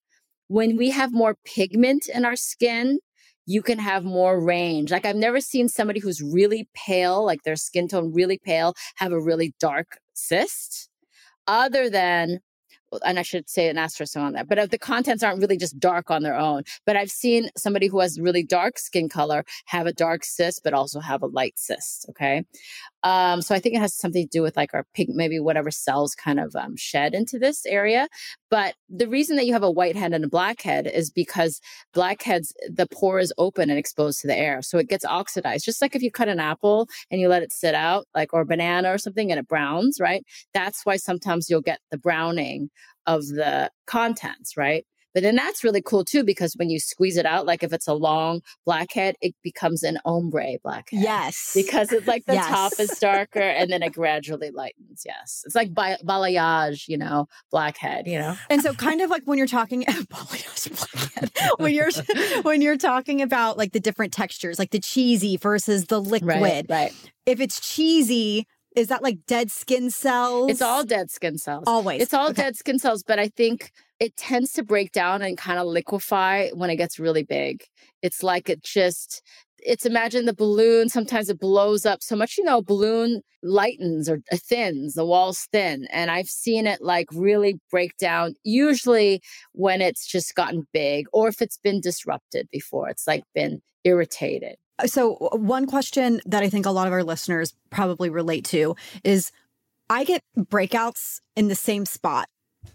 when 0.50 0.76
we 0.76 0.90
have 0.90 1.12
more 1.12 1.36
pigment 1.44 2.08
in 2.12 2.24
our 2.24 2.34
skin, 2.34 2.98
you 3.46 3.62
can 3.62 3.78
have 3.78 4.02
more 4.02 4.44
range. 4.44 4.90
Like 4.90 5.06
I've 5.06 5.14
never 5.14 5.40
seen 5.40 5.68
somebody 5.68 6.00
who's 6.00 6.20
really 6.20 6.68
pale, 6.74 7.24
like 7.24 7.44
their 7.44 7.54
skin 7.54 7.86
tone 7.86 8.12
really 8.12 8.36
pale, 8.36 8.74
have 8.96 9.12
a 9.12 9.20
really 9.20 9.54
dark 9.60 9.98
cyst, 10.12 10.88
other 11.46 11.88
than 11.88 12.40
and 13.04 13.18
I 13.18 13.22
should 13.22 13.48
say 13.48 13.68
an 13.68 13.78
asterisk 13.78 14.16
on 14.16 14.32
that, 14.32 14.48
but 14.48 14.58
uh, 14.58 14.66
the 14.66 14.78
contents 14.78 15.22
aren't 15.22 15.40
really 15.40 15.56
just 15.56 15.78
dark 15.78 16.10
on 16.10 16.24
their 16.24 16.34
own. 16.34 16.64
But 16.86 16.96
I've 16.96 17.10
seen 17.10 17.50
somebody 17.56 17.86
who 17.86 18.00
has 18.00 18.18
really 18.18 18.42
dark 18.42 18.78
skin 18.78 19.08
color 19.08 19.44
have 19.66 19.86
a 19.86 19.92
dark 19.92 20.24
cyst, 20.24 20.62
but 20.64 20.74
also 20.74 20.98
have 20.98 21.22
a 21.22 21.26
light 21.26 21.54
cyst. 21.56 22.06
Okay. 22.10 22.44
Um, 23.02 23.40
so 23.42 23.54
I 23.54 23.58
think 23.58 23.74
it 23.74 23.80
has 23.80 23.94
something 23.94 24.24
to 24.24 24.28
do 24.30 24.42
with 24.42 24.56
like 24.56 24.74
our 24.74 24.84
pink, 24.94 25.10
maybe 25.12 25.40
whatever 25.40 25.70
cells 25.70 26.14
kind 26.14 26.38
of 26.38 26.54
um, 26.54 26.76
shed 26.76 27.14
into 27.14 27.38
this 27.38 27.64
area. 27.66 28.08
But 28.50 28.74
the 28.88 29.08
reason 29.08 29.36
that 29.36 29.46
you 29.46 29.52
have 29.52 29.62
a 29.62 29.70
white 29.70 29.96
head 29.96 30.12
and 30.12 30.24
a 30.24 30.28
black 30.28 30.62
head 30.62 30.86
is 30.86 31.10
because 31.10 31.60
blackheads, 31.94 32.52
the 32.68 32.86
pore 32.86 33.18
is 33.18 33.32
open 33.38 33.70
and 33.70 33.78
exposed 33.78 34.20
to 34.20 34.26
the 34.26 34.36
air. 34.36 34.62
So 34.62 34.78
it 34.78 34.88
gets 34.88 35.04
oxidized. 35.04 35.64
Just 35.64 35.80
like 35.80 35.94
if 35.96 36.02
you 36.02 36.10
cut 36.10 36.28
an 36.28 36.40
apple 36.40 36.88
and 37.10 37.20
you 37.20 37.28
let 37.28 37.42
it 37.42 37.52
sit 37.52 37.74
out, 37.74 38.06
like 38.14 38.34
or 38.34 38.44
banana 38.44 38.92
or 38.92 38.98
something 38.98 39.30
and 39.30 39.38
it 39.40 39.48
browns, 39.48 39.98
right? 40.00 40.22
That's 40.52 40.84
why 40.84 40.96
sometimes 40.96 41.48
you'll 41.48 41.62
get 41.62 41.80
the 41.90 41.98
browning 41.98 42.70
of 43.06 43.26
the 43.26 43.70
contents, 43.86 44.56
right? 44.56 44.84
But 45.14 45.22
then 45.22 45.34
that's 45.36 45.64
really 45.64 45.82
cool 45.82 46.04
too, 46.04 46.22
because 46.24 46.54
when 46.54 46.70
you 46.70 46.78
squeeze 46.78 47.16
it 47.16 47.26
out, 47.26 47.46
like 47.46 47.62
if 47.62 47.72
it's 47.72 47.88
a 47.88 47.94
long 47.94 48.42
blackhead, 48.64 49.16
it 49.20 49.34
becomes 49.42 49.82
an 49.82 49.98
ombre 50.04 50.58
blackhead. 50.62 51.00
Yes. 51.02 51.52
Because 51.54 51.92
it's 51.92 52.06
like 52.06 52.24
the 52.26 52.34
Yes. 52.34 52.48
top 52.48 52.72
is 52.78 52.90
darker 53.00 53.40
and 53.40 53.70
then 53.72 53.82
it 53.82 53.92
gradually 53.92 54.50
lightens. 54.50 55.02
Yes. 55.04 55.42
It's 55.46 55.54
like 55.54 55.74
ba- 55.74 55.98
balayage, 56.04 56.86
you 56.88 56.96
know, 56.96 57.26
blackhead, 57.50 58.06
you 58.06 58.18
know? 58.18 58.36
And 58.48 58.62
so 58.62 58.72
kind 58.74 59.00
of 59.00 59.10
like 59.10 59.22
when 59.24 59.36
you're 59.38 59.46
talking 59.48 59.84
when 61.58 61.72
you're 61.74 61.90
when 62.42 62.62
you're 62.62 62.76
talking 62.76 63.22
about 63.22 63.58
like 63.58 63.72
the 63.72 63.80
different 63.80 64.12
textures, 64.12 64.58
like 64.58 64.70
the 64.70 64.80
cheesy 64.80 65.36
versus 65.36 65.86
the 65.86 66.00
liquid. 66.00 66.28
Right. 66.40 66.66
Right. 66.68 66.92
If 67.26 67.40
it's 67.40 67.60
cheesy, 67.60 68.46
is 68.76 68.88
that 68.88 69.02
like 69.02 69.18
dead 69.26 69.50
skin 69.50 69.90
cells? 69.90 70.50
It's 70.50 70.62
all 70.62 70.84
dead 70.84 71.10
skin 71.10 71.38
cells. 71.38 71.64
always. 71.66 72.02
It's 72.02 72.14
all 72.14 72.30
Okay. 72.30 72.42
dead 72.42 72.56
skin 72.56 72.78
cells, 72.78 73.02
but 73.02 73.18
I 73.18 73.28
think 73.28 73.72
it 74.00 74.16
tends 74.16 74.52
to 74.54 74.64
break 74.64 74.92
down 74.92 75.22
and 75.22 75.36
kind 75.38 75.58
of 75.58 75.66
liquefy 75.66 76.48
when 76.50 76.70
it 76.70 76.76
gets 76.76 76.98
really 76.98 77.22
big. 77.22 77.64
It's 78.02 78.22
like 78.22 78.48
it 78.48 78.62
just 78.62 79.22
it's 79.62 79.84
imagine 79.84 80.24
the 80.24 80.32
balloon 80.32 80.88
sometimes 80.88 81.28
it 81.28 81.38
blows 81.38 81.84
up 81.84 82.02
so 82.02 82.16
much 82.16 82.38
you 82.38 82.44
know 82.44 82.62
balloon 82.62 83.20
lightens 83.42 84.08
or 84.08 84.22
uh, 84.32 84.36
thins 84.38 84.94
the 84.94 85.04
walls 85.04 85.48
thin 85.52 85.86
and 85.90 86.10
i've 86.10 86.30
seen 86.30 86.66
it 86.66 86.80
like 86.80 87.06
really 87.12 87.60
break 87.70 87.94
down 87.98 88.34
usually 88.42 89.20
when 89.52 89.82
it's 89.82 90.06
just 90.06 90.34
gotten 90.34 90.66
big 90.72 91.06
or 91.12 91.28
if 91.28 91.42
it's 91.42 91.58
been 91.58 91.78
disrupted 91.78 92.48
before 92.50 92.88
it's 92.88 93.06
like 93.06 93.22
been 93.34 93.60
irritated 93.84 94.56
So 94.86 95.16
one 95.32 95.66
question 95.66 96.20
that 96.24 96.42
I 96.42 96.48
think 96.48 96.64
a 96.64 96.70
lot 96.70 96.86
of 96.86 96.92
our 96.92 97.04
listeners 97.04 97.54
probably 97.70 98.08
relate 98.08 98.44
to 98.46 98.76
is 99.04 99.30
I 99.90 100.04
get 100.04 100.22
breakouts 100.38 101.20
in 101.36 101.48
the 101.48 101.54
same 101.54 101.84
spot. 101.84 102.28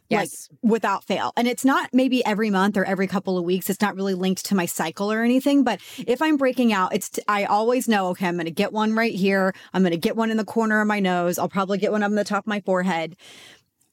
Yes 0.09 0.49
Like 0.49 0.71
without 0.71 1.03
fail. 1.03 1.31
And 1.37 1.47
it's 1.47 1.65
not 1.65 1.89
maybe 1.93 2.23
every 2.25 2.49
month 2.49 2.77
or 2.77 2.85
every 2.85 3.07
couple 3.07 3.37
of 3.37 3.43
weeks. 3.43 3.69
It's 3.69 3.81
not 3.81 3.95
really 3.95 4.13
linked 4.13 4.45
to 4.47 4.55
my 4.55 4.65
cycle 4.65 5.11
or 5.11 5.23
anything. 5.23 5.63
But 5.63 5.79
if 6.07 6.21
I'm 6.21 6.37
breaking 6.37 6.73
out, 6.73 6.93
it's, 6.93 7.09
t- 7.09 7.21
I 7.27 7.45
always 7.45 7.87
know, 7.87 8.07
okay, 8.09 8.27
I'm 8.27 8.35
going 8.35 8.45
to 8.45 8.51
get 8.51 8.73
one 8.73 8.93
right 8.93 9.13
here. 9.13 9.53
I'm 9.73 9.81
going 9.81 9.91
to 9.91 9.97
get 9.97 10.15
one 10.15 10.31
in 10.31 10.37
the 10.37 10.45
corner 10.45 10.81
of 10.81 10.87
my 10.87 10.99
nose. 10.99 11.37
I'll 11.37 11.49
probably 11.49 11.77
get 11.77 11.91
one 11.91 12.03
up 12.03 12.09
on 12.09 12.15
the 12.15 12.23
top 12.23 12.43
of 12.43 12.47
my 12.47 12.61
forehead. 12.61 13.15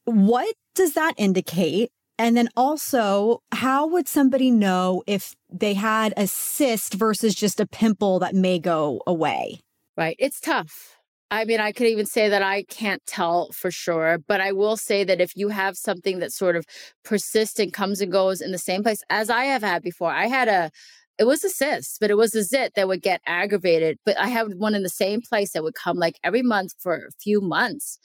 What 0.04 0.54
does 0.74 0.94
that 0.94 1.14
indicate? 1.16 1.90
And 2.18 2.36
then 2.36 2.48
also, 2.56 3.42
how 3.52 3.86
would 3.86 4.06
somebody 4.06 4.50
know 4.50 5.02
if 5.06 5.34
they 5.50 5.74
had 5.74 6.12
a 6.16 6.26
cyst 6.26 6.94
versus 6.94 7.34
just 7.34 7.58
a 7.58 7.66
pimple 7.66 8.18
that 8.20 8.34
may 8.34 8.58
go 8.58 9.02
away? 9.06 9.60
Right. 9.96 10.16
It's 10.18 10.40
tough. 10.40 10.91
I 11.32 11.46
mean, 11.46 11.60
I 11.60 11.72
could 11.72 11.86
even 11.86 12.04
say 12.04 12.28
that 12.28 12.42
I 12.42 12.62
can't 12.64 13.00
tell 13.06 13.50
for 13.52 13.70
sure, 13.70 14.18
but 14.28 14.42
I 14.42 14.52
will 14.52 14.76
say 14.76 15.02
that 15.02 15.18
if 15.18 15.34
you 15.34 15.48
have 15.48 15.78
something 15.78 16.18
that 16.18 16.30
sort 16.30 16.56
of 16.56 16.66
persists 17.06 17.58
and 17.58 17.72
comes 17.72 18.02
and 18.02 18.12
goes 18.12 18.42
in 18.42 18.52
the 18.52 18.58
same 18.58 18.82
place 18.82 19.02
as 19.08 19.30
I 19.30 19.44
have 19.44 19.62
had 19.62 19.82
before, 19.82 20.10
I 20.12 20.26
had 20.26 20.48
a, 20.48 20.70
it 21.18 21.24
was 21.24 21.42
a 21.42 21.48
cyst, 21.48 22.00
but 22.02 22.10
it 22.10 22.18
was 22.18 22.34
a 22.34 22.42
zit 22.42 22.74
that 22.76 22.86
would 22.86 23.00
get 23.00 23.22
aggravated. 23.26 23.96
But 24.04 24.18
I 24.18 24.28
had 24.28 24.58
one 24.58 24.74
in 24.74 24.82
the 24.82 24.90
same 24.90 25.22
place 25.22 25.52
that 25.52 25.62
would 25.62 25.74
come 25.74 25.96
like 25.96 26.18
every 26.22 26.42
month 26.42 26.74
for 26.78 26.96
a 26.96 27.12
few 27.18 27.40
months. 27.40 27.98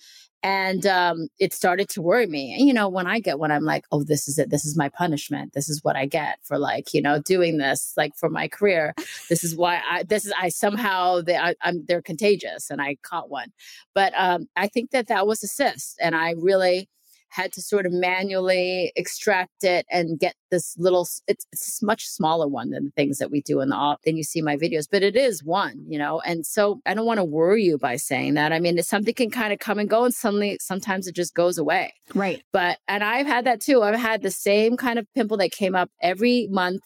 And 0.48 0.86
um, 0.86 1.28
it 1.40 1.54
started 1.54 1.90
to 1.90 2.02
worry 2.02 2.28
me. 2.28 2.54
And, 2.54 2.68
you 2.68 2.74
know, 2.74 2.88
when 2.88 3.08
I 3.08 3.20
get 3.20 3.40
one, 3.40 3.52
I'm 3.52 3.66
like, 3.66 3.86
oh, 3.92 4.04
this 4.04 4.28
is 4.28 4.38
it. 4.40 4.50
This 4.50 4.66
is 4.66 4.78
my 4.78 4.90
punishment. 4.90 5.54
This 5.54 5.68
is 5.68 5.84
what 5.84 5.96
I 5.96 6.06
get 6.06 6.40
for 6.44 6.58
like, 6.58 6.94
you 6.94 7.02
know, 7.02 7.20
doing 7.20 7.58
this, 7.58 7.94
like 7.98 8.16
for 8.16 8.30
my 8.30 8.48
career 8.48 8.94
this 9.30 9.44
is 9.44 9.56
why 9.56 9.82
I 9.90 10.04
this 10.04 10.26
is 10.26 10.34
I 10.40 10.50
somehow 10.50 11.22
they 11.22 11.36
I, 11.36 11.56
I'm 11.62 11.86
they're 11.88 12.02
contagious 12.02 12.70
and 12.70 12.82
I 12.82 12.98
caught 13.02 13.30
one, 13.30 13.52
but 13.94 14.14
um, 14.18 14.48
I 14.56 14.68
think 14.68 14.92
that 14.92 15.08
that 15.08 15.28
was 15.28 15.44
a 15.44 15.48
cyst 15.48 15.98
and 16.02 16.16
I 16.16 16.34
really 16.38 16.90
had 17.30 17.52
to 17.54 17.62
sort 17.62 17.86
of 17.86 17.92
manually 17.92 18.92
extract 18.96 19.64
it 19.64 19.86
and 19.92 20.20
get 20.20 20.36
this 20.50 20.76
little 20.78 21.08
it's, 21.28 21.46
it's 21.52 21.82
much 21.84 22.08
smaller 22.08 22.48
one 22.48 22.70
than 22.72 22.86
the 22.86 22.92
things 22.92 23.18
that 23.18 23.30
we 23.32 23.42
do 23.42 23.60
in 23.62 23.70
the 23.70 23.76
op 23.76 24.02
than 24.04 24.16
you 24.16 24.24
see 24.24 24.42
my 24.42 24.56
videos 24.56 24.88
but 24.90 25.04
it 25.04 25.16
is 25.16 25.44
one 25.44 25.84
you 25.88 26.00
know 26.00 26.20
and 26.22 26.46
so 26.46 26.80
i 26.86 26.94
don't 26.94 27.06
want 27.06 27.18
to 27.18 27.24
worry 27.24 27.64
you 27.64 27.78
by 27.78 27.96
saying 27.98 28.34
that 28.36 28.54
i 28.54 28.60
mean 28.60 28.82
something 28.82 29.14
can 29.14 29.30
kind 29.30 29.52
of 29.52 29.60
come 29.60 29.78
and 29.78 29.90
go 29.90 30.06
and 30.06 30.14
suddenly 30.14 30.58
sometimes 30.62 31.06
it 31.08 31.16
just 31.16 31.34
goes 31.34 31.58
away 31.58 31.94
Right. 32.16 32.42
but 32.54 32.78
and 32.88 33.04
I've 33.04 33.28
had 33.28 33.46
that 33.46 33.60
too. 33.60 33.84
I've 33.84 34.00
had 34.00 34.22
the 34.22 34.32
same 34.32 34.78
kind 34.78 34.98
of 34.98 35.06
pimple 35.14 35.36
that 35.38 35.52
came 35.52 35.76
up 35.76 35.90
every 36.02 36.48
month, 36.50 36.82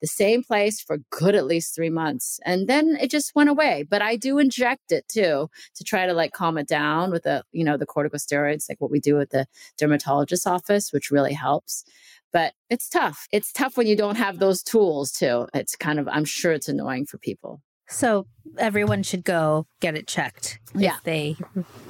the 0.00 0.06
same 0.06 0.44
place 0.44 0.80
for 0.80 0.98
good 1.10 1.34
at 1.34 1.44
least 1.44 1.74
three 1.74 1.90
months, 1.90 2.38
and 2.46 2.68
then 2.68 2.96
it 3.00 3.10
just 3.10 3.34
went 3.34 3.50
away. 3.50 3.84
But 3.88 4.00
I 4.00 4.14
do 4.14 4.38
inject 4.38 4.92
it 4.92 5.08
too 5.08 5.50
to 5.74 5.84
try 5.84 6.06
to 6.06 6.12
like 6.12 6.32
calm 6.32 6.56
it 6.56 6.68
down 6.68 7.10
with 7.10 7.24
the 7.24 7.42
you 7.50 7.64
know 7.64 7.76
the 7.76 7.86
corticosteroids, 7.86 8.68
like 8.68 8.80
what 8.80 8.92
we 8.92 9.00
do 9.00 9.16
with 9.16 9.30
the 9.30 9.46
dermatologist's 9.80 10.46
office, 10.46 10.92
which 10.92 11.10
really 11.10 11.32
helps. 11.32 11.84
But 12.32 12.52
it's 12.68 12.88
tough. 12.88 13.26
It's 13.32 13.52
tough 13.52 13.76
when 13.76 13.86
you 13.88 13.96
don't 13.96 14.16
have 14.16 14.38
those 14.38 14.62
tools 14.62 15.10
too. 15.10 15.48
It's 15.52 15.74
kind 15.74 15.98
of 15.98 16.06
I'm 16.08 16.24
sure 16.24 16.52
it's 16.52 16.68
annoying 16.68 17.06
for 17.06 17.18
people. 17.18 17.60
So 17.88 18.26
everyone 18.58 19.02
should 19.02 19.24
go 19.24 19.66
get 19.80 19.94
it 19.96 20.06
checked 20.06 20.58
Yeah. 20.74 20.96
if 20.96 21.02
they 21.04 21.36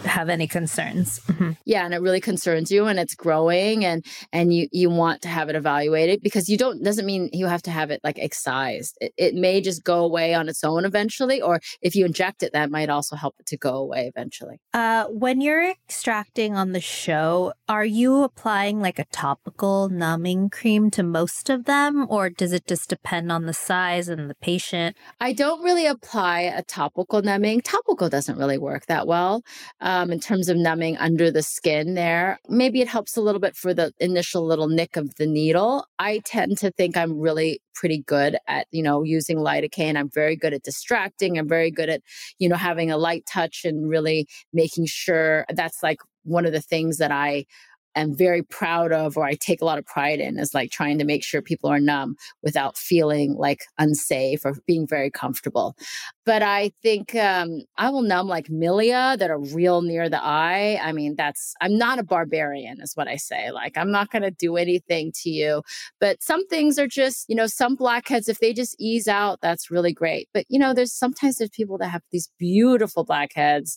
have 0.04 0.28
any 0.28 0.46
concerns. 0.46 1.20
Mhm. 1.20 1.56
yeah 1.64 1.84
and 1.84 1.92
it 1.94 2.00
really 2.00 2.20
concerns 2.20 2.70
you 2.70 2.86
and 2.86 2.98
it's 2.98 3.14
growing 3.14 3.84
and 3.84 4.04
and 4.32 4.52
you 4.54 4.68
you 4.72 4.88
want 4.90 5.22
to 5.22 5.28
have 5.28 5.48
it 5.48 5.56
evaluated 5.56 6.22
because 6.22 6.48
you 6.48 6.56
don't 6.56 6.82
doesn't 6.82 7.06
mean 7.06 7.28
you 7.32 7.46
have 7.46 7.62
to 7.62 7.70
have 7.70 7.90
it 7.90 8.00
like 8.04 8.18
excised 8.18 8.96
it, 9.00 9.12
it 9.16 9.34
may 9.34 9.60
just 9.60 9.84
go 9.84 10.04
away 10.04 10.32
on 10.34 10.48
its 10.48 10.62
own 10.64 10.84
eventually 10.84 11.40
or 11.42 11.60
if 11.82 11.94
you 11.94 12.04
inject 12.04 12.42
it 12.42 12.52
that 12.52 12.70
might 12.70 12.88
also 12.88 13.16
help 13.16 13.34
it 13.38 13.46
to 13.46 13.56
go 13.56 13.74
away 13.76 14.06
eventually 14.14 14.58
Uh, 14.72 15.04
when 15.06 15.40
you're 15.40 15.70
extracting 15.70 16.54
on 16.56 16.72
the 16.72 16.80
show, 16.80 17.52
are 17.68 17.84
you 17.84 18.22
applying 18.22 18.80
like 18.80 18.98
a 18.98 19.04
topical 19.12 19.88
numbing 19.88 20.48
cream 20.50 20.90
to 20.90 21.02
most 21.02 21.50
of 21.50 21.64
them, 21.64 22.06
or 22.08 22.30
does 22.30 22.52
it 22.52 22.66
just 22.66 22.88
depend 22.88 23.30
on 23.32 23.46
the 23.46 23.52
size 23.52 24.08
and 24.08 24.30
the 24.30 24.34
patient? 24.36 24.96
I 25.20 25.32
don't 25.32 25.62
really 25.62 25.86
apply 25.86 26.42
a 26.56 26.62
topical 26.62 27.22
numbing. 27.22 27.60
Topical 27.60 28.08
doesn't 28.08 28.38
really 28.38 28.58
work 28.58 28.86
that 28.86 29.06
well 29.06 29.42
um, 29.80 30.10
in 30.10 30.20
terms 30.20 30.48
of 30.48 30.56
numbing 30.56 30.96
under 30.98 31.30
the 31.30 31.42
skin 31.42 31.94
there. 31.94 32.38
Maybe 32.48 32.80
it 32.80 32.88
helps 32.88 33.16
a 33.16 33.20
little 33.20 33.40
bit 33.40 33.56
for 33.56 33.72
the 33.74 33.92
initial 34.00 34.46
little 34.46 34.68
nick 34.68 34.96
of 34.96 35.14
the 35.16 35.26
needle. 35.26 35.86
I 35.98 36.20
tend 36.24 36.58
to 36.58 36.70
think 36.70 36.96
I'm 36.96 37.18
really 37.18 37.60
pretty 37.74 38.02
good 38.06 38.36
at, 38.46 38.66
you 38.70 38.82
know, 38.82 39.02
using 39.02 39.38
lidocaine. 39.38 39.96
I'm 39.96 40.10
very 40.10 40.36
good 40.36 40.52
at 40.52 40.62
distracting. 40.62 41.38
I'm 41.38 41.48
very 41.48 41.70
good 41.70 41.88
at, 41.88 42.02
you 42.38 42.48
know, 42.48 42.56
having 42.56 42.90
a 42.90 42.98
light 42.98 43.24
touch 43.26 43.64
and 43.64 43.88
really 43.88 44.26
making 44.52 44.86
sure 44.86 45.46
that's 45.48 45.82
like 45.82 46.00
one 46.24 46.44
of 46.44 46.52
the 46.52 46.60
things 46.60 46.98
that 46.98 47.10
I 47.10 47.46
am 47.94 48.14
very 48.14 48.42
proud 48.42 48.92
of 48.92 49.16
or 49.16 49.24
I 49.24 49.34
take 49.34 49.60
a 49.60 49.64
lot 49.64 49.78
of 49.78 49.86
pride 49.86 50.20
in 50.20 50.38
is 50.38 50.54
like 50.54 50.70
trying 50.70 50.98
to 50.98 51.04
make 51.04 51.24
sure 51.24 51.42
people 51.42 51.70
are 51.70 51.80
numb 51.80 52.16
without 52.42 52.76
feeling 52.76 53.34
like 53.34 53.64
unsafe 53.78 54.44
or 54.44 54.54
being 54.66 54.86
very 54.86 55.10
comfortable. 55.10 55.76
But 56.24 56.42
I 56.42 56.72
think 56.82 57.14
um, 57.14 57.62
I 57.76 57.90
will 57.90 58.02
numb 58.02 58.28
like 58.28 58.48
milia 58.48 59.18
that 59.18 59.30
are 59.30 59.40
real 59.40 59.82
near 59.82 60.08
the 60.08 60.22
eye. 60.22 60.78
I 60.82 60.92
mean, 60.92 61.16
that's, 61.16 61.54
I'm 61.60 61.76
not 61.76 61.98
a 61.98 62.04
barbarian, 62.04 62.80
is 62.80 62.92
what 62.94 63.08
I 63.08 63.16
say. 63.16 63.50
Like, 63.50 63.76
I'm 63.76 63.90
not 63.90 64.10
going 64.10 64.22
to 64.22 64.30
do 64.30 64.56
anything 64.56 65.12
to 65.22 65.30
you. 65.30 65.62
But 65.98 66.22
some 66.22 66.46
things 66.46 66.78
are 66.78 66.86
just, 66.86 67.28
you 67.28 67.34
know, 67.34 67.46
some 67.46 67.74
blackheads, 67.74 68.28
if 68.28 68.38
they 68.38 68.52
just 68.52 68.76
ease 68.78 69.08
out, 69.08 69.40
that's 69.40 69.70
really 69.70 69.92
great. 69.92 70.28
But, 70.32 70.44
you 70.48 70.58
know, 70.58 70.72
there's 70.72 70.92
sometimes 70.92 71.38
there's 71.38 71.50
people 71.50 71.78
that 71.78 71.88
have 71.88 72.02
these 72.12 72.30
beautiful 72.38 73.04
blackheads 73.04 73.76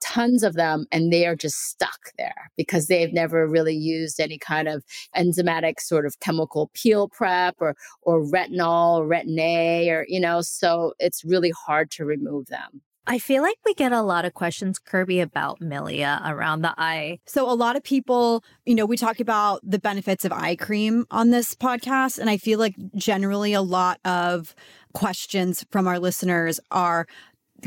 tons 0.00 0.42
of 0.42 0.54
them 0.54 0.86
and 0.92 1.12
they 1.12 1.26
are 1.26 1.36
just 1.36 1.56
stuck 1.56 2.12
there 2.18 2.50
because 2.56 2.86
they've 2.86 3.12
never 3.12 3.46
really 3.46 3.74
used 3.74 4.20
any 4.20 4.38
kind 4.38 4.68
of 4.68 4.84
enzymatic 5.16 5.80
sort 5.80 6.06
of 6.06 6.18
chemical 6.20 6.70
peel 6.74 7.08
prep 7.08 7.56
or 7.60 7.74
or 8.02 8.24
retinol 8.24 8.98
or 8.98 9.06
retin 9.06 9.38
A 9.38 9.90
or 9.90 10.06
you 10.08 10.20
know 10.20 10.40
so 10.40 10.92
it's 10.98 11.24
really 11.24 11.52
hard 11.66 11.90
to 11.92 12.04
remove 12.04 12.46
them. 12.46 12.82
I 13.08 13.20
feel 13.20 13.42
like 13.42 13.56
we 13.64 13.72
get 13.72 13.92
a 13.92 14.02
lot 14.02 14.24
of 14.24 14.34
questions, 14.34 14.80
Kirbie, 14.80 15.22
about 15.22 15.60
milia 15.60 16.28
around 16.28 16.62
the 16.62 16.74
eye. 16.76 17.20
So 17.24 17.48
a 17.48 17.54
lot 17.54 17.76
of 17.76 17.84
people, 17.84 18.42
you 18.64 18.74
know, 18.74 18.84
we 18.84 18.96
talk 18.96 19.20
about 19.20 19.60
the 19.62 19.78
benefits 19.78 20.24
of 20.24 20.32
eye 20.32 20.56
cream 20.56 21.06
on 21.12 21.30
this 21.30 21.54
podcast. 21.54 22.18
And 22.18 22.28
I 22.28 22.36
feel 22.36 22.58
like 22.58 22.74
generally 22.96 23.52
a 23.52 23.62
lot 23.62 24.00
of 24.04 24.56
questions 24.92 25.64
from 25.70 25.86
our 25.86 26.00
listeners 26.00 26.58
are 26.72 27.06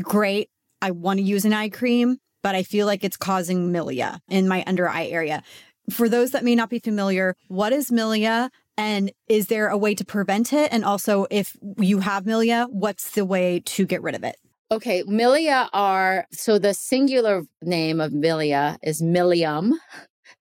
great. 0.02 0.50
I 0.82 0.90
want 0.90 1.18
to 1.18 1.24
use 1.24 1.44
an 1.44 1.52
eye 1.52 1.68
cream, 1.68 2.18
but 2.42 2.54
I 2.54 2.62
feel 2.62 2.86
like 2.86 3.04
it's 3.04 3.16
causing 3.16 3.70
milia 3.72 4.20
in 4.28 4.48
my 4.48 4.64
under 4.66 4.88
eye 4.88 5.06
area. 5.06 5.42
for 5.90 6.08
those 6.08 6.30
that 6.30 6.44
may 6.44 6.54
not 6.54 6.70
be 6.70 6.78
familiar, 6.78 7.34
what 7.48 7.72
is 7.72 7.90
milia? 7.90 8.50
And 8.76 9.10
is 9.28 9.48
there 9.48 9.68
a 9.68 9.76
way 9.76 9.94
to 9.94 10.04
prevent 10.04 10.52
it? 10.52 10.72
And 10.72 10.84
also, 10.84 11.26
if 11.30 11.56
you 11.78 11.98
have 12.00 12.24
milia, 12.24 12.68
what's 12.70 13.10
the 13.10 13.24
way 13.24 13.60
to 13.66 13.86
get 13.86 14.02
rid 14.02 14.14
of 14.14 14.24
it? 14.24 14.36
Okay, 14.72 15.02
milia 15.02 15.68
are 15.72 16.26
so 16.30 16.58
the 16.58 16.74
singular 16.74 17.42
name 17.60 18.00
of 18.00 18.12
milia 18.12 18.78
is 18.82 19.02
milium. 19.02 19.72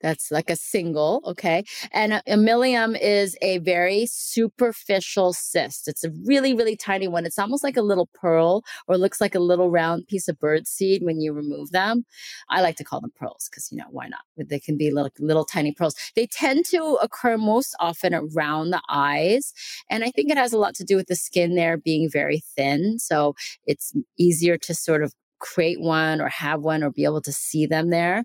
That's 0.02 0.32
like 0.32 0.50
a 0.50 0.56
single, 0.56 1.22
okay? 1.26 1.64
And 1.92 2.14
uh, 2.14 2.22
a, 2.28 2.34
a 2.34 2.38
milium 2.38 2.98
is 3.00 3.36
a 3.42 3.60
very 3.60 4.06
superficial 4.06 5.34
cyst. 5.34 5.88
It's 5.88 6.04
a 6.04 6.12
really, 6.26 6.54
really 6.54 6.76
tiny 6.76 7.08
one. 7.08 7.26
It's 7.26 7.40
almost 7.40 7.64
like 7.64 7.78
a 7.78 7.82
little 7.82 8.10
pearl 8.14 8.64
or 8.88 8.98
looks 8.98 9.22
like 9.22 9.36
a 9.36 9.40
little 9.40 9.70
round 9.70 10.08
piece 10.08 10.28
of 10.28 10.40
bird 10.40 10.68
seed 10.68 11.04
when 11.04 11.20
you 11.20 11.34
remove 11.34 11.72
them. 11.72 12.06
I 12.50 12.62
like 12.62 12.76
to 12.78 12.84
call 12.84 13.02
them 13.02 13.12
pearls 13.16 13.50
because, 13.50 13.72
you 13.72 13.78
know, 13.78 13.86
why 13.92 14.08
not? 14.08 14.22
They 14.38 14.60
can 14.60 14.78
be 14.78 14.92
little, 14.92 15.12
little 15.20 15.46
tiny 15.46 15.74
pearls. 15.74 15.96
They 16.16 16.28
tend 16.28 16.66
to 16.68 16.98
occur 17.02 17.38
most 17.38 17.76
often 17.80 18.14
around 18.14 18.72
the 18.72 18.82
eyes. 18.90 19.54
And 19.90 20.04
I 20.04 20.12
think 20.12 20.32
it 20.32 20.38
has 20.38 20.54
a 20.54 20.58
lot 20.58 20.76
to 20.76 20.84
do 20.84 20.96
with 20.96 21.08
the 21.08 21.16
skin 21.16 21.56
there 21.56 21.78
being 21.78 22.10
very 22.10 22.42
thin. 22.56 23.00
So 23.00 23.36
it's 23.66 23.94
easier 24.18 24.58
to 24.58 24.74
sort 24.74 25.04
of 25.04 25.14
create 25.40 25.80
one 25.80 26.22
or 26.22 26.30
have 26.30 26.62
one 26.62 26.84
or 26.84 26.92
be 26.92 27.04
able 27.04 27.22
to 27.22 27.32
see 27.32 27.66
them 27.66 27.90
there. 27.90 28.24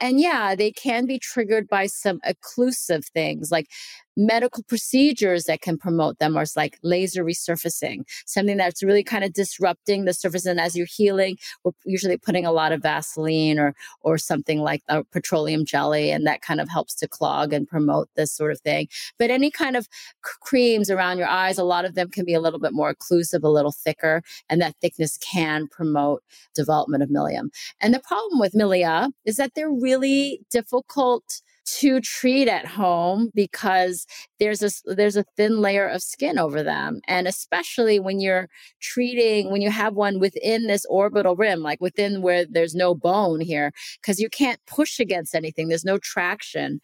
And 0.00 0.20
yeah, 0.20 0.54
they 0.54 0.72
can 0.72 1.06
be 1.06 1.18
triggered 1.18 1.68
by 1.68 1.86
some 1.86 2.20
occlusive 2.26 3.04
things 3.06 3.50
like 3.50 3.68
medical 4.16 4.62
procedures 4.64 5.44
that 5.44 5.60
can 5.60 5.76
promote 5.76 6.18
them 6.18 6.36
or 6.36 6.42
it's 6.42 6.56
like 6.56 6.78
laser 6.82 7.24
resurfacing, 7.24 8.02
something 8.26 8.56
that's 8.56 8.82
really 8.82 9.02
kind 9.02 9.24
of 9.24 9.32
disrupting 9.32 10.04
the 10.04 10.12
surface. 10.14 10.46
And 10.46 10.60
as 10.60 10.76
you're 10.76 10.86
healing, 10.86 11.36
we're 11.64 11.72
usually 11.84 12.16
putting 12.16 12.46
a 12.46 12.52
lot 12.52 12.72
of 12.72 12.82
Vaseline 12.82 13.58
or 13.58 13.74
or 14.02 14.18
something 14.18 14.60
like 14.60 14.82
a 14.88 15.04
petroleum 15.04 15.64
jelly, 15.64 16.10
and 16.10 16.26
that 16.26 16.42
kind 16.42 16.60
of 16.60 16.68
helps 16.68 16.94
to 16.96 17.08
clog 17.08 17.52
and 17.52 17.68
promote 17.68 18.08
this 18.16 18.32
sort 18.32 18.52
of 18.52 18.60
thing. 18.60 18.88
But 19.18 19.30
any 19.30 19.50
kind 19.50 19.76
of 19.76 19.88
creams 20.22 20.90
around 20.90 21.18
your 21.18 21.28
eyes, 21.28 21.58
a 21.58 21.64
lot 21.64 21.84
of 21.84 21.94
them 21.94 22.10
can 22.10 22.24
be 22.24 22.34
a 22.34 22.40
little 22.40 22.60
bit 22.60 22.72
more 22.72 22.94
occlusive, 22.94 23.42
a 23.42 23.48
little 23.48 23.72
thicker, 23.72 24.22
and 24.48 24.60
that 24.60 24.76
thickness 24.80 25.18
can 25.18 25.66
promote 25.68 26.22
development 26.54 27.02
of 27.02 27.08
milium. 27.08 27.48
And 27.80 27.94
the 27.94 28.00
problem 28.00 28.40
with 28.40 28.52
milia 28.52 29.10
is 29.24 29.36
that 29.36 29.52
they're 29.54 29.70
really 29.70 30.40
difficult 30.50 31.42
to 31.66 32.00
treat 32.00 32.46
at 32.46 32.66
home 32.66 33.30
because 33.34 34.06
there's 34.38 34.62
a 34.62 34.70
there's 34.94 35.16
a 35.16 35.24
thin 35.36 35.60
layer 35.60 35.88
of 35.88 36.02
skin 36.02 36.38
over 36.38 36.62
them 36.62 37.00
and 37.08 37.26
especially 37.26 37.98
when 37.98 38.20
you're 38.20 38.48
treating 38.82 39.50
when 39.50 39.62
you 39.62 39.70
have 39.70 39.94
one 39.94 40.18
within 40.20 40.66
this 40.66 40.84
orbital 40.90 41.36
rim 41.36 41.60
like 41.60 41.80
within 41.80 42.20
where 42.20 42.44
there's 42.44 42.74
no 42.74 42.94
bone 42.94 43.40
here 43.40 43.72
because 44.00 44.20
you 44.20 44.28
can't 44.28 44.60
push 44.66 45.00
against 45.00 45.34
anything 45.34 45.68
there's 45.68 45.86
no 45.86 45.96
traction 45.96 46.80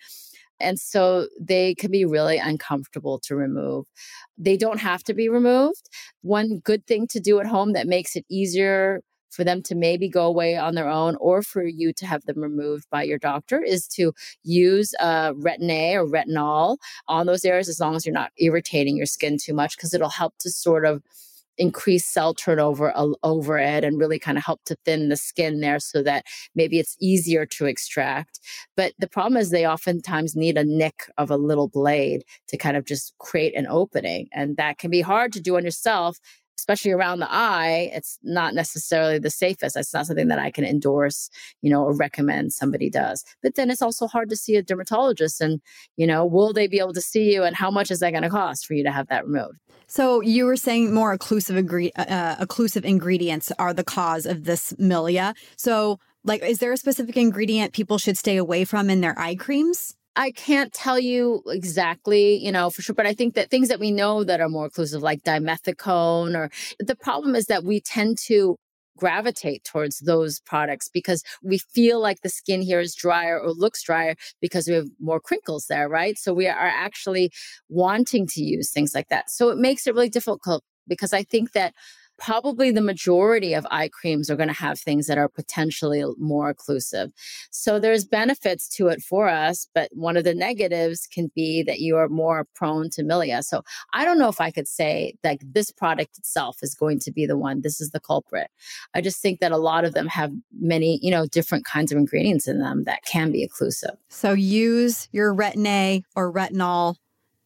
and 0.60 0.78
so 0.78 1.26
they 1.40 1.74
can 1.74 1.90
be 1.90 2.04
really 2.04 2.36
uncomfortable 2.36 3.18
to 3.20 3.34
remove. 3.34 3.86
They 4.36 4.56
don't 4.56 4.78
have 4.78 5.02
to 5.04 5.14
be 5.14 5.28
removed. 5.28 5.88
One 6.22 6.58
good 6.58 6.86
thing 6.86 7.06
to 7.08 7.20
do 7.20 7.40
at 7.40 7.46
home 7.46 7.72
that 7.72 7.86
makes 7.86 8.14
it 8.14 8.26
easier 8.30 9.00
for 9.30 9.44
them 9.44 9.62
to 9.62 9.74
maybe 9.74 10.08
go 10.08 10.26
away 10.26 10.56
on 10.56 10.74
their 10.74 10.88
own 10.88 11.16
or 11.16 11.42
for 11.42 11.64
you 11.64 11.92
to 11.94 12.06
have 12.06 12.24
them 12.26 12.40
removed 12.40 12.86
by 12.90 13.02
your 13.02 13.18
doctor 13.18 13.62
is 13.62 13.86
to 13.88 14.12
use 14.42 14.92
uh, 15.00 15.32
retin-A 15.32 15.96
or 15.96 16.06
retinol 16.06 16.76
on 17.08 17.26
those 17.26 17.44
areas 17.44 17.68
as 17.68 17.80
long 17.80 17.94
as 17.94 18.04
you're 18.04 18.12
not 18.12 18.32
irritating 18.38 18.96
your 18.96 19.06
skin 19.06 19.38
too 19.38 19.54
much 19.54 19.76
because 19.76 19.94
it'll 19.94 20.08
help 20.08 20.34
to 20.38 20.50
sort 20.50 20.84
of 20.84 21.02
increase 21.60 22.06
cell 22.06 22.32
turnover 22.32 22.92
over 23.22 23.58
it 23.58 23.84
and 23.84 23.98
really 23.98 24.18
kind 24.18 24.38
of 24.38 24.44
help 24.44 24.64
to 24.64 24.76
thin 24.84 25.10
the 25.10 25.16
skin 25.16 25.60
there 25.60 25.78
so 25.78 26.02
that 26.02 26.24
maybe 26.54 26.78
it's 26.78 26.96
easier 27.00 27.44
to 27.44 27.66
extract. 27.66 28.40
But 28.76 28.94
the 28.98 29.08
problem 29.08 29.36
is 29.36 29.50
they 29.50 29.66
oftentimes 29.66 30.34
need 30.34 30.56
a 30.56 30.64
nick 30.64 31.02
of 31.18 31.30
a 31.30 31.36
little 31.36 31.68
blade 31.68 32.24
to 32.48 32.56
kind 32.56 32.76
of 32.76 32.86
just 32.86 33.14
create 33.18 33.54
an 33.54 33.66
opening. 33.68 34.28
And 34.32 34.56
that 34.56 34.78
can 34.78 34.90
be 34.90 35.02
hard 35.02 35.32
to 35.34 35.40
do 35.40 35.56
on 35.56 35.64
yourself 35.64 36.18
especially 36.60 36.92
around 36.92 37.20
the 37.20 37.32
eye, 37.32 37.90
it's 37.92 38.18
not 38.22 38.54
necessarily 38.54 39.18
the 39.18 39.30
safest. 39.30 39.76
It's 39.76 39.94
not 39.94 40.06
something 40.06 40.28
that 40.28 40.38
I 40.38 40.50
can 40.50 40.64
endorse, 40.64 41.30
you 41.62 41.70
know, 41.70 41.82
or 41.82 41.96
recommend 41.96 42.52
somebody 42.52 42.90
does. 42.90 43.24
But 43.42 43.54
then 43.54 43.70
it's 43.70 43.82
also 43.82 44.06
hard 44.06 44.28
to 44.28 44.36
see 44.36 44.56
a 44.56 44.62
dermatologist 44.62 45.40
and, 45.40 45.60
you 45.96 46.06
know, 46.06 46.24
will 46.26 46.52
they 46.52 46.66
be 46.68 46.78
able 46.78 46.92
to 46.92 47.00
see 47.00 47.32
you 47.32 47.42
and 47.42 47.56
how 47.56 47.70
much 47.70 47.90
is 47.90 48.00
that 48.00 48.10
going 48.10 48.22
to 48.22 48.30
cost 48.30 48.66
for 48.66 48.74
you 48.74 48.84
to 48.84 48.92
have 48.92 49.08
that 49.08 49.26
removed? 49.26 49.58
So 49.86 50.20
you 50.20 50.44
were 50.44 50.56
saying 50.56 50.94
more 50.94 51.16
occlusive, 51.16 51.56
agree- 51.56 51.92
uh, 51.96 52.04
uh, 52.04 52.44
occlusive 52.44 52.84
ingredients 52.84 53.50
are 53.58 53.74
the 53.74 53.84
cause 53.84 54.26
of 54.26 54.44
this 54.44 54.72
milia. 54.74 55.34
So 55.56 55.98
like, 56.24 56.42
is 56.42 56.58
there 56.58 56.72
a 56.72 56.76
specific 56.76 57.16
ingredient 57.16 57.72
people 57.72 57.98
should 57.98 58.18
stay 58.18 58.36
away 58.36 58.64
from 58.64 58.90
in 58.90 59.00
their 59.00 59.18
eye 59.18 59.34
creams? 59.34 59.96
I 60.16 60.32
can't 60.32 60.72
tell 60.72 60.98
you 60.98 61.42
exactly, 61.46 62.36
you 62.36 62.50
know, 62.52 62.68
for 62.70 62.82
sure, 62.82 62.94
but 62.94 63.06
I 63.06 63.14
think 63.14 63.34
that 63.34 63.50
things 63.50 63.68
that 63.68 63.80
we 63.80 63.90
know 63.90 64.24
that 64.24 64.40
are 64.40 64.48
more 64.48 64.68
occlusive, 64.68 65.00
like 65.02 65.22
dimethicone, 65.22 66.36
or 66.36 66.50
the 66.78 66.96
problem 66.96 67.34
is 67.34 67.46
that 67.46 67.64
we 67.64 67.80
tend 67.80 68.18
to 68.26 68.56
gravitate 68.98 69.64
towards 69.64 70.00
those 70.00 70.40
products 70.40 70.90
because 70.92 71.22
we 71.42 71.58
feel 71.58 72.00
like 72.00 72.20
the 72.20 72.28
skin 72.28 72.60
here 72.60 72.80
is 72.80 72.94
drier 72.94 73.40
or 73.40 73.50
looks 73.52 73.82
drier 73.82 74.14
because 74.42 74.68
we 74.68 74.74
have 74.74 74.86
more 75.00 75.20
crinkles 75.20 75.66
there, 75.68 75.88
right? 75.88 76.18
So 76.18 76.34
we 76.34 76.46
are 76.48 76.54
actually 76.58 77.30
wanting 77.68 78.26
to 78.32 78.42
use 78.42 78.70
things 78.70 78.94
like 78.94 79.08
that. 79.08 79.30
So 79.30 79.48
it 79.48 79.58
makes 79.58 79.86
it 79.86 79.94
really 79.94 80.10
difficult 80.10 80.62
because 80.86 81.12
I 81.14 81.22
think 81.22 81.52
that 81.52 81.72
probably 82.20 82.70
the 82.70 82.80
majority 82.80 83.54
of 83.54 83.66
eye 83.70 83.88
creams 83.88 84.30
are 84.30 84.36
going 84.36 84.48
to 84.48 84.54
have 84.54 84.78
things 84.78 85.06
that 85.06 85.18
are 85.18 85.28
potentially 85.28 86.04
more 86.18 86.54
occlusive. 86.54 87.10
So 87.50 87.80
there's 87.80 88.04
benefits 88.04 88.68
to 88.76 88.88
it 88.88 89.00
for 89.00 89.28
us, 89.28 89.66
but 89.74 89.88
one 89.92 90.16
of 90.16 90.24
the 90.24 90.34
negatives 90.34 91.08
can 91.12 91.30
be 91.34 91.62
that 91.62 91.80
you 91.80 91.96
are 91.96 92.08
more 92.08 92.46
prone 92.54 92.90
to 92.90 93.02
milia. 93.02 93.42
So 93.42 93.62
I 93.94 94.04
don't 94.04 94.18
know 94.18 94.28
if 94.28 94.40
I 94.40 94.50
could 94.50 94.68
say 94.68 95.14
like 95.24 95.40
this 95.42 95.70
product 95.70 96.18
itself 96.18 96.58
is 96.62 96.74
going 96.74 97.00
to 97.00 97.10
be 97.10 97.26
the 97.26 97.38
one. 97.38 97.62
This 97.62 97.80
is 97.80 97.90
the 97.90 98.00
culprit. 98.00 98.48
I 98.94 99.00
just 99.00 99.20
think 99.20 99.40
that 99.40 99.52
a 99.52 99.56
lot 99.56 99.84
of 99.84 99.94
them 99.94 100.06
have 100.08 100.30
many, 100.60 100.98
you 101.02 101.10
know, 101.10 101.26
different 101.26 101.64
kinds 101.64 101.90
of 101.90 101.98
ingredients 101.98 102.46
in 102.46 102.60
them 102.60 102.84
that 102.84 103.04
can 103.04 103.32
be 103.32 103.48
occlusive. 103.48 103.96
So 104.08 104.32
use 104.32 105.08
your 105.12 105.34
retin-A 105.34 106.02
or 106.14 106.32
retinol 106.32 106.96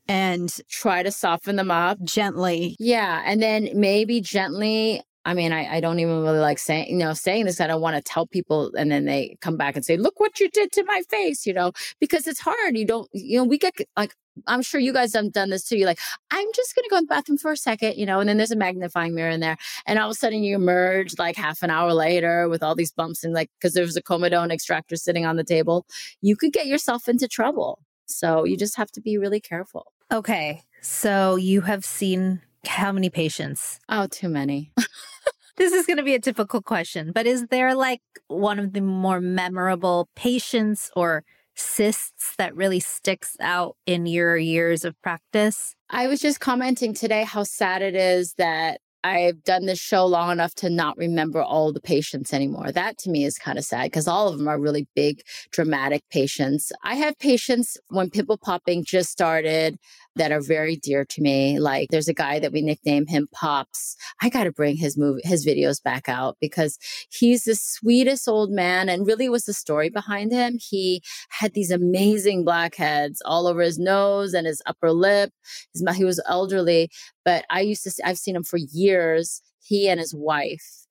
and 0.09 0.61
try 0.69 1.03
to 1.03 1.11
soften 1.11 1.57
them 1.57 1.71
up 1.71 2.03
gently. 2.03 2.77
Yeah. 2.79 3.23
And 3.25 3.43
then 3.43 3.71
maybe 3.75 4.21
gently. 4.21 5.03
I 5.27 5.33
mean, 5.33 5.53
I, 5.53 5.77
I 5.77 5.81
don't 5.81 6.01
even 6.01 6.21
really 6.21 6.39
like 6.39 6.59
saying, 6.59 6.91
you 6.91 6.99
know, 6.99 7.15
saying 7.15 7.47
this. 7.47 7.59
I 7.59 7.67
don't 7.67 7.81
want 7.81 7.97
to 7.97 8.03
tell 8.03 8.27
people 8.27 8.73
and 8.77 8.93
then 8.93 9.07
they 9.07 9.39
come 9.41 9.57
back 9.57 9.75
and 9.75 9.83
say, 9.83 9.97
look 9.97 10.21
what 10.21 10.39
you 10.39 10.51
did 10.51 10.71
to 10.73 10.85
my 10.85 11.01
face, 11.09 11.47
you 11.47 11.55
know, 11.55 11.73
because 11.99 12.27
it's 12.27 12.41
hard. 12.41 12.77
You 12.77 12.85
don't, 12.85 13.09
you 13.15 13.39
know, 13.39 13.45
we 13.45 13.57
get 13.57 13.73
like, 13.97 14.13
I'm 14.47 14.61
sure 14.61 14.81
you 14.81 14.93
guys 14.93 15.15
have 15.15 15.33
done 15.33 15.49
this 15.49 15.65
too. 15.65 15.79
You're 15.79 15.87
like, 15.87 16.01
I'm 16.31 16.49
just 16.55 16.75
going 16.75 16.83
to 16.83 16.91
go 16.91 16.99
in 16.99 17.05
the 17.05 17.09
bathroom 17.09 17.39
for 17.39 17.53
a 17.53 17.57
second, 17.57 17.95
you 17.97 18.05
know, 18.05 18.21
and 18.21 18.29
then 18.29 18.37
there's 18.37 18.51
a 18.51 18.57
magnifying 18.57 19.15
mirror 19.15 19.31
in 19.31 19.41
there. 19.41 19.57
And 19.87 19.99
all 19.99 20.11
of 20.11 20.13
a 20.13 20.15
sudden 20.15 20.43
you 20.43 20.57
emerge 20.57 21.19
like 21.19 21.37
half 21.37 21.63
an 21.63 21.71
hour 21.71 21.95
later 21.95 22.47
with 22.49 22.63
all 22.63 22.75
these 22.75 22.93
bumps 22.93 23.25
and 23.25 23.33
like, 23.33 23.49
because 23.59 23.73
there 23.73 23.85
was 23.85 23.97
a 23.97 24.03
comedone 24.03 24.53
extractor 24.53 24.97
sitting 24.97 25.25
on 25.25 25.37
the 25.37 25.45
table. 25.45 25.87
You 26.21 26.37
could 26.37 26.53
get 26.53 26.67
yourself 26.67 27.09
into 27.09 27.29
trouble. 27.29 27.79
So 28.07 28.45
you 28.45 28.57
just 28.57 28.77
have 28.77 28.91
to 28.93 29.01
be 29.01 29.19
really 29.19 29.41
careful. 29.41 29.93
Okay. 30.13 30.63
So 30.81 31.37
you 31.37 31.63
have 31.63 31.85
seen 31.85 32.43
how 32.67 32.93
many 32.93 33.11
patients? 33.11 33.81
Oh, 33.89 34.07
too 34.07 34.29
many. 34.29 34.73
this 35.57 35.73
is 35.73 35.87
going 35.87 35.97
to 35.97 36.03
be 36.03 36.15
a 36.15 36.19
difficult 36.19 36.65
question, 36.65 37.13
but 37.13 37.27
is 37.27 37.47
there 37.51 37.75
like 37.75 38.03
one 38.29 38.59
of 38.59 38.73
the 38.73 38.81
more 38.81 39.21
memorable 39.21 40.09
patients 40.15 40.91
or 40.97 41.25
cysts 41.57 42.35
that 42.37 42.55
really 42.55 42.81
sticks 42.81 43.37
out 43.41 43.77
in 43.87 44.07
your 44.07 44.37
years 44.37 44.85
of 44.85 45.01
practice? 45.03 45.75
I 45.91 46.07
was 46.07 46.21
just 46.21 46.41
commenting 46.41 46.95
today 46.95 47.25
how 47.25 47.45
sad 47.45 47.83
it 47.83 47.95
is 47.95 48.35
that 48.35 48.81
I've 49.05 49.45
done 49.45 49.67
this 49.67 49.79
show 49.79 50.07
long 50.07 50.33
enough 50.33 50.55
to 50.57 50.71
not 50.71 50.97
remember 50.97 51.43
all 51.43 51.73
the 51.75 51.81
patients 51.81 52.33
anymore. 52.33 52.73
That 52.73 52.97
to 52.99 53.11
me 53.11 53.27
is 53.27 53.37
kind 53.37 53.59
of 53.59 53.65
sad 53.65 53.85
because 53.85 54.09
all 54.09 54.29
of 54.29 54.39
them 54.39 54.49
are 54.49 54.59
really 54.59 54.89
big, 54.97 55.21
dramatic 55.53 56.03
patients. 56.11 56.73
I 56.83 56.95
have 56.95 57.19
patients 57.19 57.77
when 57.89 58.09
pimple 58.09 58.39
popping 58.39 58.83
just 58.83 59.11
started 59.11 59.77
that 60.17 60.33
are 60.33 60.41
very 60.41 60.77
dear 60.77 61.05
to 61.05 61.21
me. 61.21 61.59
Like 61.59 61.89
there's 61.91 62.09
a 62.09 62.15
guy 62.15 62.39
that 62.39 62.53
we 62.53 62.63
nickname 62.63 63.07
him 63.07 63.29
Pops. 63.33 63.97
I 64.23 64.29
got 64.29 64.45
to 64.45 64.53
bring 64.53 64.77
his 64.77 64.97
movie, 64.97 65.21
his 65.25 65.47
videos 65.47 65.83
back 65.83 66.09
out 66.09 66.37
because 66.41 66.79
he's 67.11 67.45
the 67.45 67.55
sweetest 67.55 68.29
old 68.29 68.51
man 68.51 68.89
and 68.89 69.07
really 69.07 69.29
was 69.29 69.45
the 69.45 69.53
story 69.53 69.89
behind 69.89 70.33
him. 70.33 70.59
He 70.61 71.03
had 71.31 71.55
these 71.55 71.71
amazing 71.71 72.45
blackheads 72.45 73.23
all 73.25 73.47
over 73.47 73.61
his 73.63 73.79
nose 73.79 74.35
and 74.35 74.47
his 74.47 74.63
upper 74.67 74.93
lip. 74.93 75.33
His, 75.73 75.85
he 75.97 76.05
was 76.05 76.23
elderly, 76.29 76.91
but 77.25 77.45
I 77.51 77.61
used 77.61 77.83
to, 77.85 77.91
see, 77.91 78.03
I've 78.03 78.19
seen 78.19 78.37
him 78.37 78.45
for 78.45 78.59
years. 78.59 79.43
He 79.63 79.89
and 79.89 79.99
his 79.99 80.15
wife 80.15 80.85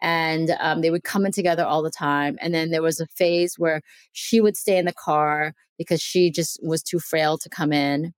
and 0.00 0.50
um, 0.60 0.80
they 0.80 0.90
would 0.90 1.04
come 1.04 1.26
in 1.26 1.32
together 1.32 1.64
all 1.64 1.82
the 1.82 1.90
time. 1.90 2.38
And 2.40 2.54
then 2.54 2.70
there 2.70 2.80
was 2.80 3.00
a 3.00 3.06
phase 3.06 3.58
where 3.58 3.82
she 4.12 4.40
would 4.40 4.56
stay 4.56 4.78
in 4.78 4.86
the 4.86 4.94
car 4.94 5.52
because 5.78 6.00
she 6.00 6.30
just 6.30 6.58
was 6.62 6.82
too 6.82 7.00
frail 7.00 7.36
to 7.38 7.48
come 7.48 7.72
in 7.72 8.14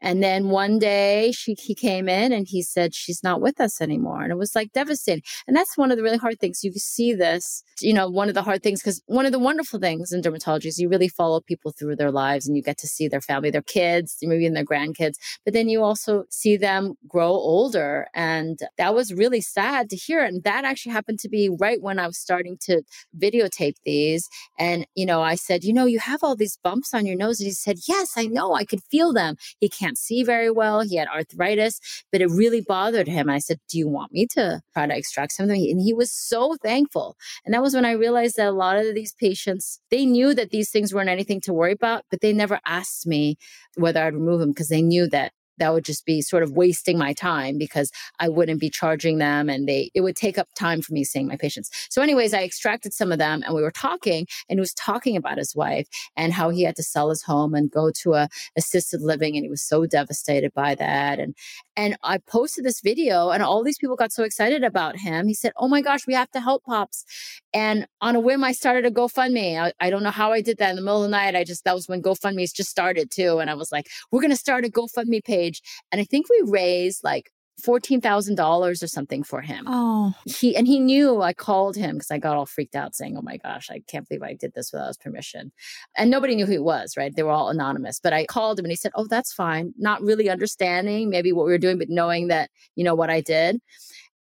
And 0.00 0.22
then 0.22 0.48
one 0.48 0.78
day 0.78 1.32
she 1.32 1.54
he 1.54 1.74
came 1.74 2.08
in 2.08 2.32
and 2.32 2.46
he 2.48 2.62
said 2.62 2.94
she's 2.94 3.22
not 3.22 3.40
with 3.40 3.60
us 3.60 3.80
anymore. 3.80 4.22
And 4.22 4.32
it 4.32 4.38
was 4.38 4.54
like 4.54 4.72
devastating. 4.72 5.22
And 5.46 5.56
that's 5.56 5.76
one 5.76 5.90
of 5.90 5.96
the 5.96 6.02
really 6.02 6.18
hard 6.18 6.40
things. 6.40 6.62
You 6.62 6.72
see 6.72 7.14
this, 7.14 7.62
you 7.80 7.92
know, 7.92 8.08
one 8.08 8.28
of 8.28 8.34
the 8.34 8.42
hard 8.42 8.62
things 8.62 8.80
because 8.80 9.02
one 9.06 9.26
of 9.26 9.32
the 9.32 9.38
wonderful 9.38 9.78
things 9.78 10.12
in 10.12 10.22
dermatology 10.22 10.66
is 10.66 10.78
you 10.78 10.88
really 10.88 11.08
follow 11.08 11.40
people 11.40 11.72
through 11.72 11.96
their 11.96 12.10
lives 12.10 12.46
and 12.46 12.56
you 12.56 12.62
get 12.62 12.78
to 12.78 12.86
see 12.86 13.08
their 13.08 13.20
family, 13.20 13.50
their 13.50 13.62
kids, 13.62 14.16
maybe 14.22 14.46
and 14.46 14.56
their 14.56 14.64
grandkids. 14.64 15.16
But 15.44 15.54
then 15.54 15.68
you 15.68 15.82
also 15.82 16.24
see 16.30 16.56
them 16.56 16.94
grow 17.06 17.30
older. 17.30 18.06
And 18.14 18.58
that 18.78 18.94
was 18.94 19.12
really 19.12 19.40
sad 19.40 19.90
to 19.90 19.96
hear. 19.96 20.22
And 20.24 20.44
that 20.44 20.64
actually 20.64 20.92
happened 20.92 21.18
to 21.20 21.28
be 21.28 21.48
right 21.48 21.80
when 21.80 21.98
I 21.98 22.06
was 22.06 22.18
starting 22.18 22.56
to 22.62 22.82
videotape 23.18 23.76
these. 23.84 24.28
And, 24.58 24.86
you 24.94 25.06
know, 25.06 25.22
I 25.22 25.34
said, 25.34 25.64
you 25.64 25.72
know, 25.72 25.86
you 25.86 25.98
have 25.98 26.22
all 26.22 26.36
these 26.36 26.58
bumps 26.62 26.94
on 26.94 27.06
your 27.06 27.16
nose. 27.16 27.40
And 27.40 27.46
he 27.46 27.52
said, 27.52 27.78
yes, 27.88 28.12
I 28.16 28.26
know. 28.26 28.54
I 28.54 28.64
could 28.64 28.82
feel 28.90 29.12
them. 29.12 29.36
He 29.60 29.63
can't 29.68 29.98
see 29.98 30.22
very 30.22 30.50
well. 30.50 30.80
He 30.80 30.96
had 30.96 31.08
arthritis, 31.08 31.80
but 32.10 32.20
it 32.20 32.30
really 32.30 32.60
bothered 32.60 33.08
him. 33.08 33.28
I 33.28 33.38
said, 33.38 33.58
Do 33.68 33.78
you 33.78 33.88
want 33.88 34.12
me 34.12 34.26
to 34.32 34.60
try 34.72 34.86
to 34.86 34.96
extract 34.96 35.32
something? 35.32 35.60
And 35.70 35.80
he 35.80 35.92
was 35.92 36.10
so 36.10 36.56
thankful. 36.62 37.16
And 37.44 37.54
that 37.54 37.62
was 37.62 37.74
when 37.74 37.84
I 37.84 37.92
realized 37.92 38.36
that 38.36 38.48
a 38.48 38.52
lot 38.52 38.76
of 38.76 38.94
these 38.94 39.14
patients, 39.14 39.80
they 39.90 40.06
knew 40.06 40.34
that 40.34 40.50
these 40.50 40.70
things 40.70 40.94
weren't 40.94 41.08
anything 41.10 41.40
to 41.42 41.52
worry 41.52 41.72
about, 41.72 42.04
but 42.10 42.20
they 42.20 42.32
never 42.32 42.60
asked 42.66 43.06
me 43.06 43.36
whether 43.76 44.02
I'd 44.02 44.14
remove 44.14 44.40
them 44.40 44.50
because 44.50 44.68
they 44.68 44.82
knew 44.82 45.08
that 45.08 45.32
that 45.58 45.72
would 45.72 45.84
just 45.84 46.04
be 46.04 46.22
sort 46.22 46.42
of 46.42 46.52
wasting 46.52 46.98
my 46.98 47.12
time 47.12 47.58
because 47.58 47.90
I 48.20 48.28
wouldn't 48.28 48.60
be 48.60 48.70
charging 48.70 49.18
them 49.18 49.48
and 49.48 49.68
they 49.68 49.90
it 49.94 50.00
would 50.00 50.16
take 50.16 50.38
up 50.38 50.48
time 50.54 50.82
for 50.82 50.92
me 50.92 51.04
seeing 51.04 51.26
my 51.26 51.36
patients. 51.36 51.70
So 51.90 52.02
anyways, 52.02 52.34
I 52.34 52.42
extracted 52.42 52.92
some 52.92 53.12
of 53.12 53.18
them 53.18 53.42
and 53.44 53.54
we 53.54 53.62
were 53.62 53.70
talking 53.70 54.26
and 54.48 54.58
he 54.58 54.60
was 54.60 54.74
talking 54.74 55.16
about 55.16 55.38
his 55.38 55.54
wife 55.54 55.88
and 56.16 56.32
how 56.32 56.50
he 56.50 56.62
had 56.62 56.76
to 56.76 56.82
sell 56.82 57.10
his 57.10 57.22
home 57.22 57.54
and 57.54 57.70
go 57.70 57.90
to 58.02 58.14
a 58.14 58.28
assisted 58.56 59.02
living 59.02 59.36
and 59.36 59.44
he 59.44 59.50
was 59.50 59.62
so 59.62 59.86
devastated 59.86 60.52
by 60.54 60.74
that 60.74 61.18
and 61.18 61.34
and 61.76 61.96
I 62.02 62.18
posted 62.18 62.64
this 62.64 62.80
video 62.80 63.30
and 63.30 63.42
all 63.42 63.62
these 63.62 63.78
people 63.78 63.96
got 63.96 64.12
so 64.12 64.24
excited 64.24 64.64
about 64.64 64.98
him. 64.98 65.28
He 65.28 65.34
said, 65.34 65.52
"Oh 65.56 65.68
my 65.68 65.82
gosh, 65.82 66.06
we 66.06 66.14
have 66.14 66.30
to 66.32 66.40
help 66.40 66.64
Pops." 66.64 67.04
And 67.52 67.86
on 68.00 68.16
a 68.16 68.20
whim 68.20 68.42
I 68.42 68.52
started 68.52 68.86
a 68.86 68.90
GoFundMe. 68.90 69.60
I, 69.60 69.72
I 69.80 69.90
don't 69.90 70.02
know 70.02 70.10
how 70.10 70.32
I 70.32 70.40
did 70.40 70.58
that 70.58 70.70
in 70.70 70.76
the 70.76 70.82
middle 70.82 71.04
of 71.04 71.10
the 71.10 71.16
night. 71.16 71.36
I 71.36 71.44
just 71.44 71.64
that 71.64 71.74
was 71.74 71.88
when 71.88 72.02
GoFundMe's 72.02 72.52
just 72.52 72.70
started 72.70 73.10
too 73.10 73.38
and 73.38 73.50
I 73.50 73.54
was 73.54 73.70
like, 73.70 73.86
"We're 74.10 74.20
going 74.20 74.30
to 74.30 74.36
start 74.36 74.64
a 74.64 74.68
GoFundMe 74.68 75.24
page 75.24 75.34
page. 75.34 75.62
And 75.92 76.00
I 76.00 76.04
think 76.04 76.26
we 76.28 76.42
raised 76.46 77.02
like 77.04 77.30
$14,000 77.62 78.82
or 78.82 78.86
something 78.86 79.22
for 79.22 79.40
him. 79.40 79.64
Oh. 79.68 80.12
He 80.24 80.56
and 80.56 80.66
he 80.66 80.80
knew 80.80 81.22
I 81.22 81.32
called 81.32 81.76
him 81.76 81.96
because 81.96 82.10
I 82.10 82.18
got 82.18 82.36
all 82.36 82.46
freaked 82.46 82.74
out 82.74 82.94
saying, 82.94 83.16
"Oh 83.16 83.22
my 83.22 83.36
gosh, 83.38 83.70
I 83.70 83.80
can't 83.86 84.08
believe 84.08 84.22
I 84.22 84.34
did 84.34 84.52
this 84.54 84.72
without 84.72 84.88
his 84.88 84.96
permission." 84.96 85.52
And 85.96 86.10
nobody 86.10 86.34
knew 86.34 86.46
who 86.46 86.52
he 86.52 86.58
was, 86.58 86.96
right? 86.96 87.14
They 87.14 87.22
were 87.22 87.30
all 87.30 87.48
anonymous. 87.48 88.00
But 88.00 88.12
I 88.12 88.26
called 88.26 88.58
him 88.58 88.64
and 88.64 88.72
he 88.72 88.76
said, 88.76 88.92
"Oh, 88.94 89.06
that's 89.08 89.32
fine." 89.32 89.72
Not 89.78 90.02
really 90.02 90.28
understanding 90.28 91.10
maybe 91.10 91.32
what 91.32 91.46
we 91.46 91.52
were 91.52 91.58
doing, 91.58 91.78
but 91.78 91.88
knowing 91.88 92.28
that, 92.28 92.50
you 92.76 92.84
know, 92.84 92.94
what 92.94 93.10
I 93.10 93.20
did. 93.20 93.60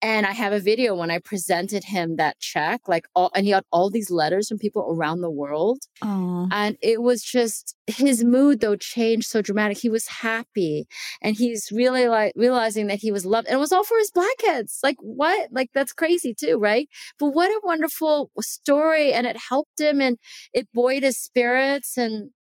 And 0.04 0.26
I 0.26 0.34
have 0.34 0.52
a 0.52 0.60
video 0.60 0.96
when 0.96 1.10
I 1.10 1.20
presented 1.20 1.86
him 1.86 2.18
that 2.18 2.38
check, 2.42 2.90
like 2.90 3.06
all, 3.16 3.32
and 3.34 3.46
he 3.46 3.52
got 3.52 3.66
all 3.72 3.90
these 3.90 4.12
letters 4.12 4.50
from 4.50 4.58
people 4.58 4.86
around 4.90 5.22
the 5.22 5.32
world. 5.32 5.80
Oh. 6.02 6.50
And 6.52 6.78
it 6.82 7.02
was 7.02 7.24
just 7.24 7.78
his 7.88 8.22
mood 8.22 8.60
though 8.60 8.76
changed 8.76 9.28
so 9.28 9.42
dramatic. 9.42 9.78
He 9.78 9.90
was 9.90 10.08
happy 10.08 10.88
and 11.22 11.38
he's 11.38 11.72
really 11.72 12.10
like 12.10 12.34
realizing 12.36 12.88
that 12.88 13.00
he 13.00 13.14
was 13.14 13.26
loved. 13.26 13.48
And 13.48 13.56
it 13.56 13.60
was 13.60 13.72
all 13.72 13.86
for 13.86 13.98
his 13.98 14.12
blackheads. 14.12 14.80
Like 14.84 14.98
what? 15.00 15.48
Like 15.54 15.70
that's 15.74 15.94
crazy 15.94 16.36
too, 16.38 16.58
right? 16.58 16.90
But 17.18 17.30
what 17.30 17.50
a 17.50 17.62
wonderful 17.64 18.30
story. 18.42 19.14
And 19.14 19.26
it 19.26 19.38
helped 19.50 19.80
him 19.80 20.02
and 20.02 20.18
it 20.54 20.68
buoyed 20.74 21.04
his 21.04 21.18
spirits. 21.18 21.98
And 21.98 22.32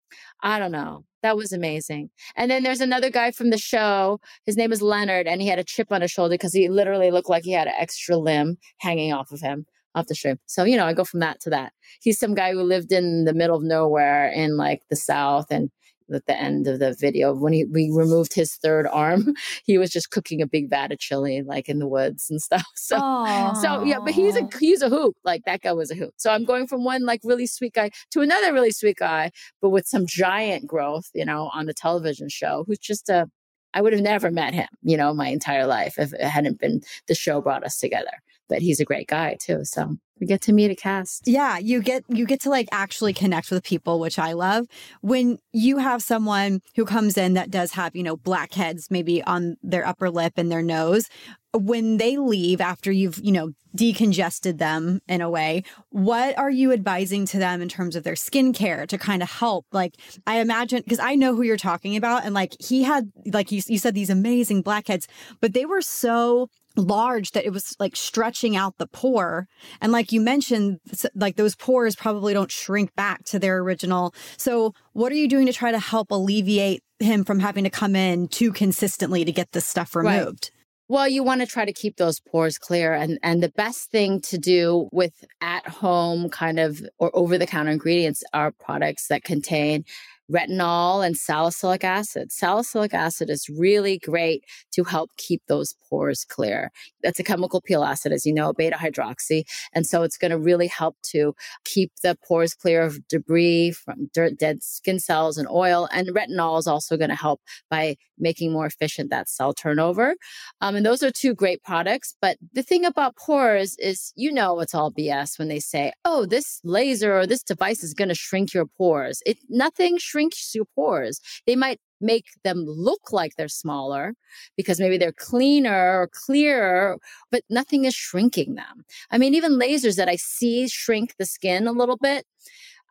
I 0.43 0.59
don't 0.59 0.73
know. 0.73 1.05
That 1.23 1.37
was 1.37 1.53
amazing. 1.53 2.11
And 2.37 2.51
then 2.51 2.63
there's 2.63 2.81
another 2.81 3.11
guy 3.11 3.31
from 3.31 3.51
the 3.51 3.59
show. 3.59 4.21
His 4.45 4.57
name 4.57 4.73
is 4.73 4.83
Leonard, 4.83 5.27
and 5.27 5.41
he 5.41 5.49
had 5.49 5.59
a 5.59 5.65
chip 5.65 5.93
on 5.93 6.03
his 6.03 6.11
shoulder 6.11 6.35
because 6.35 6.53
he 6.53 6.69
literally 6.69 7.11
looked 7.11 7.29
like 7.29 7.45
he 7.45 7.53
had 7.53 7.69
an 7.69 7.75
extra 7.79 8.17
limb 8.17 8.59
hanging 8.79 9.13
off 9.13 9.31
of 9.31 9.41
him 9.41 9.67
off 9.95 10.07
the 10.07 10.15
show. 10.15 10.37
So, 10.47 10.65
you 10.65 10.77
know, 10.77 10.87
I 10.87 10.95
go 10.95 11.05
from 11.05 11.21
that 11.21 11.41
to 11.43 11.51
that. 11.51 11.73
He's 12.01 12.19
some 12.19 12.35
guy 12.35 12.53
who 12.53 12.63
lived 12.63 12.93
in 12.93 13.25
the 13.25 13.35
middle 13.35 13.57
of 13.57 13.63
nowhere 13.63 14.31
in 14.31 14.57
like 14.57 14.83
the 14.91 14.97
South 14.97 15.47
and 15.51 15.71
at 16.15 16.27
the 16.27 16.39
end 16.39 16.67
of 16.67 16.79
the 16.79 16.95
video 16.99 17.35
when 17.35 17.53
he 17.53 17.65
we 17.65 17.91
removed 17.93 18.35
his 18.35 18.55
third 18.57 18.87
arm 18.87 19.35
he 19.65 19.79
was 19.79 19.91
just 19.91 20.11
cooking 20.11 20.41
a 20.41 20.47
big 20.47 20.71
vat 20.71 20.93
of 20.93 20.99
chili 20.99 21.43
like 21.43 21.69
in 21.69 21.79
the 21.79 21.87
woods 21.87 22.29
and 22.31 22.41
stuff 22.49 22.67
so 22.75 22.99
Aww. 22.99 23.57
so 23.57 23.85
yeah 23.85 23.99
but 23.99 24.13
he's 24.13 24.37
a 24.37 24.49
he's 24.59 24.83
a 24.83 24.89
hoot 24.89 25.15
like 25.25 25.43
that 25.45 25.61
guy 25.61 25.73
was 25.73 25.91
a 25.91 25.95
hoot 25.95 26.15
so 26.17 26.31
i'm 26.31 26.45
going 26.45 26.67
from 26.67 26.85
one 26.85 27.05
like 27.05 27.21
really 27.25 27.47
sweet 27.47 27.75
guy 27.75 27.91
to 28.11 28.21
another 28.21 28.53
really 28.53 28.71
sweet 28.71 28.97
guy 28.97 29.31
but 29.61 29.71
with 29.71 29.87
some 29.87 30.07
giant 30.07 30.67
growth 30.67 31.11
you 31.15 31.25
know 31.25 31.51
on 31.55 31.67
the 31.67 31.75
television 31.75 32.29
show 32.29 32.65
who's 32.67 32.79
just 32.79 33.09
a 33.09 33.29
I 33.75 33.81
would 33.81 33.93
have 33.93 34.03
never 34.03 34.31
met 34.31 34.53
him, 34.55 34.69
you 34.83 34.97
know, 34.97 35.15
my 35.15 35.29
entire 35.29 35.67
life 35.67 35.99
if 35.99 36.13
it 36.13 36.21
hadn't 36.21 36.61
been 36.61 36.83
the 37.09 37.15
show 37.15 37.41
brought 37.41 37.65
us 37.65 37.79
together. 37.79 38.11
But 38.53 38.61
he's 38.61 38.81
a 38.81 38.85
great 38.85 39.09
guy 39.09 39.39
too. 39.41 39.65
So 39.65 39.97
we 40.21 40.27
get 40.27 40.43
to 40.43 40.53
meet 40.53 40.71
a 40.71 40.77
cast. 40.77 41.27
Yeah, 41.27 41.57
you 41.59 41.81
get 41.81 42.05
you 42.09 42.27
get 42.27 42.43
to 42.43 42.51
like 42.51 42.69
actually 42.71 43.15
connect 43.15 43.51
with 43.51 43.65
people, 43.65 43.99
which 43.99 44.19
I 44.19 44.35
love. 44.35 44.67
When 45.01 45.39
you 45.53 45.79
have 45.79 46.03
someone 46.03 46.61
who 46.77 46.85
comes 46.85 47.17
in 47.17 47.33
that 47.35 47.51
does 47.51 47.73
have, 47.73 47.97
you 47.97 48.03
know, 48.03 48.17
blackheads 48.17 48.91
maybe 48.91 49.23
on 49.25 49.57
their 49.63 49.87
upper 49.87 50.11
lip 50.11 50.35
and 50.37 50.53
their 50.53 50.63
nose, 50.63 51.09
when 51.55 51.97
they 51.97 52.19
leave 52.19 52.61
after 52.61 52.93
you've, 52.93 53.19
you 53.23 53.33
know, 53.33 53.53
decongested 53.77 54.59
them 54.59 55.01
in 55.09 55.21
a 55.21 55.31
way, 55.31 55.65
what 55.91 56.39
are 56.39 56.51
you 56.51 56.73
advising 56.73 57.27
to 57.27 57.39
them 57.39 57.61
in 57.61 57.69
terms 57.69 57.97
of 57.97 58.05
their 58.05 58.15
skincare 58.15 58.87
to 58.87 58.99
kind 58.99 59.23
of 59.23 59.31
help? 59.31 59.67
Like, 59.73 59.97
I 60.27 60.39
imagine, 60.39 60.83
because 60.83 60.99
I 60.99 61.15
know 61.15 61.35
who 61.35 61.43
you're 61.43 61.57
talking 61.57 61.97
about. 61.97 62.25
And 62.25 62.35
like, 62.35 62.55
he 62.61 62.85
had, 62.85 63.11
like 63.27 63.51
you, 63.51 63.61
you 63.67 63.79
said, 63.79 63.95
these 63.95 64.11
amazing 64.11 64.63
blackheads, 64.63 65.09
but 65.41 65.53
they 65.53 65.67
were 65.67 65.83
so 65.83 66.49
large 66.77 67.33
that 67.33 67.45
it 67.45 67.51
was 67.51 67.77
like 67.79 67.97
stretching 67.97 68.57
out 68.57 68.79
the 68.79 68.87
pore. 68.87 69.49
And 69.81 69.93
like 69.93 70.13
you 70.13 70.21
mentioned, 70.21 70.81
like 71.15 71.37
those 71.37 71.55
pores 71.55 71.97
probably 71.97 72.33
don't 72.33 72.51
shrink 72.51 72.95
back 72.95 73.25
to 73.25 73.39
their 73.39 73.59
original. 73.59 74.15
So, 74.37 74.75
what 74.93 75.13
are 75.13 75.17
you 75.17 75.29
doing 75.29 75.47
to 75.47 75.53
try 75.53 75.71
to 75.71 75.79
help 75.79 76.11
alleviate 76.11 76.83
him 76.99 77.25
from 77.25 77.41
having 77.41 77.65
to 77.65 77.71
come 77.71 77.97
in 77.97 78.29
too 78.29 78.53
consistently 78.53 79.25
to 79.25 79.33
get 79.33 79.53
this 79.53 79.67
stuff 79.67 79.95
removed? 79.95 80.51
Right. 80.53 80.63
Well, 80.89 81.09
you 81.09 81.23
want 81.23 81.41
to 81.41 81.47
try 81.47 81.65
to 81.65 81.73
keep 81.73 81.97
those 81.97 82.21
pores 82.21 82.59
clear. 82.59 82.93
And, 82.93 83.19
and 83.23 83.43
the 83.43 83.49
best 83.49 83.91
thing 83.91 84.21
to 84.23 84.37
do 84.37 84.91
with 84.93 85.25
at 85.41 85.67
home 85.67 86.29
kind 86.29 86.59
of 86.59 86.83
or 86.99 87.11
over 87.17 87.39
the 87.39 87.47
counter 87.47 87.71
ingredients 87.71 88.23
are 88.35 88.51
products 88.51 89.07
that 89.07 89.25
contain 89.25 89.87
retinol 90.31 91.05
and 91.05 91.17
salicylic 91.17 91.85
acid. 91.85 92.33
Salicylic 92.33 92.95
acid 92.95 93.31
is 93.31 93.49
really 93.49 93.99
great 93.99 94.45
to 94.73 94.85
help 94.85 95.11
keep 95.17 95.43
those 95.49 95.75
pores 95.89 96.25
clear. 96.25 96.71
That's 97.03 97.21
a 97.21 97.25
chemical 97.25 97.61
peel 97.61 97.85
acid, 97.85 98.13
as 98.13 98.25
you 98.25 98.33
know, 98.33 98.53
beta 98.53 98.77
hydroxy. 98.77 99.45
And 99.73 99.87
so 99.87 100.03
it's 100.03 100.19
going 100.19 100.31
to 100.31 100.39
really 100.39 100.69
help 100.69 100.97
to 101.11 101.35
keep 101.65 101.93
the 102.03 102.17
pores 102.27 102.55
clear 102.55 102.83
of 102.83 103.07
debris 103.09 103.73
from 103.73 104.11
dirt, 104.15 104.39
dead 104.39 104.63
skin 104.63 104.99
cells 104.99 105.39
and 105.39 105.49
oil. 105.49 105.89
And 105.93 106.09
retinol 106.09 106.59
is 106.59 106.67
also 106.67 106.97
going 106.97 107.11
to 107.11 107.17
help 107.17 107.41
by 107.71 107.97
making 108.19 108.53
more 108.53 108.67
efficient 108.67 109.11
that 109.11 109.29
cell 109.29 109.53
turnover. 109.53 110.15
Um, 110.61 110.77
and 110.77 110.87
those 110.87 111.03
are 111.03 111.11
two 111.11 111.35
great 111.35 111.63
products. 111.63 112.15
But 112.23 112.39
the 112.53 112.63
thing 112.63 112.85
about 112.85 113.17
pores 113.17 113.77
is, 113.79 114.13
you 114.17 114.33
know, 114.33 114.61
it's 114.61 114.75
all 114.75 114.93
BS 114.93 115.39
when 115.39 115.49
they 115.49 115.61
say, 115.61 115.93
oh, 116.05 116.25
this 116.25 116.61
laser 116.65 117.19
or 117.19 117.27
this 117.27 117.43
device 117.43 117.83
is 117.83 117.95
going 117.95 118.09
to 118.09 118.15
shrink 118.15 118.55
your 118.55 118.67
pores. 118.67 119.23
It 119.27 119.39
nothing 119.49 119.99
shrinks 120.13 120.55
your 120.55 120.67
pores. 120.75 121.21
They 121.47 121.57
might 121.57 121.81
make 122.01 122.27
them 122.45 122.65
look 122.67 123.13
like 123.13 123.33
they're 123.37 123.49
smaller 123.49 124.15
because 124.57 124.81
maybe 124.81 124.99
they're 124.99 125.13
cleaner 125.13 126.01
or 126.01 126.09
clearer, 126.13 126.99
but 127.31 127.43
nothing 127.49 127.85
is 127.85 127.95
shrinking 127.95 128.55
them. 128.55 128.85
I 129.11 129.19
mean, 129.19 129.35
even 129.35 129.59
lasers 129.59 129.97
that 129.97 130.09
I 130.09 130.17
see 130.17 130.69
shrink 130.69 131.15
the 131.19 131.27
skin 131.27 131.67
a 131.67 131.73
little 131.73 131.97
bit. 131.97 132.27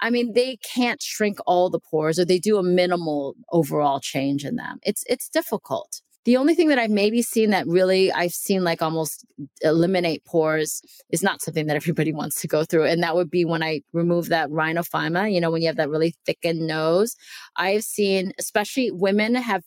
I 0.01 0.09
mean, 0.09 0.33
they 0.33 0.57
can't 0.57 1.01
shrink 1.01 1.37
all 1.45 1.69
the 1.69 1.79
pores 1.79 2.17
or 2.17 2.25
they 2.25 2.39
do 2.39 2.57
a 2.57 2.63
minimal 2.63 3.35
overall 3.51 3.99
change 3.99 4.43
in 4.43 4.55
them. 4.55 4.79
It's 4.83 5.03
it's 5.07 5.29
difficult. 5.29 6.01
The 6.25 6.37
only 6.37 6.53
thing 6.53 6.67
that 6.67 6.77
I've 6.77 6.91
maybe 6.91 7.21
seen 7.23 7.49
that 7.49 7.65
really 7.65 8.11
I've 8.11 8.33
seen 8.33 8.63
like 8.63 8.81
almost 8.81 9.25
eliminate 9.61 10.23
pores 10.23 10.81
is 11.09 11.23
not 11.23 11.41
something 11.41 11.65
that 11.67 11.75
everybody 11.75 12.13
wants 12.21 12.41
to 12.41 12.47
go 12.47 12.63
through. 12.63 12.85
And 12.85 13.01
that 13.01 13.15
would 13.15 13.31
be 13.31 13.43
when 13.43 13.63
I 13.63 13.81
remove 13.91 14.29
that 14.29 14.49
rhinophyma, 14.49 15.33
you 15.33 15.41
know, 15.41 15.49
when 15.49 15.61
you 15.61 15.67
have 15.67 15.77
that 15.77 15.89
really 15.89 16.13
thickened 16.25 16.67
nose. 16.67 17.15
I've 17.55 17.83
seen, 17.83 18.33
especially 18.39 18.91
women 18.91 19.35
have 19.35 19.63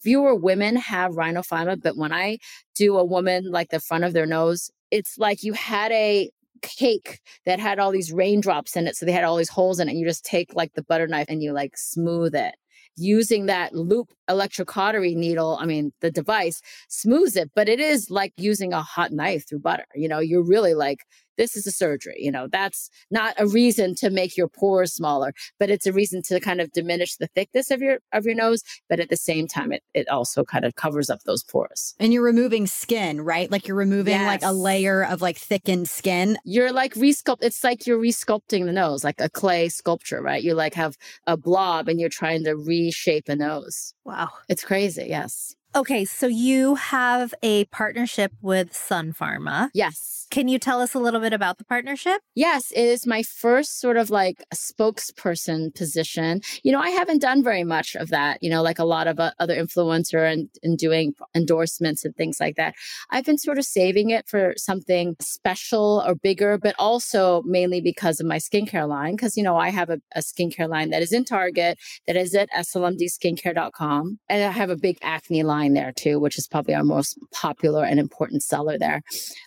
fewer 0.00 0.34
women 0.34 0.76
have 0.76 1.12
rhinophyma, 1.12 1.82
but 1.82 1.96
when 1.96 2.12
I 2.12 2.38
do 2.74 2.96
a 2.96 3.04
woman 3.04 3.50
like 3.50 3.68
the 3.68 3.80
front 3.80 4.04
of 4.04 4.14
their 4.14 4.26
nose, 4.26 4.70
it's 4.90 5.18
like 5.18 5.42
you 5.42 5.52
had 5.52 5.92
a 5.92 6.30
cake 6.62 7.20
that 7.46 7.60
had 7.60 7.78
all 7.78 7.90
these 7.90 8.12
raindrops 8.12 8.76
in 8.76 8.86
it. 8.86 8.96
So 8.96 9.04
they 9.04 9.12
had 9.12 9.24
all 9.24 9.36
these 9.36 9.48
holes 9.48 9.80
in 9.80 9.88
it. 9.88 9.92
And 9.92 10.00
you 10.00 10.06
just 10.06 10.24
take 10.24 10.54
like 10.54 10.72
the 10.74 10.82
butter 10.82 11.06
knife 11.06 11.26
and 11.28 11.42
you 11.42 11.52
like 11.52 11.76
smooth 11.76 12.34
it 12.34 12.54
using 12.96 13.46
that 13.46 13.74
loop 13.74 14.12
electrocautery 14.28 15.14
needle, 15.14 15.58
I 15.60 15.66
mean, 15.66 15.92
the 16.00 16.10
device 16.10 16.60
smooths 16.88 17.36
it, 17.36 17.50
but 17.54 17.68
it 17.68 17.80
is 17.80 18.10
like 18.10 18.32
using 18.36 18.72
a 18.72 18.82
hot 18.82 19.12
knife 19.12 19.48
through 19.48 19.60
butter. 19.60 19.86
You 19.94 20.08
know, 20.08 20.18
you're 20.18 20.44
really 20.44 20.74
like, 20.74 21.04
this 21.40 21.56
is 21.56 21.66
a 21.66 21.72
surgery. 21.72 22.16
You 22.18 22.30
know, 22.30 22.48
that's 22.48 22.90
not 23.10 23.34
a 23.38 23.46
reason 23.46 23.94
to 23.96 24.10
make 24.10 24.36
your 24.36 24.46
pores 24.46 24.92
smaller, 24.92 25.32
but 25.58 25.70
it's 25.70 25.86
a 25.86 25.92
reason 25.92 26.20
to 26.24 26.38
kind 26.38 26.60
of 26.60 26.70
diminish 26.72 27.16
the 27.16 27.28
thickness 27.28 27.70
of 27.70 27.80
your 27.80 28.00
of 28.12 28.26
your 28.26 28.34
nose. 28.34 28.62
But 28.90 29.00
at 29.00 29.08
the 29.08 29.16
same 29.16 29.48
time, 29.48 29.72
it, 29.72 29.82
it 29.94 30.06
also 30.08 30.44
kind 30.44 30.66
of 30.66 30.74
covers 30.74 31.08
up 31.08 31.20
those 31.24 31.42
pores. 31.42 31.94
And 31.98 32.12
you're 32.12 32.22
removing 32.22 32.66
skin, 32.66 33.22
right? 33.22 33.50
Like 33.50 33.66
you're 33.66 33.76
removing 33.76 34.20
yes. 34.20 34.26
like 34.26 34.42
a 34.42 34.52
layer 34.52 35.02
of 35.02 35.22
like 35.22 35.38
thickened 35.38 35.88
skin. 35.88 36.36
You're 36.44 36.72
like 36.72 36.92
resculpt. 36.94 37.38
It's 37.40 37.64
like 37.64 37.86
you're 37.86 37.98
resculpting 37.98 38.66
the 38.66 38.72
nose, 38.72 39.02
like 39.02 39.18
a 39.18 39.30
clay 39.30 39.70
sculpture, 39.70 40.20
right? 40.20 40.42
You 40.42 40.52
like 40.52 40.74
have 40.74 40.98
a 41.26 41.38
blob 41.38 41.88
and 41.88 41.98
you're 41.98 42.10
trying 42.10 42.44
to 42.44 42.54
reshape 42.54 43.30
a 43.30 43.36
nose. 43.36 43.94
Wow. 44.04 44.28
It's 44.50 44.62
crazy. 44.62 45.06
Yes. 45.08 45.56
Okay, 45.72 46.04
so 46.04 46.26
you 46.26 46.74
have 46.74 47.32
a 47.44 47.64
partnership 47.66 48.32
with 48.42 48.74
Sun 48.74 49.12
Pharma. 49.12 49.70
Yes. 49.72 50.26
Can 50.30 50.46
you 50.46 50.60
tell 50.60 50.80
us 50.80 50.94
a 50.94 51.00
little 51.00 51.20
bit 51.20 51.32
about 51.32 51.58
the 51.58 51.64
partnership? 51.64 52.20
Yes, 52.36 52.70
it 52.70 52.84
is 52.84 53.04
my 53.04 53.22
first 53.22 53.80
sort 53.80 53.96
of 53.96 54.10
like 54.10 54.44
spokesperson 54.54 55.74
position. 55.74 56.40
You 56.62 56.70
know, 56.70 56.80
I 56.80 56.90
haven't 56.90 57.20
done 57.20 57.42
very 57.42 57.64
much 57.64 57.96
of 57.96 58.10
that, 58.10 58.40
you 58.40 58.48
know, 58.48 58.62
like 58.62 58.78
a 58.78 58.84
lot 58.84 59.08
of 59.08 59.18
uh, 59.18 59.32
other 59.40 59.56
influencer 59.56 60.32
and, 60.32 60.48
and 60.62 60.78
doing 60.78 61.14
endorsements 61.34 62.04
and 62.04 62.14
things 62.14 62.38
like 62.38 62.54
that. 62.56 62.74
I've 63.10 63.24
been 63.24 63.38
sort 63.38 63.58
of 63.58 63.64
saving 63.64 64.10
it 64.10 64.28
for 64.28 64.54
something 64.56 65.16
special 65.20 66.02
or 66.06 66.14
bigger, 66.14 66.58
but 66.58 66.76
also 66.78 67.42
mainly 67.44 67.80
because 67.80 68.20
of 68.20 68.26
my 68.26 68.38
skincare 68.38 68.88
line. 68.88 69.16
Cause, 69.16 69.36
you 69.36 69.42
know, 69.42 69.56
I 69.56 69.70
have 69.70 69.90
a, 69.90 70.00
a 70.14 70.20
skincare 70.20 70.68
line 70.68 70.90
that 70.90 71.02
is 71.02 71.12
in 71.12 71.24
Target, 71.24 71.76
that 72.06 72.14
is 72.14 72.36
at 72.36 72.48
slmdskincare.com. 72.52 74.18
And 74.28 74.44
I 74.44 74.52
have 74.52 74.70
a 74.70 74.76
big 74.76 74.98
acne 75.02 75.42
line 75.42 75.59
there 75.68 75.92
too, 75.94 76.18
which 76.18 76.38
is 76.38 76.48
probably 76.48 76.74
our 76.74 76.84
most 76.84 77.18
popular 77.32 77.84
and 77.84 78.00
important 78.00 78.42
seller 78.42 78.78
there. 78.78 79.02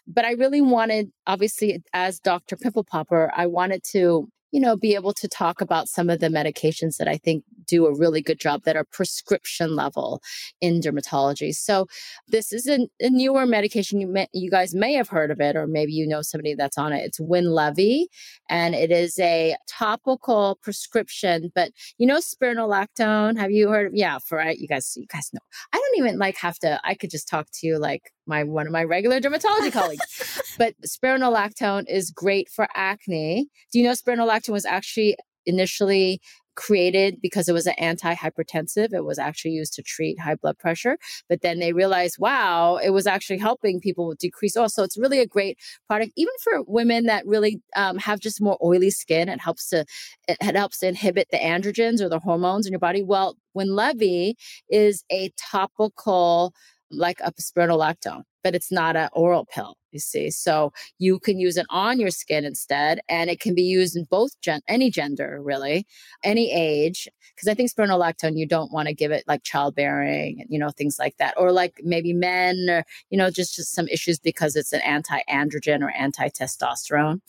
But 0.07 0.25
I 0.25 0.31
really 0.31 0.61
wanted, 0.61 1.11
obviously, 1.27 1.81
as 1.93 2.19
Dr. 2.19 2.55
Pimple 2.55 2.83
Popper, 2.83 3.31
I 3.35 3.47
wanted 3.47 3.83
to, 3.91 4.27
you 4.51 4.59
know, 4.59 4.77
be 4.77 4.95
able 4.95 5.13
to 5.13 5.27
talk 5.27 5.61
about 5.61 5.87
some 5.87 6.09
of 6.09 6.19
the 6.19 6.27
medications 6.27 6.97
that 6.97 7.07
I 7.07 7.17
think 7.17 7.43
do 7.65 7.85
a 7.85 7.95
really 7.95 8.21
good 8.21 8.39
job 8.39 8.63
that 8.63 8.75
are 8.75 8.83
prescription 8.83 9.75
level 9.75 10.21
in 10.61 10.79
dermatology. 10.79 11.53
So 11.53 11.87
this 12.27 12.51
is 12.51 12.67
a, 12.67 12.87
a 12.99 13.09
newer 13.09 13.45
medication. 13.45 13.99
You 13.99 14.07
may, 14.07 14.27
you 14.33 14.49
guys 14.49 14.73
may 14.73 14.93
have 14.93 15.09
heard 15.09 15.31
of 15.31 15.39
it, 15.39 15.55
or 15.55 15.67
maybe 15.67 15.93
you 15.93 16.07
know 16.07 16.21
somebody 16.21 16.55
that's 16.55 16.77
on 16.77 16.93
it. 16.93 17.03
It's 17.05 17.19
Winlevi, 17.19 18.05
and 18.49 18.75
it 18.75 18.91
is 18.91 19.19
a 19.19 19.55
topical 19.67 20.59
prescription. 20.61 21.51
But 21.53 21.71
you 21.97 22.07
know 22.07 22.17
spironolactone. 22.17 23.37
Have 23.37 23.51
you 23.51 23.69
heard 23.69 23.87
of? 23.87 23.93
Yeah, 23.95 24.19
for 24.19 24.37
right, 24.37 24.57
you 24.57 24.67
guys, 24.67 24.93
you 24.95 25.05
guys 25.07 25.29
know. 25.33 25.41
I 25.73 25.77
don't 25.77 26.05
even 26.05 26.19
like 26.19 26.37
have 26.37 26.59
to. 26.59 26.79
I 26.83 26.95
could 26.95 27.09
just 27.09 27.27
talk 27.27 27.47
to 27.53 27.67
you 27.67 27.77
like 27.77 28.11
my 28.25 28.43
one 28.43 28.67
of 28.67 28.73
my 28.73 28.83
regular 28.83 29.19
dermatology 29.19 29.71
colleagues. 29.71 30.39
But 30.57 30.75
spironolactone 30.85 31.85
is 31.89 32.11
great 32.11 32.47
for 32.47 32.67
acne. 32.75 33.49
Do 33.71 33.79
you 33.79 33.85
know 33.85 33.93
spironolactone 33.93 34.53
was 34.53 34.65
actually 34.65 35.17
initially 35.45 36.21
created 36.55 37.19
because 37.21 37.47
it 37.47 37.53
was 37.53 37.67
an 37.67 37.75
antihypertensive. 37.79 38.93
It 38.93 39.05
was 39.05 39.19
actually 39.19 39.51
used 39.51 39.73
to 39.73 39.83
treat 39.83 40.19
high 40.19 40.35
blood 40.35 40.57
pressure. 40.57 40.97
But 41.29 41.41
then 41.41 41.59
they 41.59 41.73
realized, 41.73 42.17
wow, 42.19 42.77
it 42.77 42.91
was 42.91 43.07
actually 43.07 43.39
helping 43.39 43.79
people 43.79 44.07
with 44.07 44.19
decrease. 44.19 44.57
Also, 44.57 44.83
it's 44.83 44.97
really 44.97 45.19
a 45.19 45.27
great 45.27 45.57
product, 45.87 46.13
even 46.15 46.33
for 46.43 46.61
women 46.63 47.05
that 47.05 47.25
really 47.25 47.61
um, 47.75 47.97
have 47.97 48.19
just 48.19 48.41
more 48.41 48.57
oily 48.63 48.89
skin. 48.89 49.29
It 49.29 49.39
helps 49.39 49.69
to 49.69 49.85
it, 50.27 50.37
it 50.41 50.55
helps 50.55 50.79
to 50.79 50.87
inhibit 50.87 51.27
the 51.31 51.37
androgens 51.37 52.01
or 52.01 52.09
the 52.09 52.19
hormones 52.19 52.65
in 52.65 52.71
your 52.71 52.79
body. 52.79 53.03
Well, 53.03 53.37
Winlevi 53.57 54.33
is 54.69 55.03
a 55.11 55.31
topical 55.37 56.53
like 56.91 57.19
a 57.21 57.31
spironolactone, 57.33 58.23
but 58.43 58.55
it's 58.55 58.71
not 58.71 58.95
an 58.95 59.09
oral 59.13 59.45
pill, 59.45 59.75
you 59.91 59.99
see. 59.99 60.29
So 60.31 60.73
you 60.99 61.19
can 61.19 61.39
use 61.39 61.57
it 61.57 61.65
on 61.69 61.99
your 61.99 62.09
skin 62.09 62.45
instead, 62.45 62.99
and 63.09 63.29
it 63.29 63.39
can 63.39 63.55
be 63.55 63.63
used 63.63 63.95
in 63.95 64.05
both 64.09 64.39
gen- 64.41 64.61
any 64.67 64.91
gender, 64.91 65.39
really, 65.41 65.87
any 66.23 66.51
age. 66.51 67.07
Because 67.35 67.47
I 67.47 67.53
think 67.53 67.71
spironolactone, 67.71 68.37
you 68.37 68.45
don't 68.47 68.71
want 68.71 68.87
to 68.87 68.93
give 68.93 69.11
it 69.11 69.23
like 69.27 69.43
childbearing, 69.43 70.45
you 70.49 70.59
know, 70.59 70.69
things 70.69 70.97
like 70.99 71.17
that, 71.17 71.33
or 71.37 71.51
like 71.51 71.81
maybe 71.83 72.13
men, 72.13 72.67
or 72.69 72.85
you 73.09 73.17
know, 73.17 73.29
just 73.29 73.55
just 73.55 73.73
some 73.73 73.87
issues 73.87 74.19
because 74.19 74.55
it's 74.55 74.73
an 74.73 74.81
anti-androgen 74.81 75.81
or 75.81 75.91
anti-testosterone. 75.91 77.21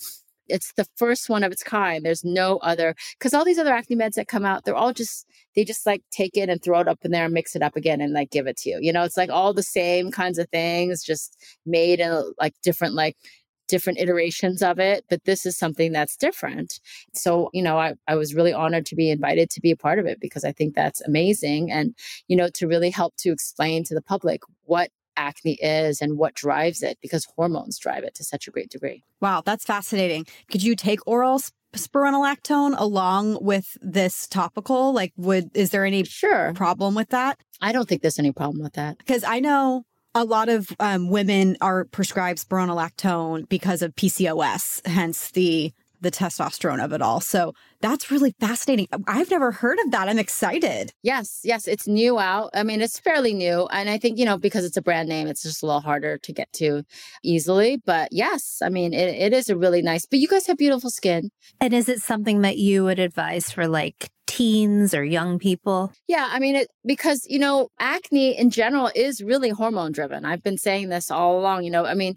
It's 0.49 0.73
the 0.77 0.87
first 0.97 1.29
one 1.29 1.45
of 1.45 1.53
its 1.53 1.63
kind. 1.63 2.05
There's 2.05 2.25
no 2.25 2.59
other 2.59 2.95
because 3.19 3.35
all 3.35 3.45
these 3.45 3.59
other 3.59 3.73
acne 3.73 3.97
meds 3.97 4.15
that 4.15 4.29
come 4.29 4.45
out, 4.45 4.65
they're 4.65 4.75
all 4.75 4.93
just 4.93 5.27
they 5.55 5.65
just 5.65 5.87
like 5.87 6.03
take 6.11 6.37
it 6.37 6.49
and 6.49 6.63
throw 6.63 6.81
it 6.81 6.89
up 6.89 6.99
in 7.03 7.11
there 7.11 7.25
and 7.25 7.35
mix 7.35 7.57
it 7.57 7.63
up 7.63 7.77
again 7.77 8.01
and 8.01 8.13
like 8.13 8.31
give 8.31 8.47
it 8.47 8.57
to 8.59 8.71
you. 8.71 8.79
You 8.81 8.93
know, 8.93 9.05
it's 9.05 9.17
like 9.17 9.31
all 9.31 9.55
the 9.55 9.63
same 9.63 10.11
kinds 10.11 10.39
of 10.39 10.49
things, 10.51 11.03
just 11.03 11.37
made 11.67 12.01
in 12.01 12.33
like 12.41 12.55
different 12.63 12.95
like 12.95 13.17
different 13.69 13.99
iterations 13.99 14.63
of 14.63 14.79
it, 14.79 15.05
but 15.09 15.25
this 15.25 15.47
is 15.47 15.57
something 15.57 15.93
that's 15.93 16.17
different. 16.17 16.81
So, 17.15 17.51
you 17.53 17.63
know, 17.63 17.79
I, 17.79 17.95
I 18.07 18.15
was 18.15 18.35
really 18.35 18.53
honored 18.53 18.87
to 18.87 18.97
be 18.97 19.11
invited 19.11 19.51
to 19.51 19.61
be 19.61 19.71
a 19.71 19.77
part 19.77 19.99
of 19.99 20.07
it 20.07 20.21
because 20.21 20.45
I 20.45 20.53
think 20.53 20.75
that's 20.75 21.01
amazing. 21.03 21.71
And, 21.73 21.95
you 22.29 22.37
know, 22.37 22.49
to 22.55 22.69
really 22.69 22.91
help 22.91 23.17
to 23.19 23.31
explain 23.33 23.85
to 23.85 23.95
the 23.95 24.03
public 24.03 24.43
what 24.65 24.91
acne 25.17 25.55
is 25.55 26.01
and 26.01 26.19
what 26.19 26.35
drives 26.35 26.83
it 26.83 26.99
because 27.01 27.27
hormones 27.37 27.79
drive 27.79 28.05
it 28.05 28.15
to 28.15 28.25
such 28.25 28.49
a 28.49 28.51
great 28.51 28.71
degree. 28.71 29.03
Wow, 29.21 29.43
that's 29.45 29.65
fascinating. 29.65 30.27
Could 30.51 30.63
you 30.63 30.77
take 30.77 31.01
oral 31.07 31.41
spironolactone 31.75 32.75
along 32.79 33.39
with 33.41 33.77
this 33.81 34.27
topical? 34.27 34.93
Like 34.93 35.13
would 35.17 35.51
is 35.55 35.71
there 35.71 35.85
any 35.85 36.05
sure 36.05 36.53
problem 36.55 36.95
with 36.95 37.11
that? 37.11 37.39
I 37.61 37.73
don't 37.73 37.89
think 37.89 38.03
there's 38.03 38.19
any 38.19 38.33
problem 38.33 38.63
with 38.63 38.75
that. 38.75 38.99
Because 38.99 39.25
I 39.25 39.41
know 39.41 39.85
a 40.15 40.25
lot 40.25 40.49
of 40.49 40.69
um, 40.79 41.11
women 41.11 41.57
are 41.61 41.87
prescribed 41.87 42.39
spironolactone 42.39 43.49
because 43.49 43.83
of 43.83 43.95
PCOS, 43.97 44.87
hence 44.87 45.31
the 45.33 45.73
the 46.05 46.13
testosterone 46.13 46.83
of 46.83 46.93
it 46.93 47.03
all. 47.03 47.21
So 47.21 47.55
that's 47.81 48.11
really 48.11 48.35
fascinating. 48.39 48.87
I've 49.09 49.31
never 49.31 49.51
heard 49.51 49.79
of 49.85 49.91
that. 49.91 50.09
I'm 50.09 50.19
excited. 50.19 50.93
Yes, 51.03 51.41
yes, 51.43 51.67
it's 51.67 51.89
new 51.89 52.19
out. 52.19 52.51
I 52.55 52.63
mean, 52.63 52.81
it's 52.81 53.01
fairly 53.01 53.35
new. 53.35 53.67
And 53.73 53.91
I 53.91 53.99
think, 53.99 54.19
you 54.19 54.25
know, 54.25 54.39
because 54.39 54.65
it's 54.65 54.77
a 54.77 54.83
brand 54.83 55.09
name, 55.09 55.27
it's 55.27 55.43
just 55.43 55.63
a 55.63 55.67
little 55.67 55.81
harder 55.81 56.17
to 56.19 56.33
get 56.33 56.53
to 56.55 56.85
easily. 57.23 57.83
But 57.85 58.11
yes, 58.13 58.61
I 58.63 58.69
mean, 58.69 58.95
it, 58.95 59.09
it 59.09 59.33
is 59.33 59.51
a 59.51 59.57
really 59.57 59.83
nice, 59.83 60.07
but 60.07 60.21
you 60.21 60.29
guys 60.29 60.47
have 60.47 60.57
beautiful 60.57 60.91
skin. 60.91 61.31
And 61.61 61.75
is 61.75 61.89
it 61.89 62.01
something 62.01 62.43
that 62.43 62.59
you 62.59 62.85
would 62.85 63.01
advise 63.01 63.51
for 63.51 63.67
like 63.67 64.11
teens 64.27 64.95
or 64.95 65.05
young 65.05 65.39
people? 65.39 65.93
Yeah, 66.09 66.29
I 66.31 66.39
mean, 66.39 66.57
it 66.57 66.69
because, 66.85 67.27
you 67.29 67.39
know, 67.39 67.69
acne 67.79 68.39
in 68.39 68.51
general 68.51 68.91
is 68.95 69.23
really 69.23 69.51
hormone 69.51 69.93
driven. 69.93 70.25
I've 70.25 70.43
been 70.43 70.59
saying 70.59 70.89
this 70.89 71.11
all 71.11 71.39
along, 71.39 71.65
you 71.65 71.71
know, 71.71 71.85
I 71.85 71.95
mean, 71.95 72.17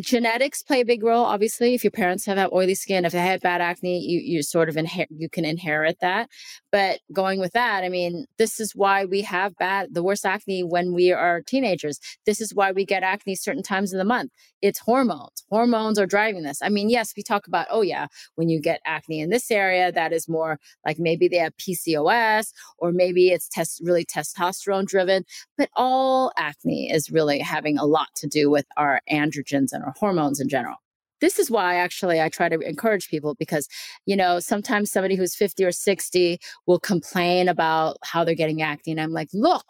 genetics 0.00 0.62
play 0.62 0.80
a 0.80 0.84
big 0.84 1.02
role 1.02 1.24
obviously 1.24 1.74
if 1.74 1.84
your 1.84 1.90
parents 1.90 2.24
have 2.24 2.36
that 2.36 2.52
oily 2.52 2.74
skin 2.74 3.04
if 3.04 3.12
they 3.12 3.18
had 3.18 3.40
bad 3.40 3.60
acne 3.60 4.00
you 4.00 4.20
you 4.20 4.42
sort 4.42 4.68
of 4.68 4.76
inherit 4.76 5.08
you 5.10 5.28
can 5.28 5.44
inherit 5.44 5.98
that 6.00 6.28
but 6.72 6.98
going 7.12 7.38
with 7.38 7.52
that 7.52 7.84
i 7.84 7.88
mean 7.88 8.26
this 8.38 8.58
is 8.58 8.74
why 8.74 9.04
we 9.04 9.22
have 9.22 9.56
bad 9.58 9.94
the 9.94 10.02
worst 10.02 10.26
acne 10.26 10.62
when 10.62 10.92
we 10.92 11.12
are 11.12 11.42
teenagers. 11.42 12.00
This 12.26 12.40
is 12.40 12.54
why 12.54 12.72
we 12.72 12.84
get 12.84 13.02
acne 13.02 13.34
certain 13.34 13.62
times 13.62 13.92
of 13.92 13.98
the 13.98 14.04
month. 14.04 14.32
It's 14.60 14.78
hormones. 14.78 15.44
Hormones 15.50 15.98
are 15.98 16.06
driving 16.06 16.42
this. 16.42 16.60
I 16.62 16.68
mean 16.68 16.88
yes 16.88 17.12
we 17.16 17.22
talk 17.22 17.46
about 17.46 17.66
oh 17.70 17.82
yeah 17.82 18.06
when 18.34 18.48
you 18.48 18.60
get 18.60 18.80
acne 18.84 19.20
in 19.20 19.30
this 19.30 19.50
area 19.50 19.92
that 19.92 20.12
is 20.12 20.28
more 20.28 20.58
like 20.84 20.98
maybe 20.98 21.28
they 21.28 21.36
have 21.36 21.56
pcos 21.56 22.52
or 22.78 22.92
maybe 22.92 23.28
it's 23.28 23.48
test 23.48 23.80
really 23.84 24.04
testosterone 24.04 24.86
driven. 24.86 25.24
But 25.56 25.70
all 25.76 26.32
acne 26.36 26.90
is 26.90 27.10
really 27.10 27.38
having 27.38 27.78
a 27.78 27.84
lot 27.84 28.08
to 28.16 28.26
do 28.26 28.50
with 28.50 28.66
our 28.76 29.00
androgens 29.10 29.72
and 29.72 29.84
our 29.84 29.94
hormones 29.98 30.40
in 30.40 30.48
general. 30.48 30.76
This 31.22 31.38
is 31.38 31.50
why 31.50 31.76
actually 31.76 32.20
I 32.20 32.28
try 32.28 32.50
to 32.50 32.58
encourage 32.58 33.08
people 33.08 33.34
because, 33.36 33.68
you 34.04 34.16
know, 34.16 34.40
sometimes 34.40 34.90
somebody 34.90 35.14
who's 35.14 35.34
50 35.34 35.64
or 35.64 35.72
60 35.72 36.38
will 36.66 36.80
complain 36.80 37.48
about 37.48 37.96
how 38.02 38.24
they're 38.24 38.34
getting 38.34 38.60
acne. 38.60 38.92
And 38.92 39.00
I'm 39.00 39.12
like, 39.12 39.28
look, 39.32 39.64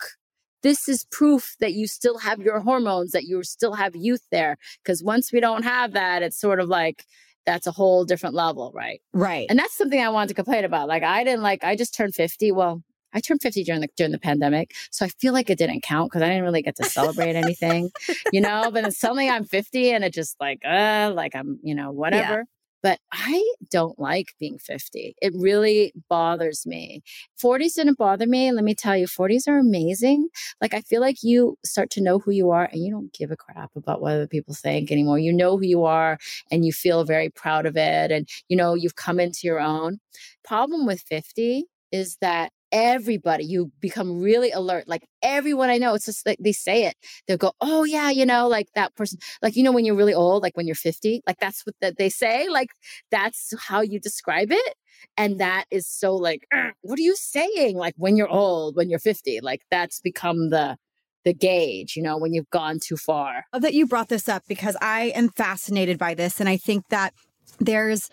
this 0.63 0.89
is 0.89 1.05
proof 1.13 1.55
that 1.61 1.75
you 1.75 1.87
still 1.87 2.19
have 2.19 2.41
your 2.41 2.61
hormones, 2.61 3.13
that 3.13 3.25
you 3.25 3.43
still 3.43 3.75
have 3.75 3.95
youth 3.95 4.27
there. 4.31 4.57
Because 4.83 5.05
once 5.05 5.31
we 5.31 5.41
don't 5.41 5.63
have 5.63 5.93
that, 5.93 6.23
it's 6.23 6.41
sort 6.41 6.59
of 6.59 6.69
like, 6.69 7.05
that's 7.45 7.67
a 7.67 7.73
whole 7.73 8.05
different 8.05 8.35
level, 8.35 8.73
right? 8.75 9.01
Right. 9.13 9.47
And 9.51 9.59
that's 9.59 9.77
something 9.77 10.01
I 10.01 10.09
wanted 10.09 10.29
to 10.29 10.35
complain 10.35 10.65
about. 10.65 10.89
Like 10.89 11.03
I 11.03 11.23
didn't 11.23 11.43
like 11.43 11.63
I 11.65 11.77
just 11.77 11.95
turned 11.95 12.15
50. 12.15 12.53
Well, 12.53 12.83
I 13.13 13.21
turned 13.21 13.43
50 13.43 13.65
during 13.65 13.81
the 13.81 13.89
during 13.97 14.13
the 14.13 14.19
pandemic, 14.19 14.73
so 14.91 15.05
I 15.05 15.09
feel 15.09 15.33
like 15.33 15.51
it 15.51 15.59
didn't 15.59 15.83
count 15.83 16.11
because 16.11 16.23
I 16.23 16.29
didn't 16.29 16.45
really 16.45 16.63
get 16.63 16.77
to 16.77 16.85
celebrate 16.85 17.37
anything, 17.37 17.91
you 18.33 18.41
know. 18.41 18.71
But 18.73 18.83
then 18.83 18.93
suddenly 18.93 19.29
I'm 19.29 19.45
50, 19.45 19.91
and 19.93 20.05
it 20.05 20.13
just 20.13 20.37
like, 20.41 20.61
uh, 20.65 21.13
like 21.15 21.35
I'm, 21.35 21.59
you 21.63 21.75
know, 21.75 21.91
whatever. 21.91 22.39
Yeah. 22.39 22.43
But 22.83 22.99
I 23.13 23.55
don't 23.71 23.97
like 23.99 24.35
being 24.41 24.59
50. 24.59 25.15
It 25.23 25.33
really 25.37 25.93
bothers 26.09 26.67
me. 26.67 27.03
40s 27.41 27.75
didn't 27.75 27.97
bother 27.97 28.27
me. 28.27 28.51
Let 28.51 28.65
me 28.65 28.75
tell 28.75 28.97
you, 28.97 29.07
40s 29.07 29.47
are 29.47 29.59
amazing. 29.59 30.29
Like, 30.61 30.75
I 30.75 30.81
feel 30.81 31.01
like 31.01 31.23
you 31.23 31.57
start 31.65 31.91
to 31.91 32.03
know 32.03 32.19
who 32.19 32.33
you 32.33 32.51
are 32.51 32.69
and 32.73 32.83
you 32.83 32.91
don't 32.91 33.13
give 33.13 33.31
a 33.31 33.37
crap 33.37 33.71
about 33.77 34.01
what 34.01 34.15
other 34.15 34.27
people 34.27 34.53
think 34.55 34.91
anymore. 34.91 35.21
You 35.21 35.33
know 35.33 35.57
who 35.57 35.65
you 35.65 35.85
are 35.85 36.19
and 36.51 36.65
you 36.65 36.73
feel 36.73 37.05
very 37.05 37.31
proud 37.31 37.67
of 37.67 37.77
it. 37.77 38.11
And, 38.11 38.29
you 38.49 38.57
know, 38.57 38.75
you've 38.75 38.97
come 38.97 39.21
into 39.21 39.41
your 39.45 39.61
own. 39.61 40.01
Problem 40.43 40.85
with 40.85 41.03
50 41.03 41.67
is 41.93 42.17
that 42.21 42.51
everybody, 42.73 43.45
you 43.45 43.71
become 43.81 44.21
really 44.21 44.51
alert. 44.51 44.89
Like 44.89 45.07
everyone 45.23 45.71
I 45.71 45.79
know, 45.79 45.95
it's 45.95 46.07
just 46.07 46.27
like 46.27 46.39
they 46.41 46.53
say 46.53 46.87
it. 46.87 46.97
They'll 47.29 47.37
go, 47.37 47.53
Oh, 47.61 47.85
yeah, 47.85 48.11
you 48.11 48.27
know, 48.27 48.49
like 48.49 48.69
that 48.75 48.95
person, 48.97 49.19
like, 49.43 49.55
you 49.55 49.63
know, 49.63 49.73
when 49.73 49.85
you're 49.85 49.95
really 49.95 50.15
old, 50.15 50.43
like 50.43 50.57
when 50.57 50.67
you're 50.67 50.75
50, 50.75 51.23
like 51.27 51.39
that's 51.39 51.65
what 51.67 51.77
that 51.81 51.99
they 51.99 52.09
say. 52.09 52.49
Like 52.49 52.71
that's 53.11 53.53
how 53.69 53.83
you 53.83 54.01
describe 54.01 54.51
it. 54.51 54.75
And 55.17 55.39
that 55.39 55.67
is 55.71 55.87
so 55.87 56.17
like, 56.17 56.47
what 56.81 56.99
are 56.99 57.03
you 57.03 57.17
saying? 57.17 57.77
Like 57.77 57.95
when 57.97 58.17
you're 58.17 58.31
old, 58.31 58.77
when 58.77 58.91
you're 58.91 58.99
50, 58.99 59.41
like 59.43 59.63
that's 59.71 60.01
become 60.01 60.51
the, 60.51 60.77
the 61.25 61.35
gauge, 61.35 61.95
you 61.97 62.03
know, 62.03 62.17
when 62.17 62.33
you've 62.33 62.51
gone 62.51 62.79
too 62.83 62.97
far. 62.97 63.45
Love 63.53 63.63
that 63.63 63.75
you 63.75 63.87
brought 63.87 64.09
this 64.09 64.29
up 64.29 64.43
because 64.49 64.77
I 64.81 65.13
am 65.15 65.29
fascinated 65.29 65.99
by 65.99 66.15
this. 66.15 66.41
And 66.41 66.49
I 66.49 66.57
think 66.57 66.89
that 66.89 67.15
there's, 67.61 68.09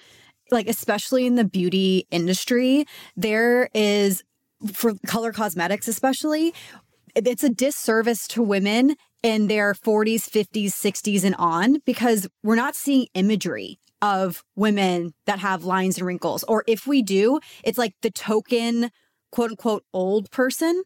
like, 0.52 0.68
especially 0.68 1.26
in 1.26 1.36
the 1.36 1.46
beauty 1.46 2.08
industry, 2.12 2.86
there 3.16 3.70
is, 3.74 4.24
for 4.74 4.94
color 5.06 5.32
cosmetics, 5.32 5.88
especially, 5.88 6.54
it's 7.16 7.44
a 7.44 7.50
disservice 7.50 8.28
to 8.30 8.42
women 8.42 8.96
in 9.24 9.48
their 9.48 9.74
40s, 9.74 10.30
50s, 10.30 10.68
60s, 10.68 11.24
and 11.24 11.36
on 11.38 11.80
because 11.86 12.28
we're 12.44 12.56
not 12.56 12.76
seeing 12.76 13.08
imagery 13.14 13.80
of 14.02 14.44
women 14.56 15.14
that 15.26 15.40
have 15.40 15.64
lines 15.64 15.98
and 15.98 16.08
wrinkles. 16.08 16.44
Or 16.44 16.64
if 16.68 16.88
we 16.88 17.02
do, 17.02 17.40
it's 17.64 17.78
like 17.78 17.94
the 18.02 18.12
token, 18.12 18.92
quote 19.32 19.52
unquote, 19.52 19.84
old 19.94 20.32
person. 20.32 20.84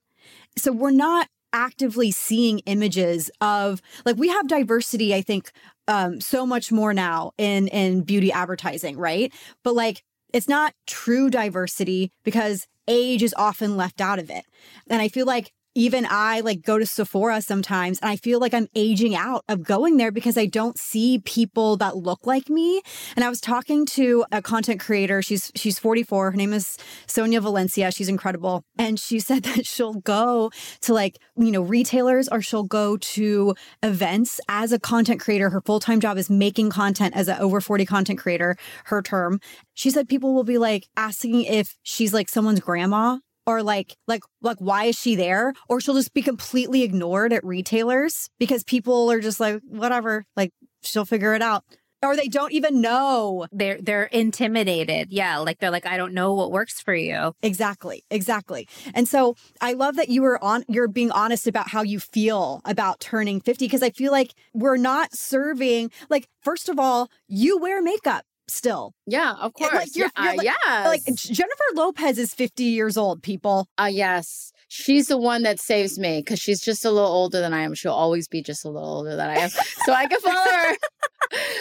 So 0.58 0.72
we're 0.72 0.92
not 0.92 1.28
actively 1.54 2.10
seeing 2.12 2.60
images 2.60 3.30
of 3.40 3.80
like 4.06 4.18
we 4.18 4.28
have 4.28 4.48
diversity 4.48 5.14
i 5.14 5.22
think 5.22 5.52
um 5.88 6.20
so 6.20 6.48
much 6.48 6.72
more 6.72 6.96
now 6.96 7.32
in 7.38 7.68
in 7.68 8.02
beauty 8.02 8.32
advertising 8.32 8.98
right 8.98 9.32
but 9.64 9.76
like 9.76 10.04
it's 10.34 10.50
not 10.50 10.74
true 10.88 11.30
diversity 11.30 12.12
because 12.24 12.66
age 12.88 13.24
is 13.24 13.34
often 13.38 13.78
left 13.78 14.02
out 14.02 14.20
of 14.20 14.30
it. 14.30 14.46
And 14.90 15.02
i 15.02 15.08
feel 15.08 15.26
like 15.26 15.52
even 15.76 16.06
I 16.10 16.42
like 16.42 16.62
go 16.62 16.78
to 16.78 16.86
Sephora 16.86 17.42
sometimes 17.42 18.00
and 18.00 18.10
I 18.10 18.16
feel 18.16 18.40
like 18.40 18.54
I'm 18.54 18.68
aging 18.76 19.16
out 19.16 19.44
of 19.48 19.64
going 19.64 19.98
there 19.98 20.12
because 20.12 20.38
I 20.38 20.46
don't 20.46 20.78
see 20.78 21.20
people 21.20 21.78
that 21.78 21.98
look 21.98 22.28
like 22.28 22.50
me. 22.50 22.82
And 23.16 23.26
I 23.26 23.30
was 23.30 23.42
talking 23.42 23.86
to 23.88 24.26
a 24.32 24.42
content 24.42 24.80
creator. 24.80 25.22
She's 25.22 25.52
she's 25.56 25.80
44. 25.80 26.32
Her 26.32 26.38
name 26.38 26.54
is 26.54 26.78
Sonia 27.08 27.42
Valencia. 27.42 27.92
She's 27.92 28.10
incredible. 28.10 28.64
And 28.78 29.00
she 29.00 29.20
said 29.24 29.44
that 29.44 29.66
she'll 29.66 29.96
go 29.96 30.52
to 30.82 30.94
like, 30.94 31.18
you 31.36 31.52
know, 31.52 31.62
retailers 31.62 32.28
or 32.28 32.42
she'll 32.42 32.64
go 32.64 32.98
to 32.98 33.56
events 33.82 34.40
as 34.48 34.72
a 34.72 34.80
content 34.80 35.22
creator. 35.22 35.50
Her 35.50 35.62
full-time 35.62 36.00
job 36.00 36.18
is 36.18 36.30
making 36.30 36.70
content 36.70 37.16
as 37.16 37.28
an 37.28 37.40
over 37.40 37.62
40 37.62 37.86
content 37.86 38.20
creator, 38.20 38.56
her 38.86 39.02
term. 39.02 39.40
She 39.74 39.90
said 39.90 40.08
people 40.08 40.34
will 40.34 40.44
be 40.44 40.58
like 40.58 40.88
asking 40.96 41.44
if 41.44 41.78
she's 41.84 42.14
like 42.14 42.30
someone's 42.30 42.60
grandma 42.60 43.18
or 43.46 43.64
like 43.64 43.96
like 44.08 44.24
like 44.42 44.58
why 44.60 44.86
is 44.86 44.96
she 44.98 45.16
there? 45.16 45.54
Or 45.70 45.82
she'll 45.82 45.96
just 45.96 46.14
be 46.14 46.22
completely 46.22 46.84
ignored 46.84 47.34
at 47.34 47.44
retailers 47.46 48.30
because 48.40 48.64
people 48.64 49.12
are 49.12 49.20
just 49.20 49.40
like 49.40 49.62
whatever 49.68 50.26
like 50.36 50.52
she'll 50.82 51.06
figure 51.06 51.34
it 51.34 51.42
out. 51.42 51.64
Or 52.02 52.18
they 52.18 52.28
don't 52.28 52.52
even 52.52 52.82
know. 52.82 53.48
They're 53.54 53.80
they're 53.82 54.06
intimidated. 54.06 55.08
Yeah 55.12 55.38
like 55.38 55.60
they're 55.60 55.72
like 55.72 55.86
i 55.86 55.96
don't 55.96 56.14
know 56.14 56.34
what 56.34 56.52
works 56.52 56.82
for 56.82 56.94
you. 56.94 57.34
Exactly 57.42 58.04
exactly. 58.10 58.68
And 58.94 59.08
so 59.08 59.36
i 59.62 59.74
love 59.74 59.96
that 59.96 60.10
you 60.10 60.22
were 60.22 60.42
on 60.44 60.66
you're 60.68 60.88
being 60.90 61.12
honest 61.12 61.48
about 61.48 61.70
how 61.70 61.82
you 61.82 62.00
feel 62.00 62.62
about 62.66 63.00
turning 63.00 63.40
50 63.40 63.66
because 63.66 63.84
i 63.84 63.90
feel 63.90 64.12
like 64.12 64.34
we're 64.54 64.78
not 64.78 65.14
serving 65.14 65.92
like 66.10 66.28
first 66.42 66.68
of 66.70 66.78
all 66.80 67.10
you 67.28 67.58
wear 67.58 67.82
makeup 67.82 68.26
still. 68.48 68.94
Yeah, 69.06 69.34
of 69.40 69.54
course. 69.54 69.74
Like 69.74 69.96
you're, 69.96 70.10
yeah, 70.18 70.34
you're 70.34 70.36
like, 70.36 71.02
like, 71.08 71.16
Jennifer 71.16 71.64
Lopez 71.76 72.18
is 72.18 72.34
50 72.34 72.64
years 72.64 72.98
old, 72.98 73.24
people. 73.24 73.68
Uh 73.78 73.90
yes. 73.92 74.52
She's 74.68 75.08
the 75.08 75.18
one 75.18 75.44
that 75.44 75.60
saves 75.60 76.00
me 76.00 76.20
because 76.20 76.40
she's 76.40 76.60
just 76.62 76.84
a 76.84 76.92
little 76.92 77.10
older 77.10 77.40
than 77.40 77.54
I 77.54 77.62
am. 77.62 77.76
She'll 77.76 77.94
always 77.94 78.28
be 78.28 78.42
just 78.42 78.66
a 78.66 78.70
little 78.70 78.90
older 78.90 79.16
than 79.16 79.30
I 79.30 79.36
am. 79.36 79.50
so 79.50 79.94
I 79.94 80.08
can 80.08 80.20
follow 80.20 80.36
her. 80.36 80.78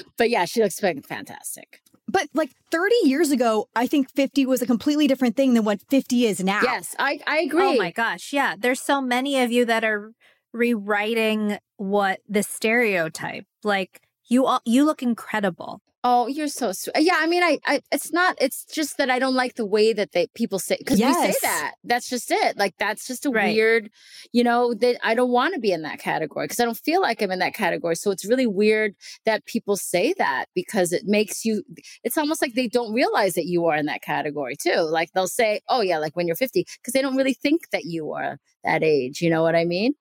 but 0.16 0.30
yeah, 0.30 0.46
she 0.46 0.62
looks 0.62 0.80
fantastic. 0.80 1.82
But 2.08 2.28
like 2.34 2.50
30 2.70 2.94
years 3.04 3.30
ago, 3.30 3.68
I 3.76 3.86
think 3.86 4.10
50 4.10 4.46
was 4.46 4.62
a 4.62 4.66
completely 4.66 5.06
different 5.06 5.36
thing 5.36 5.54
than 5.54 5.64
what 5.64 5.80
50 5.88 6.26
is 6.26 6.42
now. 6.42 6.60
Yes, 6.62 6.96
I, 6.98 7.20
I 7.26 7.40
agree. 7.40 7.62
Oh 7.62 7.76
my 7.76 7.90
gosh. 7.90 8.32
Yeah. 8.32 8.54
There's 8.58 8.80
so 8.80 9.00
many 9.00 9.40
of 9.40 9.52
you 9.52 9.64
that 9.66 9.84
are 9.84 10.12
rewriting 10.52 11.58
what 11.76 12.20
the 12.28 12.42
stereotype. 12.42 13.44
Like 13.64 14.00
you 14.28 14.46
all 14.46 14.60
you 14.64 14.84
look 14.84 15.02
incredible. 15.02 15.80
Oh, 16.04 16.26
you're 16.26 16.48
so 16.48 16.72
sweet. 16.72 16.96
Yeah, 16.98 17.16
I 17.18 17.28
mean, 17.28 17.44
I, 17.44 17.58
I, 17.64 17.80
it's 17.92 18.12
not. 18.12 18.36
It's 18.40 18.64
just 18.64 18.98
that 18.98 19.08
I 19.08 19.20
don't 19.20 19.36
like 19.36 19.54
the 19.54 19.64
way 19.64 19.92
that 19.92 20.10
they 20.10 20.26
people 20.34 20.58
say 20.58 20.76
because 20.76 20.98
yes. 20.98 21.16
we 21.16 21.32
say 21.32 21.38
that. 21.42 21.74
That's 21.84 22.08
just 22.08 22.28
it. 22.32 22.56
Like 22.56 22.74
that's 22.76 23.06
just 23.06 23.24
a 23.24 23.30
right. 23.30 23.54
weird, 23.54 23.88
you 24.32 24.42
know. 24.42 24.74
That 24.74 24.98
I 25.04 25.14
don't 25.14 25.30
want 25.30 25.54
to 25.54 25.60
be 25.60 25.70
in 25.70 25.82
that 25.82 26.00
category 26.00 26.46
because 26.46 26.58
I 26.58 26.64
don't 26.64 26.76
feel 26.76 27.00
like 27.00 27.22
I'm 27.22 27.30
in 27.30 27.38
that 27.38 27.54
category. 27.54 27.94
So 27.94 28.10
it's 28.10 28.24
really 28.24 28.48
weird 28.48 28.94
that 29.26 29.46
people 29.46 29.76
say 29.76 30.12
that 30.18 30.46
because 30.56 30.92
it 30.92 31.02
makes 31.04 31.44
you. 31.44 31.62
It's 32.02 32.18
almost 32.18 32.42
like 32.42 32.54
they 32.54 32.66
don't 32.66 32.92
realize 32.92 33.34
that 33.34 33.46
you 33.46 33.66
are 33.66 33.76
in 33.76 33.86
that 33.86 34.02
category 34.02 34.56
too. 34.56 34.80
Like 34.80 35.12
they'll 35.12 35.28
say, 35.28 35.60
"Oh 35.68 35.82
yeah," 35.82 35.98
like 35.98 36.16
when 36.16 36.26
you're 36.26 36.34
50, 36.34 36.66
because 36.78 36.94
they 36.94 37.02
don't 37.02 37.16
really 37.16 37.34
think 37.34 37.70
that 37.70 37.84
you 37.84 38.12
are 38.12 38.38
that 38.64 38.82
age. 38.82 39.20
You 39.20 39.30
know 39.30 39.42
what 39.42 39.54
I 39.54 39.64
mean? 39.64 39.94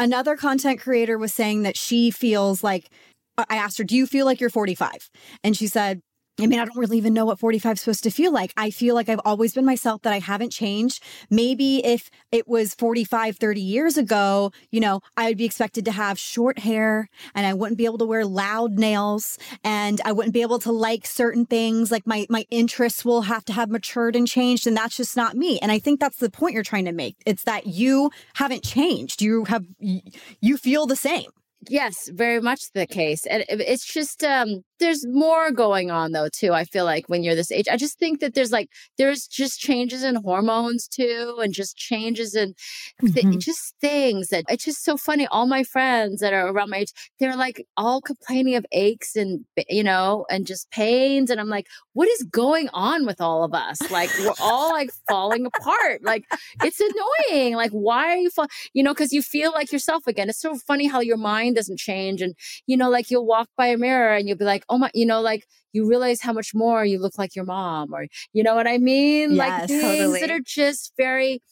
Another 0.00 0.34
content 0.34 0.80
creator 0.80 1.16
was 1.16 1.32
saying 1.32 1.62
that 1.62 1.76
she 1.76 2.10
feels 2.10 2.64
like 2.64 2.90
I 3.38 3.56
asked 3.56 3.78
her, 3.78 3.84
Do 3.84 3.96
you 3.96 4.06
feel 4.06 4.26
like 4.26 4.40
you're 4.40 4.50
45? 4.50 5.10
And 5.42 5.56
she 5.56 5.66
said, 5.66 6.00
I 6.40 6.48
mean, 6.48 6.58
I 6.58 6.64
don't 6.64 6.76
really 6.76 6.96
even 6.96 7.14
know 7.14 7.26
what 7.26 7.38
45 7.38 7.74
is 7.74 7.80
supposed 7.80 8.02
to 8.02 8.10
feel 8.10 8.32
like. 8.32 8.52
I 8.56 8.70
feel 8.70 8.96
like 8.96 9.08
I've 9.08 9.20
always 9.24 9.54
been 9.54 9.64
myself, 9.64 10.02
that 10.02 10.12
I 10.12 10.18
haven't 10.18 10.50
changed. 10.50 11.00
Maybe 11.30 11.84
if 11.84 12.10
it 12.32 12.48
was 12.48 12.74
45, 12.74 13.36
30 13.36 13.60
years 13.60 13.96
ago, 13.96 14.50
you 14.72 14.80
know, 14.80 15.00
I 15.16 15.28
would 15.28 15.38
be 15.38 15.44
expected 15.44 15.84
to 15.84 15.92
have 15.92 16.18
short 16.18 16.58
hair 16.58 17.08
and 17.36 17.46
I 17.46 17.54
wouldn't 17.54 17.78
be 17.78 17.84
able 17.84 17.98
to 17.98 18.04
wear 18.04 18.24
loud 18.24 18.72
nails 18.72 19.38
and 19.62 20.00
I 20.04 20.10
wouldn't 20.10 20.34
be 20.34 20.42
able 20.42 20.58
to 20.60 20.72
like 20.72 21.06
certain 21.06 21.46
things. 21.46 21.92
Like 21.92 22.04
my, 22.04 22.26
my 22.28 22.46
interests 22.50 23.04
will 23.04 23.22
have 23.22 23.44
to 23.44 23.52
have 23.52 23.70
matured 23.70 24.16
and 24.16 24.26
changed. 24.26 24.66
And 24.66 24.76
that's 24.76 24.96
just 24.96 25.16
not 25.16 25.36
me. 25.36 25.60
And 25.60 25.70
I 25.70 25.78
think 25.78 26.00
that's 26.00 26.18
the 26.18 26.30
point 26.30 26.54
you're 26.54 26.64
trying 26.64 26.86
to 26.86 26.92
make. 26.92 27.14
It's 27.24 27.44
that 27.44 27.68
you 27.68 28.10
haven't 28.34 28.64
changed. 28.64 29.22
You 29.22 29.44
have, 29.44 29.64
you 29.78 30.56
feel 30.56 30.86
the 30.86 30.96
same. 30.96 31.30
Yes, 31.68 32.08
very 32.12 32.40
much 32.40 32.70
the 32.74 32.86
case. 32.86 33.26
And 33.26 33.44
it's 33.48 33.84
just 33.86 34.22
um 34.24 34.62
there's 34.80 35.06
more 35.06 35.50
going 35.50 35.90
on 35.90 36.12
though 36.12 36.28
too. 36.28 36.52
I 36.52 36.64
feel 36.64 36.84
like 36.84 37.08
when 37.08 37.22
you're 37.22 37.34
this 37.34 37.52
age, 37.52 37.66
I 37.70 37.76
just 37.76 37.98
think 37.98 38.20
that 38.20 38.34
there's 38.34 38.52
like 38.52 38.68
there's 38.98 39.26
just 39.26 39.60
changes 39.60 40.02
in 40.02 40.16
hormones 40.16 40.88
too 40.88 41.38
and 41.40 41.52
just 41.52 41.76
changes 41.76 42.34
in 42.34 42.54
th- 43.00 43.14
mm-hmm. 43.14 43.38
just 43.38 43.74
things 43.80 44.28
that 44.28 44.44
it's 44.48 44.64
just 44.64 44.84
so 44.84 44.96
funny. 44.96 45.26
All 45.28 45.46
my 45.46 45.62
friends 45.62 46.20
that 46.20 46.32
are 46.32 46.48
around 46.48 46.70
my 46.70 46.78
age, 46.78 46.92
they're 47.20 47.36
like 47.36 47.64
all 47.76 48.00
complaining 48.00 48.56
of 48.56 48.66
aches 48.72 49.16
and 49.16 49.44
you 49.68 49.84
know, 49.84 50.26
and 50.30 50.46
just 50.46 50.70
pains 50.70 51.30
and 51.30 51.40
I'm 51.40 51.48
like, 51.48 51.66
what 51.92 52.08
is 52.08 52.22
going 52.24 52.68
on 52.72 53.06
with 53.06 53.20
all 53.20 53.44
of 53.44 53.54
us? 53.54 53.78
Like 53.90 54.10
we're 54.18 54.34
all 54.40 54.70
like 54.70 54.90
falling 55.08 55.46
apart. 55.46 56.02
Like 56.02 56.24
it's 56.62 56.80
annoying. 56.80 57.54
Like 57.54 57.70
why 57.70 58.08
are 58.08 58.16
you 58.16 58.30
fall- 58.30 58.48
you 58.72 58.82
know, 58.82 58.94
cuz 58.94 59.12
you 59.12 59.22
feel 59.22 59.52
like 59.52 59.72
yourself 59.72 60.06
again. 60.06 60.28
It's 60.28 60.40
so 60.40 60.56
funny 60.56 60.86
how 60.86 61.00
your 61.00 61.16
mind 61.16 61.56
doesn't 61.56 61.78
change. 61.78 62.20
And, 62.22 62.34
you 62.66 62.76
know, 62.76 62.90
like 62.90 63.10
you'll 63.10 63.26
walk 63.26 63.48
by 63.56 63.66
a 63.68 63.76
mirror 63.76 64.14
and 64.14 64.28
you'll 64.28 64.38
be 64.38 64.44
like, 64.44 64.64
oh 64.68 64.73
Oh 64.74 64.78
my, 64.78 64.90
you 64.92 65.06
know, 65.06 65.20
like 65.20 65.46
you 65.72 65.88
realize 65.88 66.20
how 66.20 66.32
much 66.32 66.52
more 66.52 66.84
you 66.84 66.98
look 66.98 67.16
like 67.16 67.36
your 67.36 67.44
mom 67.44 67.94
or, 67.94 68.08
you 68.32 68.42
know 68.42 68.56
what 68.56 68.66
I 68.66 68.78
mean? 68.78 69.36
Yes, 69.36 69.38
like 69.38 69.68
things 69.68 69.82
totally. 69.82 70.20
that 70.20 70.30
are 70.30 70.40
just 70.44 70.92
very, 70.96 71.42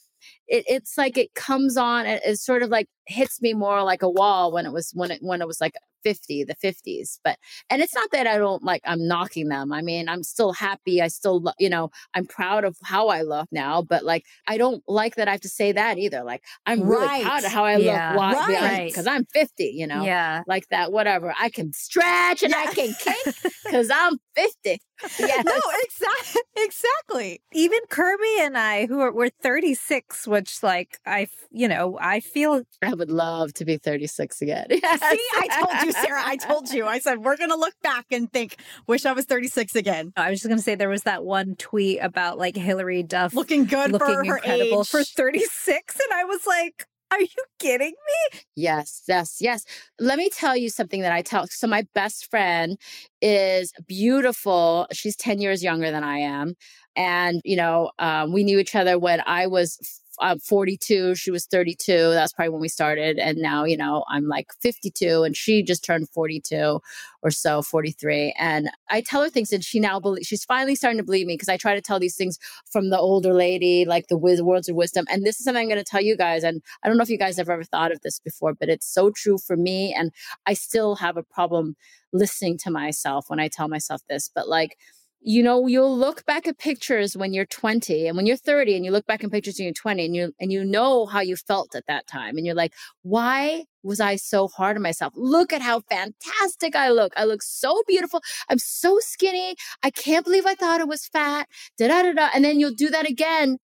it, 0.49 0.65
it's 0.67 0.99
like 0.99 1.17
it 1.17 1.33
comes 1.35 1.77
on 1.77 2.05
it, 2.07 2.21
it 2.25 2.39
sort 2.39 2.65
of 2.65 2.71
like 2.71 2.89
hits 3.07 3.41
me 3.41 3.55
more 3.55 3.85
like 3.85 4.03
a 4.03 4.11
wall 4.11 4.53
when 4.53 4.67
it 4.67 4.73
was 4.73 4.91
when 4.95 5.13
it 5.13 5.21
when 5.23 5.41
it 5.41 5.47
was 5.47 5.61
like 5.61 5.75
50 6.03 6.45
the 6.45 6.55
50s 6.57 7.19
but 7.25 7.39
and 7.71 7.83
it's 7.83 7.95
not 7.95 8.11
that 8.13 8.27
i 8.27 8.39
don't 8.39 8.63
like 8.63 8.83
i'm 8.85 9.07
knocking 9.07 9.49
them 9.49 9.73
i 9.73 9.83
mean 9.83 10.09
i'm 10.09 10.23
still 10.23 10.53
happy 10.53 11.01
i 11.01 11.09
still 11.09 11.43
you 11.59 11.69
know 11.69 11.91
i'm 12.15 12.27
proud 12.27 12.65
of 12.65 12.77
how 12.83 13.09
i 13.09 13.23
look 13.23 13.49
now 13.53 13.83
but 13.83 14.05
like 14.05 14.25
i 14.47 14.57
don't 14.57 14.83
like 14.87 15.17
that 15.17 15.29
i 15.29 15.33
have 15.33 15.41
to 15.41 15.49
say 15.49 15.73
that 15.73 15.99
either 15.99 16.23
like 16.23 16.43
i'm 16.67 16.83
really 16.83 17.07
right. 17.07 17.25
proud 17.25 17.45
of 17.45 17.53
how 17.53 17.65
i 17.65 17.77
yeah. 17.77 18.11
look 18.11 18.19
why 18.19 18.33
right. 18.49 18.89
because 18.89 19.07
i'm 19.07 19.25
50 19.27 19.65
you 19.65 19.87
know 19.87 20.05
yeah 20.05 20.43
like 20.47 20.69
that 20.69 20.93
whatever 20.93 21.35
i 21.39 21.49
can 21.49 21.73
stretch 21.73 22.43
and 22.43 22.53
yeah. 22.53 22.65
i 22.69 22.75
can 22.75 22.95
kick 22.95 23.35
because 23.65 23.91
i'm 23.93 24.19
50 24.35 24.79
yeah 25.19 25.43
no 25.45 25.61
exactly 25.83 26.43
exactly 26.57 27.43
even 27.53 27.81
kirbie 27.91 28.41
and 28.41 28.57
i 28.57 28.87
who 28.87 29.01
are 29.01 29.13
we're 29.13 29.31
36 29.43 30.27
which 30.27 30.63
like 30.63 30.99
i 31.07 31.27
you 31.51 31.69
know 31.69 31.99
i 32.01 32.21
feel 32.21 32.63
i 32.83 32.95
would 32.95 33.11
love 33.11 33.53
to 33.55 33.65
be 33.65 33.77
36 33.77 34.43
again 34.43 34.67
yes. 34.71 35.01
see 35.11 35.29
i 35.37 35.49
told 35.61 35.87
you 35.87 35.92
Sarah, 36.03 36.23
I 36.25 36.37
told 36.37 36.71
you. 36.71 36.87
I 36.87 36.99
said, 36.99 37.19
we're 37.19 37.37
going 37.37 37.51
to 37.51 37.57
look 37.57 37.75
back 37.83 38.07
and 38.11 38.33
think, 38.33 38.57
wish 38.87 39.07
I 39.07 39.13
was 39.13 39.25
36 39.25 39.75
again. 39.77 40.13
I 40.17 40.31
was 40.31 40.41
just 40.41 40.49
going 40.49 40.59
to 40.59 40.63
say 40.63 40.75
there 40.75 40.89
was 40.89 41.03
that 41.03 41.25
one 41.25 41.57
tweet 41.57 41.99
about 42.01 42.39
like 42.39 42.57
Hilary 42.57 43.03
Duff 43.03 43.35
looking 43.35 43.65
good 43.65 43.93
looking 43.93 44.07
for 44.07 44.25
her 44.25 44.37
incredible 44.37 44.81
age. 44.81 44.89
for 44.89 45.05
36. 45.05 46.01
And 46.01 46.19
I 46.19 46.25
was 46.25 46.47
like, 46.47 46.87
are 47.13 47.21
you 47.21 47.29
kidding 47.59 47.93
me? 47.93 48.41
Yes, 48.57 49.03
yes, 49.07 49.37
yes. 49.41 49.65
Let 49.99 50.17
me 50.17 50.31
tell 50.31 50.57
you 50.57 50.71
something 50.71 51.03
that 51.03 51.13
I 51.13 51.21
tell. 51.21 51.47
So, 51.49 51.67
my 51.67 51.87
best 51.95 52.31
friend 52.31 52.79
is 53.21 53.73
beautiful. 53.87 54.87
She's 54.93 55.15
10 55.17 55.41
years 55.41 55.63
younger 55.63 55.91
than 55.91 56.05
I 56.05 56.19
am. 56.19 56.55
And, 56.97 57.43
you 57.45 57.57
know, 57.57 57.91
um, 57.99 58.33
we 58.33 58.45
knew 58.45 58.59
each 58.59 58.75
other 58.75 58.99
when 58.99 59.23
I 59.27 59.47
was 59.47 60.02
I'm 60.21 60.39
42. 60.39 61.15
She 61.15 61.31
was 61.31 61.47
32. 61.47 62.11
That's 62.11 62.33
probably 62.33 62.51
when 62.51 62.61
we 62.61 62.69
started. 62.69 63.19
And 63.19 63.39
now, 63.39 63.65
you 63.65 63.77
know, 63.77 64.05
I'm 64.09 64.29
like 64.29 64.53
52 64.61 65.23
and 65.23 65.37
she 65.37 65.63
just 65.63 65.85
turned 65.85 66.09
42 66.11 66.81
or 67.23 67.31
so, 67.31 67.63
43. 67.63 68.35
And 68.39 68.71
I 68.91 69.01
tell 69.01 69.23
her 69.23 69.31
things 69.31 69.53
and 69.53 69.65
she 69.65 69.81
now 69.81 69.99
believes, 70.01 70.27
she's 70.27 70.45
finally 70.45 70.75
starting 70.75 70.99
to 70.99 71.05
believe 71.05 71.27
me 71.27 71.35
because 71.35 71.49
I 71.49 71.57
try 71.57 71.75
to 71.75 71.81
tell 71.81 71.99
these 71.99 72.17
things 72.17 72.39
from 72.71 72.91
the 72.91 72.99
older 72.99 73.33
lady, 73.33 73.85
like 73.85 74.09
the 74.09 74.19
wiz- 74.19 74.43
words 74.43 74.69
of 74.69 74.77
wisdom. 74.77 75.07
And 75.09 75.25
this 75.25 75.39
is 75.39 75.45
something 75.45 75.63
I'm 75.63 75.69
going 75.69 75.79
to 75.79 75.85
tell 75.85 76.03
you 76.03 76.17
guys. 76.17 76.45
And 76.45 76.63
I 76.83 76.89
don't 76.89 76.97
know 76.97 77.03
if 77.03 77.11
you 77.11 77.19
guys 77.19 77.37
have 77.39 77.49
ever 77.49 77.65
thought 77.65 77.93
of 77.93 78.01
this 78.03 78.19
before, 78.19 78.55
but 78.55 78.69
it's 78.69 78.87
so 78.87 79.11
true 79.11 79.39
for 79.39 79.57
me. 79.57 79.95
And 79.95 80.13
I 80.47 80.55
still 80.55 80.97
have 80.97 81.17
a 81.17 81.23
problem 81.23 81.77
listening 82.13 82.59
to 82.59 82.71
myself 82.71 83.27
when 83.29 83.41
I 83.41 83.49
tell 83.49 83.69
myself 83.69 84.03
this. 84.09 84.31
But 84.35 84.49
like, 84.49 84.77
you 85.25 85.43
know 85.43 85.67
you'll 85.67 85.97
look 85.97 86.25
back 86.27 86.47
at 86.47 86.59
pictures 86.59 87.17
when 87.17 87.33
you're 87.33 87.47
20 87.47 88.07
and 88.09 88.17
when 88.17 88.27
you're 88.27 88.37
30 88.37 88.77
and 88.77 88.85
you 88.85 88.91
look 88.91 89.07
back 89.07 89.23
in 89.23 89.31
pictures 89.31 89.57
when 89.59 89.67
you're 89.67 89.75
20 89.75 90.05
and 90.05 90.17
you 90.17 90.33
and 90.41 90.53
you 90.53 90.65
know 90.65 91.07
how 91.07 91.21
you 91.21 91.37
felt 91.37 91.75
at 91.75 91.87
that 91.87 92.07
time 92.07 92.37
and 92.37 92.45
you're 92.45 92.55
like 92.55 92.75
why 93.03 93.65
was 93.85 94.01
i 94.01 94.17
so 94.17 94.49
hard 94.49 94.77
on 94.77 94.83
myself? 94.83 95.13
Look 95.17 95.53
at 95.53 95.61
how 95.61 95.81
fantastic 95.81 96.77
i 96.77 96.91
look. 96.91 97.13
I 97.17 97.25
look 97.25 97.43
so 97.43 97.83
beautiful. 97.87 98.21
I'm 98.49 98.59
so 98.59 98.99
skinny. 99.01 99.57
I 99.83 99.91
can't 99.91 100.25
believe 100.25 100.47
i 100.47 100.55
thought 100.55 100.81
it 100.81 100.89
was 100.89 101.07
fat. 101.07 101.49
Da 101.79 101.89
da 101.89 102.03
da 102.03 102.13
da 102.13 102.29
and 102.35 102.45
then 102.45 102.61
you'll 102.61 102.75
do 102.75 102.91
that 102.91 103.09
again 103.09 103.59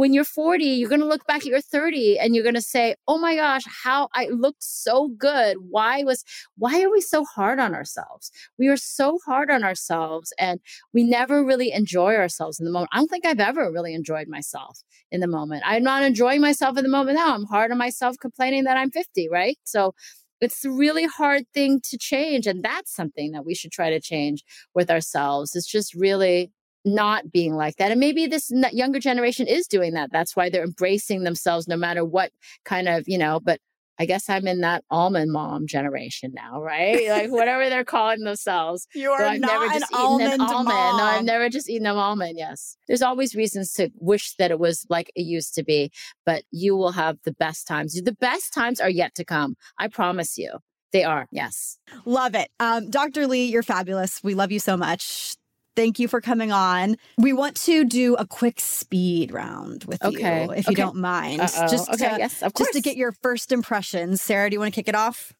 when 0.00 0.14
you're 0.14 0.24
40, 0.24 0.64
you're 0.64 0.88
going 0.88 1.02
to 1.02 1.06
look 1.06 1.26
back 1.26 1.42
at 1.42 1.48
your 1.48 1.60
30 1.60 2.18
and 2.18 2.34
you're 2.34 2.42
going 2.42 2.54
to 2.54 2.62
say, 2.62 2.94
"Oh 3.06 3.18
my 3.18 3.36
gosh, 3.36 3.64
how 3.84 4.08
I 4.14 4.28
looked 4.28 4.64
so 4.64 5.08
good. 5.08 5.58
Why 5.68 6.04
was 6.04 6.24
why 6.56 6.82
are 6.82 6.90
we 6.90 7.02
so 7.02 7.22
hard 7.26 7.60
on 7.60 7.74
ourselves? 7.74 8.30
We 8.58 8.68
are 8.68 8.78
so 8.78 9.18
hard 9.26 9.50
on 9.50 9.62
ourselves 9.62 10.32
and 10.38 10.58
we 10.94 11.04
never 11.04 11.44
really 11.44 11.70
enjoy 11.70 12.14
ourselves 12.14 12.58
in 12.58 12.64
the 12.64 12.72
moment. 12.72 12.88
I 12.94 12.96
don't 12.96 13.08
think 13.08 13.26
I've 13.26 13.40
ever 13.40 13.70
really 13.70 13.92
enjoyed 13.92 14.26
myself 14.26 14.78
in 15.12 15.20
the 15.20 15.26
moment. 15.26 15.64
I'm 15.66 15.82
not 15.82 16.02
enjoying 16.02 16.40
myself 16.40 16.78
in 16.78 16.84
the 16.84 16.90
moment 16.90 17.16
now. 17.18 17.34
I'm 17.34 17.44
hard 17.44 17.70
on 17.70 17.76
myself 17.76 18.16
complaining 18.18 18.64
that 18.64 18.78
I'm 18.78 18.90
50, 18.90 19.28
right? 19.28 19.58
So 19.64 19.92
it's 20.40 20.64
a 20.64 20.70
really 20.70 21.04
hard 21.04 21.44
thing 21.52 21.78
to 21.90 21.98
change 21.98 22.46
and 22.46 22.62
that's 22.62 22.94
something 22.94 23.32
that 23.32 23.44
we 23.44 23.54
should 23.54 23.70
try 23.70 23.90
to 23.90 24.00
change 24.00 24.42
with 24.74 24.90
ourselves 24.90 25.54
it's 25.54 25.70
just 25.70 25.94
really 25.94 26.50
not 26.84 27.30
being 27.30 27.54
like 27.54 27.76
that. 27.76 27.90
And 27.90 28.00
maybe 28.00 28.26
this 28.26 28.50
younger 28.72 28.98
generation 28.98 29.46
is 29.46 29.66
doing 29.66 29.92
that. 29.94 30.10
That's 30.12 30.34
why 30.34 30.50
they're 30.50 30.64
embracing 30.64 31.24
themselves 31.24 31.68
no 31.68 31.76
matter 31.76 32.04
what 32.04 32.32
kind 32.64 32.88
of, 32.88 33.04
you 33.06 33.18
know, 33.18 33.40
but 33.40 33.60
I 33.98 34.06
guess 34.06 34.30
I'm 34.30 34.46
in 34.46 34.62
that 34.62 34.82
almond 34.90 35.30
mom 35.30 35.66
generation 35.66 36.32
now, 36.34 36.62
right? 36.62 37.06
Like 37.06 37.30
whatever 37.30 37.68
they're 37.68 37.84
calling 37.84 38.20
themselves. 38.20 38.88
You 38.94 39.10
are 39.10 39.22
I've 39.22 39.40
not 39.40 39.60
never 39.60 39.78
just 39.78 39.92
eaten 39.92 40.04
almond 40.04 40.32
an 40.32 40.40
almond. 40.40 40.68
mom. 40.68 40.96
No, 40.96 41.04
I've 41.04 41.24
never 41.24 41.50
just 41.50 41.68
eaten 41.68 41.86
an 41.86 41.96
almond. 41.96 42.38
Yes. 42.38 42.78
There's 42.88 43.02
always 43.02 43.34
reasons 43.34 43.74
to 43.74 43.90
wish 43.96 44.36
that 44.36 44.50
it 44.50 44.58
was 44.58 44.86
like 44.88 45.12
it 45.14 45.24
used 45.24 45.54
to 45.56 45.62
be, 45.62 45.92
but 46.24 46.44
you 46.50 46.76
will 46.76 46.92
have 46.92 47.18
the 47.24 47.32
best 47.32 47.66
times. 47.66 47.92
The 47.92 48.14
best 48.14 48.54
times 48.54 48.80
are 48.80 48.88
yet 48.88 49.14
to 49.16 49.24
come. 49.24 49.56
I 49.78 49.88
promise 49.88 50.38
you. 50.38 50.60
They 50.92 51.04
are. 51.04 51.28
Yes. 51.30 51.78
Love 52.06 52.34
it. 52.34 52.48
Um, 52.58 52.90
Dr. 52.90 53.26
Lee, 53.26 53.44
you're 53.44 53.62
fabulous. 53.62 54.24
We 54.24 54.34
love 54.34 54.50
you 54.50 54.58
so 54.58 54.78
much. 54.78 55.36
Thank 55.80 55.98
you 55.98 56.08
for 56.08 56.20
coming 56.20 56.52
on. 56.52 56.96
We 57.16 57.32
want 57.32 57.56
to 57.62 57.86
do 57.86 58.14
a 58.16 58.26
quick 58.26 58.60
speed 58.60 59.32
round 59.32 59.84
with 59.84 60.04
Okay. 60.04 60.44
you, 60.44 60.50
if 60.52 60.68
you 60.68 60.74
don't 60.76 60.96
mind. 60.96 61.40
Uh-oh. 61.40 61.68
Just 61.68 61.88
okay. 61.88 62.10
to, 62.10 62.18
yes. 62.18 62.42
Of 62.42 62.52
just 62.54 62.74
to 62.74 62.82
get 62.82 62.98
your 62.98 63.12
first 63.22 63.50
impressions. 63.50 64.20
Sarah, 64.20 64.50
do 64.50 64.54
you 64.56 64.60
want 64.60 64.74
to 64.74 64.78
kick 64.78 64.88
it 64.88 64.94
off? 64.94 65.32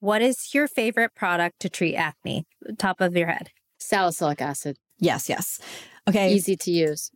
What 0.00 0.20
is 0.20 0.52
your 0.52 0.66
favorite 0.66 1.14
product 1.14 1.60
to 1.60 1.68
treat 1.68 1.94
acne? 1.94 2.44
Top 2.76 3.00
of 3.00 3.16
your 3.16 3.28
head. 3.28 3.50
salicylic 3.78 4.42
acid. 4.42 4.78
Yes, 4.98 5.28
yes. 5.28 5.60
Okay. 6.08 6.34
Easy 6.34 6.56
to 6.56 6.72
use. 6.72 7.12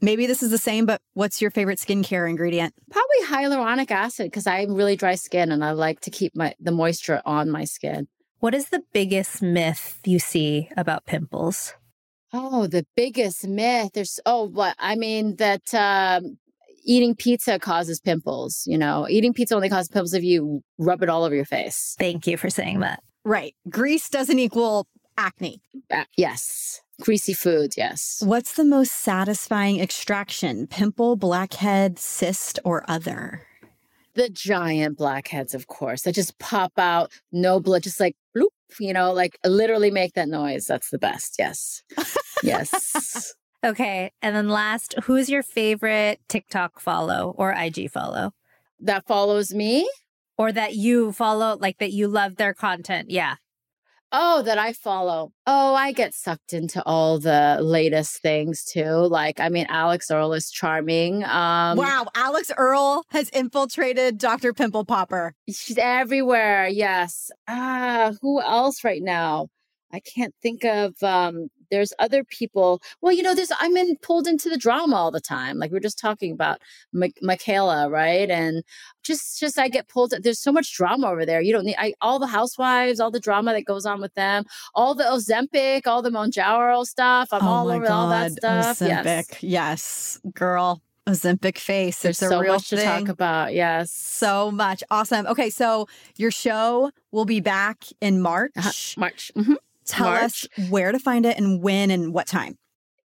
Maybe 0.00 0.26
this 0.26 0.40
is 0.40 0.52
the 0.52 0.56
same, 0.58 0.86
but 0.86 1.00
what's 1.14 1.42
your 1.42 1.50
favorite 1.50 1.80
skincare 1.80 2.30
ingredient? 2.30 2.74
Probably 2.92 3.26
hyaluronic 3.26 3.90
acid 3.90 4.26
because 4.26 4.46
I 4.46 4.60
have 4.60 4.70
really 4.70 4.94
dry 4.94 5.16
skin 5.16 5.50
and 5.50 5.64
I 5.64 5.72
like 5.72 5.98
to 6.02 6.10
keep 6.12 6.36
my 6.36 6.54
the 6.60 6.70
moisture 6.70 7.20
on 7.26 7.50
my 7.50 7.64
skin. 7.64 8.06
What 8.38 8.54
is 8.54 8.68
the 8.68 8.82
biggest 8.92 9.42
myth 9.42 9.98
you 10.06 10.20
see 10.20 10.70
about 10.76 11.06
pimples? 11.06 11.74
Oh, 12.32 12.66
the 12.66 12.86
biggest 12.96 13.46
myth. 13.46 13.90
There's 13.94 14.20
oh, 14.24 14.44
what 14.44 14.76
I 14.78 14.94
mean 14.94 15.36
that 15.36 15.74
um, 15.74 16.38
eating 16.84 17.14
pizza 17.14 17.58
causes 17.58 18.00
pimples. 18.00 18.62
You 18.66 18.78
know, 18.78 19.06
eating 19.08 19.32
pizza 19.32 19.54
only 19.54 19.68
causes 19.68 19.88
pimples 19.88 20.14
if 20.14 20.22
you 20.22 20.62
rub 20.78 21.02
it 21.02 21.08
all 21.08 21.24
over 21.24 21.34
your 21.34 21.44
face. 21.44 21.96
Thank 21.98 22.26
you 22.26 22.36
for 22.36 22.50
saying 22.50 22.80
that. 22.80 23.02
Right. 23.24 23.54
Grease 23.68 24.08
doesn't 24.08 24.38
equal 24.38 24.86
acne. 25.18 25.60
Uh, 25.90 26.04
yes, 26.16 26.80
greasy 27.00 27.34
foods. 27.34 27.76
Yes. 27.76 28.22
What's 28.24 28.54
the 28.54 28.64
most 28.64 28.92
satisfying 28.92 29.80
extraction? 29.80 30.66
Pimple, 30.66 31.16
blackhead, 31.16 31.98
cyst, 31.98 32.58
or 32.64 32.84
other? 32.88 33.42
The 34.14 34.28
giant 34.28 34.98
blackheads, 34.98 35.54
of 35.54 35.66
course, 35.66 36.02
that 36.02 36.14
just 36.14 36.38
pop 36.38 36.72
out, 36.78 37.12
no 37.32 37.60
blood, 37.60 37.82
just 37.82 38.00
like 38.00 38.16
bloop. 38.36 38.48
You 38.78 38.92
know, 38.92 39.12
like 39.12 39.38
literally 39.44 39.90
make 39.90 40.14
that 40.14 40.28
noise. 40.28 40.66
That's 40.66 40.90
the 40.90 40.98
best. 40.98 41.36
Yes. 41.38 41.82
Yes. 42.42 43.34
Okay. 43.62 44.10
And 44.22 44.34
then 44.34 44.48
last, 44.48 44.94
who's 45.02 45.28
your 45.28 45.42
favorite 45.42 46.18
TikTok 46.30 46.80
follow 46.80 47.34
or 47.36 47.52
IG 47.52 47.90
follow? 47.90 48.32
that 48.80 49.06
follows 49.06 49.54
me. 49.54 49.90
Or 50.38 50.52
that 50.52 50.74
you 50.74 51.12
follow, 51.12 51.58
like 51.60 51.78
that 51.78 51.92
you 51.92 52.08
love 52.08 52.36
their 52.36 52.54
content? 52.54 53.10
Yeah. 53.10 53.34
Oh, 54.12 54.42
that 54.42 54.58
I 54.58 54.72
follow. 54.72 55.32
Oh, 55.46 55.74
I 55.74 55.92
get 55.92 56.14
sucked 56.14 56.52
into 56.52 56.82
all 56.84 57.20
the 57.20 57.58
latest 57.60 58.20
things 58.22 58.64
too. 58.64 59.06
Like, 59.06 59.38
I 59.38 59.48
mean, 59.48 59.66
Alix 59.68 60.10
Earle 60.10 60.32
is 60.32 60.50
charming. 60.50 61.22
Um, 61.24 61.78
wow, 61.78 62.06
Alix 62.16 62.50
Earle 62.56 63.04
has 63.10 63.28
infiltrated 63.30 64.18
Dr. 64.18 64.52
Pimple 64.52 64.84
Popper. 64.84 65.34
She's 65.48 65.78
everywhere. 65.78 66.66
Yes. 66.66 67.30
Ah, 67.46 68.12
who 68.20 68.40
else 68.40 68.82
right 68.82 69.02
now? 69.02 69.46
I 69.92 70.00
can't 70.00 70.34
think 70.42 70.64
of. 70.64 70.94
Um, 71.02 71.48
there's 71.70 71.92
other 71.98 72.24
people. 72.24 72.82
Well, 73.00 73.12
you 73.12 73.22
know, 73.22 73.34
there's. 73.34 73.52
I'm 73.60 73.76
in 73.76 73.96
pulled 73.96 74.26
into 74.26 74.48
the 74.48 74.56
drama 74.56 74.96
all 74.96 75.10
the 75.10 75.20
time. 75.20 75.58
Like 75.58 75.70
we 75.70 75.76
are 75.78 75.80
just 75.80 75.98
talking 75.98 76.32
about 76.32 76.60
Ma- 76.92 77.06
Mikayla, 77.22 77.90
right? 77.90 78.30
And 78.30 78.62
just, 79.02 79.40
just 79.40 79.58
I 79.58 79.68
get 79.68 79.88
pulled. 79.88 80.14
There's 80.22 80.40
so 80.40 80.52
much 80.52 80.74
drama 80.74 81.08
over 81.08 81.24
there. 81.24 81.40
You 81.40 81.52
don't 81.52 81.64
need 81.64 81.76
I, 81.78 81.94
all 82.00 82.18
the 82.18 82.26
housewives, 82.26 83.00
all 83.00 83.10
the 83.10 83.20
drama 83.20 83.52
that 83.52 83.64
goes 83.64 83.86
on 83.86 84.00
with 84.00 84.14
them, 84.14 84.44
all 84.74 84.94
the 84.94 85.04
Ozempic, 85.04 85.86
all 85.86 86.02
the 86.02 86.10
Mounjaro 86.10 86.84
stuff. 86.84 87.28
I'm 87.32 87.42
oh 87.46 87.50
all 87.50 87.70
over 87.70 87.86
God. 87.86 87.92
all 87.92 88.08
that 88.10 88.32
stuff. 88.32 88.78
Ozempic. 88.78 89.38
Yes. 89.42 89.70
Yes, 89.70 90.20
girl. 90.34 90.82
Ozempic 91.06 91.58
face. 91.58 92.02
There's 92.02 92.16
it's 92.16 92.22
a 92.22 92.28
so 92.28 92.40
real 92.40 92.54
much 92.54 92.70
thing. 92.70 92.78
to 92.78 92.84
talk 92.84 93.08
about. 93.08 93.54
Yes. 93.54 93.90
So 93.92 94.50
much. 94.50 94.82
Awesome. 94.90 95.26
Okay, 95.26 95.50
so 95.50 95.86
your 96.16 96.30
show 96.30 96.90
will 97.10 97.24
be 97.24 97.40
back 97.40 97.84
in 98.00 98.20
March. 98.20 98.52
Uh-huh. 98.56 98.70
March. 98.96 99.32
Mhm. 99.36 99.56
Tell 99.90 100.08
March. 100.08 100.22
us 100.22 100.46
where 100.68 100.92
to 100.92 100.98
find 100.98 101.26
it 101.26 101.36
and 101.36 101.62
when 101.62 101.90
and 101.90 102.12
what 102.14 102.26
time. 102.26 102.56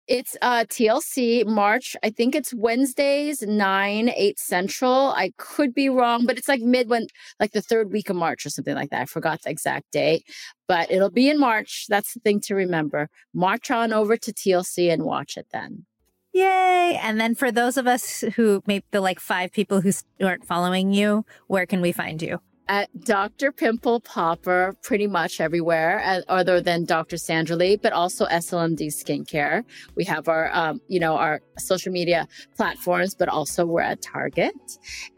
It's 0.09 0.37
uh 0.43 0.65
TLC 0.65 1.47
March. 1.47 1.95
I 2.03 2.11
think 2.11 2.35
it's 2.35 2.53
Wednesdays, 2.53 3.41
nine, 3.43 4.11
eight 4.17 4.39
central. 4.39 5.13
I 5.17 5.33
could 5.39 5.73
be 5.73 5.89
wrong, 5.89 6.27
but 6.27 6.37
it's 6.37 6.49
like 6.49 6.61
mid 6.61 6.89
when 6.89 7.07
like 7.39 7.53
the 7.53 7.63
third 7.63 7.93
week 7.93 8.11
of 8.11 8.17
March 8.17 8.45
or 8.45 8.51
something 8.51 8.75
like 8.75 8.91
that. 8.91 9.03
I 9.03 9.05
forgot 9.07 9.43
the 9.43 9.51
exact 9.51 9.93
date. 9.93 10.25
But 10.67 10.91
it'll 10.91 11.11
be 11.11 11.31
in 11.31 11.39
March. 11.39 11.87
That's 11.89 12.15
the 12.15 12.21
thing 12.21 12.41
to 12.43 12.55
remember. 12.55 13.09
March 13.33 13.71
on 13.71 13.93
over 13.93 14.17
to 14.17 14.33
TLC 14.33 14.93
and 14.93 15.05
watch 15.05 15.37
it 15.37 15.47
then. 15.53 15.87
Yay. 16.33 16.99
And 17.01 17.21
then 17.21 17.35
for 17.35 17.53
those 17.53 17.77
of 17.77 17.87
us 17.87 18.25
who 18.35 18.63
maybe 18.67 18.85
the 18.91 19.01
like 19.01 19.21
five 19.21 19.53
people 19.53 19.83
who 19.83 19.93
aren't 20.23 20.47
following 20.47 20.93
you, 20.93 21.25
where 21.47 21.67
can 21.67 21.81
we 21.81 21.93
find 21.93 22.21
you? 22.23 22.41
At 22.69 22.89
Dr. 23.05 23.53
Pimple 23.53 24.01
Popper, 24.01 24.77
pretty 24.83 25.07
much 25.07 25.41
everywhere, 25.41 26.01
uh, 26.05 26.21
other 26.29 26.61
than 26.61 26.85
Dr. 26.85 27.17
Sandra 27.17 27.57
Lee, 27.57 27.77
but 27.77 27.93
also 27.93 28.25
SLMD 28.27 28.87
Skincare. 28.87 29.65
We 29.97 30.05
have 30.05 30.29
our, 30.29 30.51
um, 30.55 30.81
you 30.89 31.01
know, 31.01 31.17
our 31.17 31.43
social 31.59 31.93
media 31.93 32.29
platforms, 32.57 33.15
but 33.15 33.29
also 33.29 33.67
we're 33.67 33.81
at 33.81 34.01
Target 34.01 34.55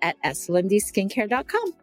at 0.03 0.17
slmdskincare.com. 0.25 1.75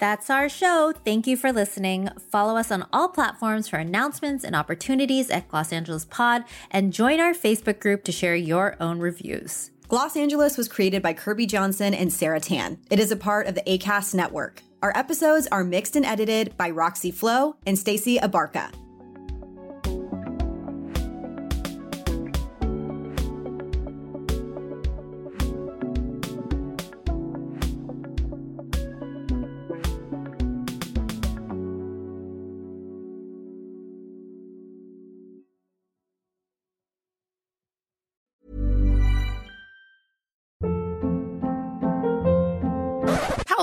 That's 0.00 0.30
our 0.30 0.48
show. 0.48 0.94
Thank 1.04 1.26
you 1.26 1.36
for 1.36 1.52
listening. 1.52 2.08
Follow 2.32 2.56
us 2.56 2.72
on 2.72 2.86
all 2.90 3.10
platforms 3.10 3.68
for 3.68 3.76
announcements 3.76 4.44
and 4.44 4.56
opportunities 4.56 5.28
at 5.28 5.46
Gloss 5.48 5.74
Angeles 5.74 6.06
Pod 6.06 6.44
and 6.70 6.90
join 6.90 7.20
our 7.20 7.34
Facebook 7.34 7.80
group 7.80 8.02
to 8.04 8.12
share 8.12 8.34
your 8.34 8.76
own 8.80 8.98
reviews. 8.98 9.72
Gloss 9.88 10.16
Angeles 10.16 10.56
was 10.56 10.68
created 10.68 11.02
by 11.02 11.12
Kirbie 11.12 11.46
Johnson 11.46 11.92
and 11.92 12.10
Sarah 12.10 12.40
Tan. 12.40 12.78
It 12.90 12.98
is 12.98 13.12
a 13.12 13.16
part 13.16 13.46
of 13.46 13.54
the 13.54 13.62
ACAST 13.62 14.14
network. 14.14 14.62
Our 14.82 14.96
episodes 14.96 15.46
are 15.52 15.62
mixed 15.62 15.94
and 15.94 16.06
edited 16.06 16.56
by 16.56 16.70
Roxy 16.70 17.10
Flo 17.10 17.54
and 17.66 17.78
Stacey 17.78 18.18
Abarca. 18.18 18.72